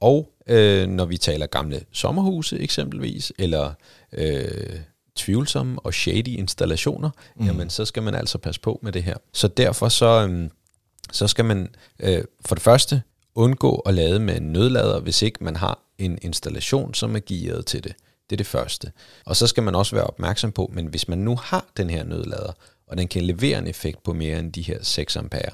og 0.00 0.32
øh, 0.46 0.88
når 0.88 1.04
vi 1.04 1.16
taler 1.16 1.46
gamle 1.46 1.84
sommerhuse 1.92 2.58
eksempelvis, 2.58 3.32
eller 3.38 3.72
øh, 4.12 4.80
tvivlsomme 5.16 5.80
og 5.80 5.94
shady 5.94 6.28
installationer, 6.28 7.10
mm. 7.36 7.46
jamen 7.46 7.70
så 7.70 7.84
skal 7.84 8.02
man 8.02 8.14
altså 8.14 8.38
passe 8.38 8.60
på 8.60 8.78
med 8.82 8.92
det 8.92 9.02
her. 9.02 9.16
Så 9.32 9.48
derfor 9.48 9.88
så, 9.88 10.28
øh, 10.28 10.50
så 11.12 11.28
skal 11.28 11.44
man 11.44 11.68
øh, 12.00 12.24
for 12.46 12.54
det 12.54 12.62
første 12.62 13.02
undgå 13.34 13.76
at 13.76 13.94
lade 13.94 14.20
med 14.20 14.36
en 14.36 14.52
nødlader, 14.52 15.00
hvis 15.00 15.22
ikke 15.22 15.44
man 15.44 15.56
har 15.56 15.78
en 15.98 16.18
installation, 16.22 16.94
som 16.94 17.16
er 17.16 17.20
gearet 17.26 17.66
til 17.66 17.84
det. 17.84 17.92
Det 18.30 18.36
er 18.36 18.36
det 18.36 18.46
første. 18.46 18.92
Og 19.26 19.36
så 19.36 19.46
skal 19.46 19.62
man 19.62 19.74
også 19.74 19.94
være 19.94 20.04
opmærksom 20.04 20.52
på, 20.52 20.70
men 20.74 20.86
hvis 20.86 21.08
man 21.08 21.18
nu 21.18 21.36
har 21.36 21.66
den 21.76 21.90
her 21.90 22.04
nødlader, 22.04 22.52
og 22.86 22.96
den 22.98 23.08
kan 23.08 23.22
levere 23.22 23.58
en 23.58 23.66
effekt 23.66 24.02
på 24.02 24.12
mere 24.12 24.38
end 24.38 24.52
de 24.52 24.62
her 24.62 24.78
6 24.82 25.16
ampere, 25.16 25.50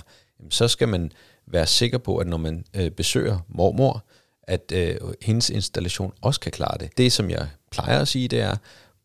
så 0.51 0.69
skal 0.69 0.89
man 0.89 1.13
være 1.47 1.67
sikker 1.67 1.99
på, 1.99 2.17
at 2.17 2.27
når 2.27 2.37
man 2.37 2.65
øh, 2.77 2.91
besøger 2.91 3.39
mormor, 3.49 4.05
at 4.43 4.73
øh, 4.75 4.97
hendes 5.23 5.51
installation 5.51 6.13
også 6.21 6.41
kan 6.41 6.53
klare 6.53 6.79
det. 6.81 6.99
Det, 6.99 7.13
som 7.13 7.31
jeg 7.31 7.49
plejer 7.71 8.01
at 8.01 8.09
sige, 8.09 8.29
det 8.29 8.41
er, 8.41 8.57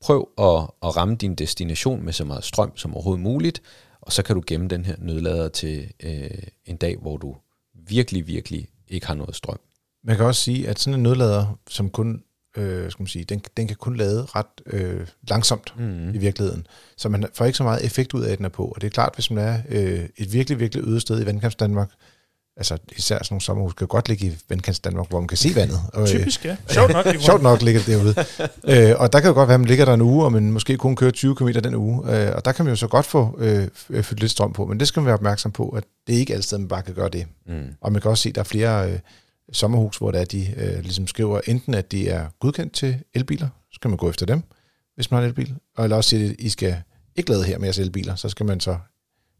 prøv 0.03 0.29
at, 0.37 0.69
at 0.87 0.97
ramme 0.97 1.15
din 1.15 1.35
destination 1.35 2.05
med 2.05 2.13
så 2.13 2.25
meget 2.25 2.43
strøm 2.43 2.77
som 2.77 2.93
overhovedet 2.93 3.23
muligt, 3.23 3.61
og 4.01 4.11
så 4.11 4.23
kan 4.23 4.35
du 4.35 4.43
gemme 4.47 4.67
den 4.67 4.85
her 4.85 4.95
nødlader 4.97 5.49
til 5.49 5.91
øh, 6.03 6.29
en 6.65 6.77
dag, 6.77 6.97
hvor 6.97 7.17
du 7.17 7.35
virkelig, 7.87 8.27
virkelig 8.27 8.67
ikke 8.87 9.07
har 9.07 9.13
noget 9.13 9.35
strøm. 9.35 9.59
Man 10.03 10.15
kan 10.15 10.25
også 10.25 10.41
sige, 10.41 10.69
at 10.69 10.79
sådan 10.79 10.99
en 10.99 11.03
nødlader, 11.03 11.59
som 11.69 11.89
kun 11.89 12.23
øh, 12.57 12.91
skal 12.91 13.01
man 13.03 13.07
sige, 13.07 13.25
den, 13.25 13.41
den 13.57 13.67
kan 13.67 13.77
kun 13.77 13.95
lade 13.95 14.25
ret 14.25 14.61
øh, 14.65 15.07
langsomt 15.29 15.73
mm. 15.77 16.09
i 16.09 16.17
virkeligheden. 16.17 16.67
Så 16.97 17.09
man 17.09 17.25
får 17.33 17.45
ikke 17.45 17.57
så 17.57 17.63
meget 17.63 17.85
effekt 17.85 18.13
ud 18.13 18.23
af, 18.23 18.31
at 18.31 18.37
den 18.37 18.45
er 18.45 18.49
på. 18.49 18.65
Og 18.65 18.81
det 18.81 18.87
er 18.87 18.91
klart, 18.91 19.15
hvis 19.15 19.31
man 19.31 19.43
er 19.43 19.59
øh, 19.69 20.09
et 20.17 20.33
virkelig, 20.33 20.59
virkelig 20.59 20.87
øde 20.87 20.99
sted 20.99 21.21
i 21.21 21.25
vandkamps 21.25 21.55
Danmark, 21.55 21.91
altså 22.57 22.77
især 22.97 23.15
sådan 23.15 23.27
nogle 23.31 23.41
sommerhus, 23.41 23.73
kan 23.73 23.87
godt 23.87 24.09
ligge 24.09 24.27
i 24.27 24.37
vandkants 24.49 24.79
Danmark, 24.79 25.09
hvor 25.09 25.19
man 25.19 25.27
kan 25.27 25.37
se 25.37 25.55
vandet. 25.55 25.79
Og, 25.93 26.01
øh, 26.01 26.07
Typisk, 26.07 26.45
ja. 26.45 26.55
Sjovt 26.67 26.93
nok. 26.93 27.05
sjovt 27.19 27.43
nok 27.43 27.61
ligger 27.61 27.81
det 27.81 27.87
derude. 27.87 28.15
øh, 28.91 28.99
og 28.99 29.13
der 29.13 29.19
kan 29.19 29.27
jo 29.27 29.33
godt 29.33 29.47
være, 29.47 29.53
at 29.53 29.59
man 29.59 29.67
ligger 29.67 29.85
der 29.85 29.93
en 29.93 30.01
uge, 30.01 30.25
og 30.25 30.31
man 30.31 30.51
måske 30.51 30.77
kun 30.77 30.95
kører 30.95 31.11
20 31.11 31.35
km 31.35 31.47
den 31.47 31.75
uge. 31.75 32.15
Øh, 32.15 32.35
og 32.35 32.45
der 32.45 32.51
kan 32.51 32.65
man 32.65 32.71
jo 32.71 32.75
så 32.75 32.87
godt 32.87 33.05
få 33.05 33.37
øh, 33.39 33.67
fyldt 34.03 34.19
lidt 34.19 34.31
strøm 34.31 34.53
på, 34.53 34.65
men 34.65 34.79
det 34.79 34.87
skal 34.87 34.99
man 34.99 35.05
være 35.05 35.13
opmærksom 35.13 35.51
på, 35.51 35.69
at 35.69 35.83
det 36.07 36.13
ikke 36.13 36.33
altid, 36.33 36.57
man 36.57 36.67
bare 36.67 36.81
kan 36.81 36.93
gøre 36.93 37.09
det. 37.09 37.25
Mm. 37.45 37.63
Og 37.81 37.91
man 37.91 38.01
kan 38.01 38.11
også 38.11 38.21
se, 38.21 38.29
at 38.29 38.35
der 38.35 38.41
er 38.41 38.45
flere 38.45 38.91
øh, 38.91 38.99
sommerhus, 39.51 39.97
hvor 39.97 40.11
der 40.11 40.25
de 40.25 40.53
øh, 40.57 40.79
ligesom 40.83 41.07
skriver 41.07 41.41
enten, 41.47 41.73
at 41.73 41.91
de 41.91 42.09
er 42.09 42.27
godkendt 42.39 42.73
til 42.73 42.97
elbiler, 43.13 43.47
så 43.71 43.75
skal 43.75 43.89
man 43.89 43.97
gå 43.97 44.09
efter 44.09 44.25
dem, 44.25 44.43
hvis 44.95 45.11
man 45.11 45.17
har 45.17 45.23
en 45.23 45.29
elbil. 45.29 45.55
Og 45.77 45.83
eller 45.83 45.97
også 45.97 46.09
sige, 46.09 46.29
at 46.29 46.35
I 46.39 46.49
skal 46.49 46.75
ikke 47.15 47.29
lade 47.29 47.43
her 47.43 47.57
med 47.57 47.65
jeres 47.65 47.79
elbiler, 47.79 48.15
så 48.15 48.29
skal 48.29 48.45
man 48.45 48.59
så 48.59 48.77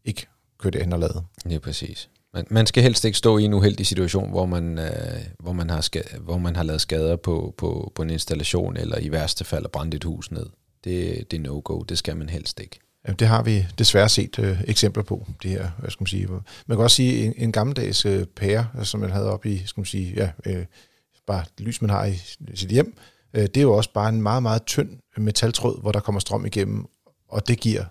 ikke 0.04 0.26
køre 0.58 0.70
det 0.70 0.80
hen 0.80 0.92
og 0.92 0.98
lade. 0.98 1.22
Ja, 1.50 1.58
præcis. 1.58 2.08
Man, 2.34 2.46
man 2.50 2.66
skal 2.66 2.82
helst 2.82 3.04
ikke 3.04 3.18
stå 3.18 3.38
i 3.38 3.44
en 3.44 3.54
uheldig 3.54 3.86
situation, 3.86 4.30
hvor 4.30 4.46
man, 4.46 4.78
øh, 4.78 4.92
hvor 5.38 5.52
man, 5.52 5.70
har, 5.70 5.80
skade, 5.80 6.18
hvor 6.20 6.38
man 6.38 6.56
har 6.56 6.62
lavet 6.62 6.80
skader 6.80 7.16
på, 7.16 7.54
på, 7.56 7.92
på 7.94 8.02
en 8.02 8.10
installation, 8.10 8.76
eller 8.76 8.98
i 8.98 9.12
værste 9.12 9.44
fald 9.44 9.68
brændt 9.68 9.94
et 9.94 10.04
hus 10.04 10.30
ned. 10.30 10.46
Det, 10.84 11.30
det 11.30 11.36
er 11.36 11.42
no-go. 11.42 11.82
Det 11.82 11.98
skal 11.98 12.16
man 12.16 12.28
helst 12.28 12.60
ikke. 12.60 12.80
Jamen, 13.06 13.16
det 13.18 13.28
har 13.28 13.42
vi 13.42 13.66
desværre 13.78 14.08
set 14.08 14.38
øh, 14.38 14.62
eksempler 14.66 15.02
på, 15.02 15.26
det 15.42 15.50
her, 15.50 15.70
hvad 15.78 15.90
skal 15.90 16.02
man 16.02 16.06
sige. 16.06 16.28
Man 16.66 16.76
kan 16.76 16.78
også 16.78 16.96
sige, 16.96 17.24
en, 17.24 17.34
en 17.36 17.52
gammeldags 17.52 18.06
øh, 18.06 18.26
pære, 18.26 18.66
som 18.82 19.00
man 19.00 19.10
havde 19.10 19.32
op 19.32 19.46
i, 19.46 19.62
skal 19.66 19.80
man 19.80 19.86
sige, 19.86 20.14
ja, 20.16 20.30
øh, 20.46 20.64
bare 21.26 21.44
lys, 21.58 21.80
man 21.80 21.90
har 21.90 22.04
i 22.04 22.14
sit 22.54 22.70
hjem, 22.70 22.96
øh, 23.34 23.42
det 23.42 23.56
er 23.56 23.62
jo 23.62 23.72
også 23.72 23.92
bare 23.92 24.08
en 24.08 24.22
meget, 24.22 24.42
meget 24.42 24.64
tynd 24.64 24.90
metaltråd, 25.16 25.80
hvor 25.80 25.92
der 25.92 26.00
kommer 26.00 26.20
strøm 26.20 26.46
igennem, 26.46 26.86
og 27.28 27.48
det 27.48 27.60
giver 27.60 27.84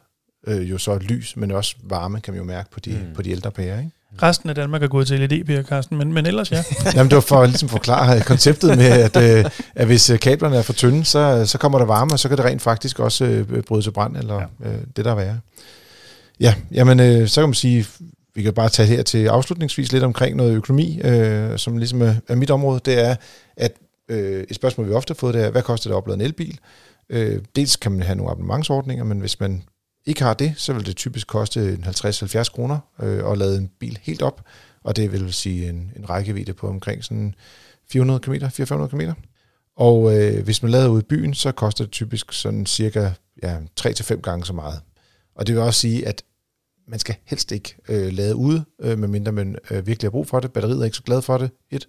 øh, 0.48 0.70
jo 0.70 0.78
så 0.78 0.98
lys, 0.98 1.36
men 1.36 1.52
også 1.52 1.76
varme, 1.84 2.22
kan 2.22 2.34
man 2.34 2.40
jo 2.40 2.46
mærke 2.46 2.72
på 2.72 2.80
de, 2.80 3.04
mm. 3.08 3.14
på 3.16 3.22
de 3.22 3.32
ældre 3.32 3.52
pærer, 3.52 3.80
ikke? 3.80 3.92
Resten 4.22 4.50
af 4.50 4.56
Danmark 4.56 4.84
er 4.84 4.88
gået 4.88 5.08
til 5.08 5.20
LED-pærer, 5.20 5.64
Carsten, 5.64 5.98
men, 5.98 6.14
men 6.14 6.26
ellers 6.26 6.52
ja. 6.52 6.64
Jamen 6.96 7.10
det 7.10 7.16
var 7.16 7.22
for 7.22 7.42
at 7.42 7.50
ligesom 7.50 7.70
forklare 7.70 8.22
konceptet 8.22 8.78
med, 8.78 8.86
at, 8.86 9.18
øh, 9.18 9.46
at 9.76 9.86
hvis 9.86 10.10
øh, 10.10 10.20
kablerne 10.20 10.56
er 10.56 10.62
for 10.62 10.74
tynde, 10.74 11.06
så, 11.06 11.46
så 11.46 11.58
kommer 11.58 11.80
der 11.80 11.86
varme, 11.86 12.14
og 12.14 12.20
så 12.20 12.30
kan 12.30 12.38
det 12.38 12.46
rent 12.46 12.62
faktisk 12.62 13.00
også 13.00 13.26
øh, 13.26 13.64
bryde 13.64 13.82
til 13.82 13.92
brand, 13.92 14.18
eller 14.18 14.42
ja. 14.64 14.70
øh, 14.70 14.78
det 14.96 15.06
der 15.06 15.12
er 15.12 15.16
værre. 15.16 15.40
Ja, 16.40 16.56
jamen 16.72 17.00
øh, 17.00 17.28
så 17.28 17.42
kan 17.42 17.50
man 17.50 17.54
sige, 17.54 17.86
vi 18.36 18.44
kan 18.44 18.54
bare 18.54 18.70
tage 18.70 18.88
her 18.88 19.04
til 19.04 19.28
afslutningsvis 19.28 19.92
lidt 19.92 20.04
omkring 20.04 20.36
noget 20.36 20.54
økonomi, 20.56 21.02
øh, 21.04 21.58
som 21.58 21.78
ligesom 21.78 22.02
er, 22.02 22.16
er 22.28 22.36
mit 22.36 22.52
område. 22.52 22.80
Det 22.86 23.00
er, 23.00 23.16
at 23.58 23.72
øh, 24.10 24.44
et 24.50 24.56
spørgsmål, 24.56 24.88
vi 24.88 24.94
ofte 24.94 25.12
har 25.12 25.16
fået, 25.16 25.34
det 25.34 25.44
er, 25.44 25.52
hvad 25.52 25.62
koster 25.62 25.90
det 25.90 25.94
at 25.94 25.98
oplade 25.98 26.16
en 26.16 26.22
elbil? 26.22 26.60
Øh, 27.10 27.42
dels 27.56 27.76
kan 27.76 27.92
man 27.92 28.04
have 28.04 28.16
nogle 28.16 28.32
abonnementsordninger, 28.32 29.04
men 29.04 29.20
hvis 29.20 29.40
man 29.40 29.64
ikke 30.06 30.24
har 30.24 30.34
det, 30.34 30.54
så 30.58 30.74
vil 30.74 30.86
det 30.86 30.96
typisk 30.96 31.28
koste 31.28 31.80
50-70 31.86 32.44
kroner 32.44 32.80
øh, 33.02 33.32
at 33.32 33.38
lade 33.38 33.58
en 33.58 33.70
bil 33.80 34.00
helt 34.02 34.22
op, 34.22 34.46
og 34.84 34.96
det 34.96 35.12
vil 35.12 35.34
sige 35.34 35.70
en, 35.70 35.92
en 35.96 36.10
rækkevidde 36.10 36.54
på 36.54 36.68
omkring 36.68 37.04
sådan 37.04 37.36
400 37.92 38.20
km, 38.20 38.34
400-500 38.34 38.88
km. 38.88 39.02
Og 39.76 40.18
øh, 40.18 40.44
hvis 40.44 40.64
man 40.64 40.72
lader 40.72 40.88
ud 40.88 41.02
i 41.02 41.06
byen, 41.06 41.34
så 41.34 41.52
koster 41.52 41.84
det 41.84 41.92
typisk 41.92 42.32
sådan 42.32 42.66
cirka 42.66 43.12
ja, 43.44 43.58
3-5 43.82 44.22
gange 44.22 44.46
så 44.46 44.54
meget. 44.54 44.82
Og 45.36 45.48
det 45.48 45.56
vil 45.56 45.64
også 45.64 45.80
sige, 45.80 46.08
at 46.08 46.24
man 46.88 47.00
skal 47.00 47.16
helst 47.26 47.52
ikke 47.52 47.76
øh, 47.90 48.14
lade 48.14 48.36
ude, 48.36 48.66
øh, 48.82 49.00
medmindre 49.00 49.32
man 49.32 49.56
øh, 49.72 49.88
virkelig 49.88 50.08
har 50.08 50.12
brug 50.12 50.28
for 50.28 50.40
det. 50.40 50.54
Batteriet 50.54 50.80
er 50.80 50.86
ikke 50.86 50.98
så 50.98 51.04
glad 51.04 51.22
for 51.22 51.38
det. 51.38 51.52
Et. 51.72 51.88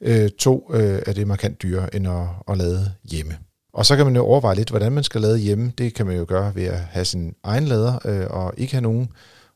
Øh, 0.00 0.30
to 0.30 0.70
øh, 0.74 1.02
er 1.06 1.12
det 1.12 1.26
markant 1.26 1.62
dyrere 1.62 1.94
end 1.94 2.08
at, 2.08 2.26
at 2.48 2.58
lade 2.58 2.92
hjemme. 3.10 3.38
Og 3.74 3.86
så 3.86 3.96
kan 3.96 4.06
man 4.06 4.16
jo 4.16 4.22
overveje 4.22 4.56
lidt, 4.56 4.70
hvordan 4.70 4.92
man 4.92 5.04
skal 5.04 5.20
lade 5.20 5.38
hjemme. 5.38 5.72
Det 5.78 5.94
kan 5.94 6.06
man 6.06 6.16
jo 6.16 6.24
gøre 6.28 6.54
ved 6.54 6.64
at 6.64 6.78
have 6.78 7.04
sin 7.04 7.34
egen 7.42 7.64
lader, 7.64 7.98
øh, 8.04 8.26
og 8.30 8.54
ikke 8.56 8.72
have 8.72 8.82
nogen 8.82 9.08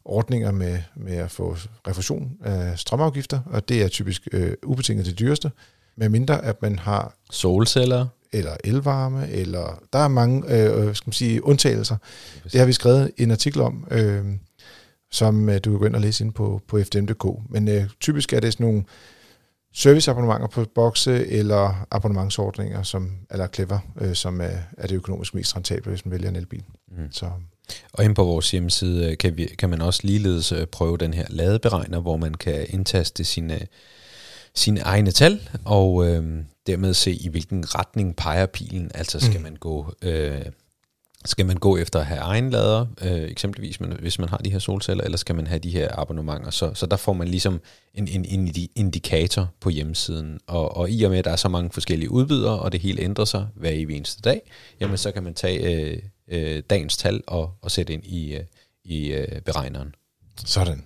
ordninger 0.04 0.50
med, 0.50 0.78
med 0.96 1.16
at 1.16 1.30
få 1.30 1.56
refusion 1.88 2.30
af 2.44 2.78
strømafgifter, 2.78 3.40
og 3.46 3.68
det 3.68 3.82
er 3.82 3.88
typisk 3.88 4.28
øh, 4.32 4.52
ubetinget 4.64 5.06
det 5.06 5.18
dyreste, 5.18 5.50
med 5.96 6.08
mindre 6.08 6.44
at 6.44 6.62
man 6.62 6.78
har 6.78 7.14
solceller 7.30 8.06
eller 8.32 8.56
elvarme, 8.64 9.30
eller 9.30 9.82
der 9.92 9.98
er 9.98 10.08
mange 10.08 10.42
øh, 10.48 10.94
skal 10.94 11.08
man 11.08 11.12
sige, 11.12 11.44
undtagelser. 11.44 11.96
Det 12.52 12.60
har 12.60 12.66
vi 12.66 12.72
skrevet 12.72 13.10
en 13.16 13.30
artikel 13.30 13.60
om, 13.60 13.86
øh, 13.90 14.24
som 15.10 15.48
øh, 15.48 15.60
du 15.64 15.70
kan 15.70 15.78
gå 15.78 15.86
ind 15.86 15.94
og 15.94 16.00
læse 16.00 16.24
ind 16.24 16.32
på, 16.32 16.60
på 16.68 16.78
fdm.dk. 16.82 17.26
Men 17.50 17.68
øh, 17.68 17.84
typisk 18.00 18.32
er 18.32 18.40
det 18.40 18.52
sådan 18.52 18.66
nogle 18.66 18.84
serviceabonnementer 19.78 20.48
på 20.48 20.64
bokse 20.74 21.26
eller 21.26 21.86
abonnementsordninger, 21.90 22.82
som, 22.82 23.12
eller 23.30 23.48
Clever, 23.54 23.78
øh, 24.00 24.14
som 24.14 24.40
er, 24.40 24.58
er 24.78 24.86
det 24.86 24.94
økonomisk 24.94 25.34
mest 25.34 25.56
rentable, 25.56 25.90
hvis 25.90 26.04
man 26.04 26.12
vælger 26.12 26.28
en 26.28 26.36
elbil. 26.36 26.64
Mm. 26.90 27.12
Så. 27.12 27.30
Og 27.92 28.04
inde 28.04 28.14
på 28.14 28.24
vores 28.24 28.50
hjemmeside 28.50 29.10
øh, 29.10 29.18
kan, 29.18 29.36
vi, 29.36 29.46
kan 29.46 29.70
man 29.70 29.80
også 29.80 30.00
ligeledes 30.04 30.52
øh, 30.52 30.66
prøve 30.66 30.96
den 30.96 31.14
her 31.14 31.26
ladeberegner, 31.28 32.00
hvor 32.00 32.16
man 32.16 32.34
kan 32.34 32.66
indtaste 32.68 33.24
sine, 33.24 33.66
sine 34.54 34.80
egne 34.80 35.10
tal, 35.10 35.48
og 35.64 36.08
øh, 36.08 36.44
dermed 36.66 36.94
se, 36.94 37.12
i 37.12 37.28
hvilken 37.28 37.74
retning 37.74 38.16
peger 38.16 38.46
pilen. 38.46 38.90
Altså 38.94 39.20
skal 39.20 39.38
mm. 39.38 39.42
man 39.42 39.56
gå... 39.56 39.92
Øh, 40.02 40.42
skal 41.28 41.46
man 41.46 41.56
gå 41.56 41.76
efter 41.76 41.98
at 42.00 42.06
have 42.06 42.20
egen 42.20 42.50
lader, 42.50 42.86
øh, 43.02 43.22
eksempelvis 43.22 43.76
hvis 43.76 44.18
man 44.18 44.28
har 44.28 44.36
de 44.36 44.50
her 44.50 44.58
solceller, 44.58 45.04
eller 45.04 45.18
skal 45.18 45.34
man 45.34 45.46
have 45.46 45.58
de 45.58 45.70
her 45.70 46.00
abonnementer? 46.00 46.50
Så, 46.50 46.74
så 46.74 46.86
der 46.86 46.96
får 46.96 47.12
man 47.12 47.28
ligesom 47.28 47.60
en, 47.94 48.08
en, 48.08 48.24
en 48.24 48.54
indikator 48.76 49.48
på 49.60 49.70
hjemmesiden. 49.70 50.40
Og, 50.46 50.76
og 50.76 50.90
i 50.90 51.02
og 51.02 51.10
med, 51.10 51.18
at 51.18 51.24
der 51.24 51.30
er 51.30 51.36
så 51.36 51.48
mange 51.48 51.70
forskellige 51.70 52.10
udbydere, 52.10 52.58
og 52.58 52.72
det 52.72 52.80
hele 52.80 53.02
ændrer 53.02 53.24
sig 53.24 53.46
hver 53.54 53.70
evig 53.70 53.96
eneste 53.96 54.22
dag, 54.22 54.40
jamen 54.80 54.96
så 54.96 55.12
kan 55.12 55.22
man 55.22 55.34
tage 55.34 55.74
øh, 55.74 55.98
øh, 56.30 56.62
dagens 56.70 56.96
tal 56.96 57.22
og, 57.26 57.50
og 57.62 57.70
sætte 57.70 57.92
ind 57.92 58.04
i, 58.04 58.34
øh, 58.34 58.44
i 58.84 59.06
øh, 59.06 59.40
beregneren. 59.40 59.94
Sådan. 60.44 60.84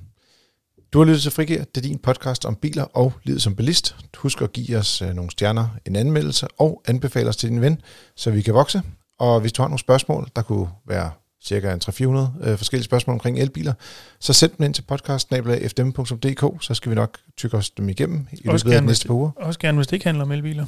Du 0.92 0.98
har 0.98 1.04
lyttet 1.04 1.22
til 1.22 1.30
Frigir. 1.30 1.64
Det 1.64 1.76
er 1.76 1.88
din 1.88 1.98
podcast 1.98 2.44
om 2.44 2.56
biler 2.56 2.84
og 2.84 3.12
livet 3.24 3.42
som 3.42 3.56
bilist. 3.56 3.96
Husk 4.16 4.42
at 4.42 4.52
give 4.52 4.78
os 4.78 5.02
øh, 5.02 5.14
nogle 5.14 5.30
stjerner, 5.30 5.68
en 5.86 5.96
anmeldelse 5.96 6.48
og 6.58 6.82
anbefale 6.88 7.28
os 7.28 7.36
til 7.36 7.48
din 7.48 7.60
ven, 7.60 7.80
så 8.16 8.30
vi 8.30 8.42
kan 8.42 8.54
vokse. 8.54 8.82
Og 9.22 9.40
hvis 9.40 9.52
du 9.52 9.62
har 9.62 9.68
nogle 9.68 9.78
spørgsmål, 9.78 10.28
der 10.36 10.42
kunne 10.42 10.68
være 10.88 11.10
cirka 11.44 11.76
300-400 11.76 12.48
øh, 12.48 12.58
forskellige 12.58 12.84
spørgsmål 12.84 13.14
omkring 13.14 13.38
elbiler, 13.38 13.72
så 14.20 14.32
send 14.32 14.52
dem 14.58 14.64
ind 14.64 14.74
til 14.74 14.82
podcast.fdm.dk, 14.82 16.64
så 16.64 16.74
skal 16.74 16.90
vi 16.90 16.94
nok 16.94 17.18
tykke 17.36 17.56
os 17.56 17.70
dem 17.70 17.88
igennem 17.88 18.26
i 18.32 18.40
løbet 18.44 18.72
af 18.72 18.84
næste 18.84 19.06
par 19.06 19.14
uger. 19.14 19.30
Også 19.36 19.60
gerne, 19.60 19.78
hvis 19.78 19.86
det 19.86 19.92
ikke 19.92 20.06
handler 20.06 20.24
om 20.24 20.32
elbiler. 20.32 20.66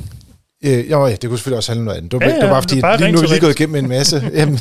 Øh, 0.64 0.90
jo, 0.90 1.06
ja, 1.06 1.12
det 1.12 1.28
kunne 1.28 1.38
selvfølgelig 1.38 1.56
også 1.56 1.72
handle 1.72 1.80
om 1.80 1.84
noget 1.84 1.96
andet. 1.96 2.12
Det 2.12 2.20
var, 2.20 2.26
ja, 2.26 2.32
ja, 2.32 2.40
det 2.40 2.44
var 2.44 2.54
bare 2.54 2.62
fordi, 2.62 2.80
bare 2.80 2.98
lige 2.98 3.12
nu 3.12 3.18
er 3.18 3.22
vi 3.22 3.28
lige 3.28 3.40
gået 3.40 3.60
igennem 3.60 3.76
en 3.76 3.88
masse. 3.88 4.30
Jamen, 4.38 4.58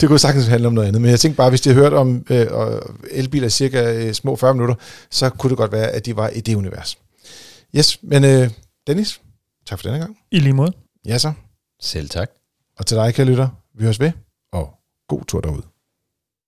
det 0.00 0.08
kunne 0.08 0.18
sagtens 0.18 0.46
handle 0.46 0.66
om 0.66 0.74
noget 0.74 0.88
andet. 0.88 1.02
Men 1.02 1.10
jeg 1.10 1.20
tænkte 1.20 1.36
bare, 1.36 1.48
hvis 1.48 1.60
de 1.60 1.68
har 1.68 1.76
hørt 1.76 1.92
om 1.92 2.26
øh, 2.30 2.46
elbiler 3.10 3.48
cirka 3.48 3.94
øh, 3.94 4.12
små 4.12 4.36
40 4.36 4.54
minutter, 4.54 4.74
så 5.10 5.30
kunne 5.30 5.50
det 5.50 5.58
godt 5.58 5.72
være, 5.72 5.88
at 5.90 6.06
de 6.06 6.16
var 6.16 6.28
i 6.28 6.40
det 6.40 6.54
univers. 6.54 6.98
Yes, 7.76 7.98
men 8.02 8.24
øh, 8.24 8.50
Dennis, 8.86 9.20
tak 9.66 9.78
for 9.78 9.88
denne 9.88 9.98
gang. 9.98 10.16
I 10.30 10.38
lige 10.38 10.52
måde. 10.52 10.72
Ja 11.06 11.18
så. 11.18 11.32
Selv 11.80 12.08
tak. 12.08 12.35
Og 12.78 12.86
til 12.86 12.96
dig, 12.96 13.14
kære 13.14 13.26
lytter, 13.26 13.48
vi 13.74 13.82
høres 13.84 14.00
ved, 14.00 14.12
og 14.52 14.74
god 15.08 15.24
tur 15.24 15.40
derude. 15.40 15.62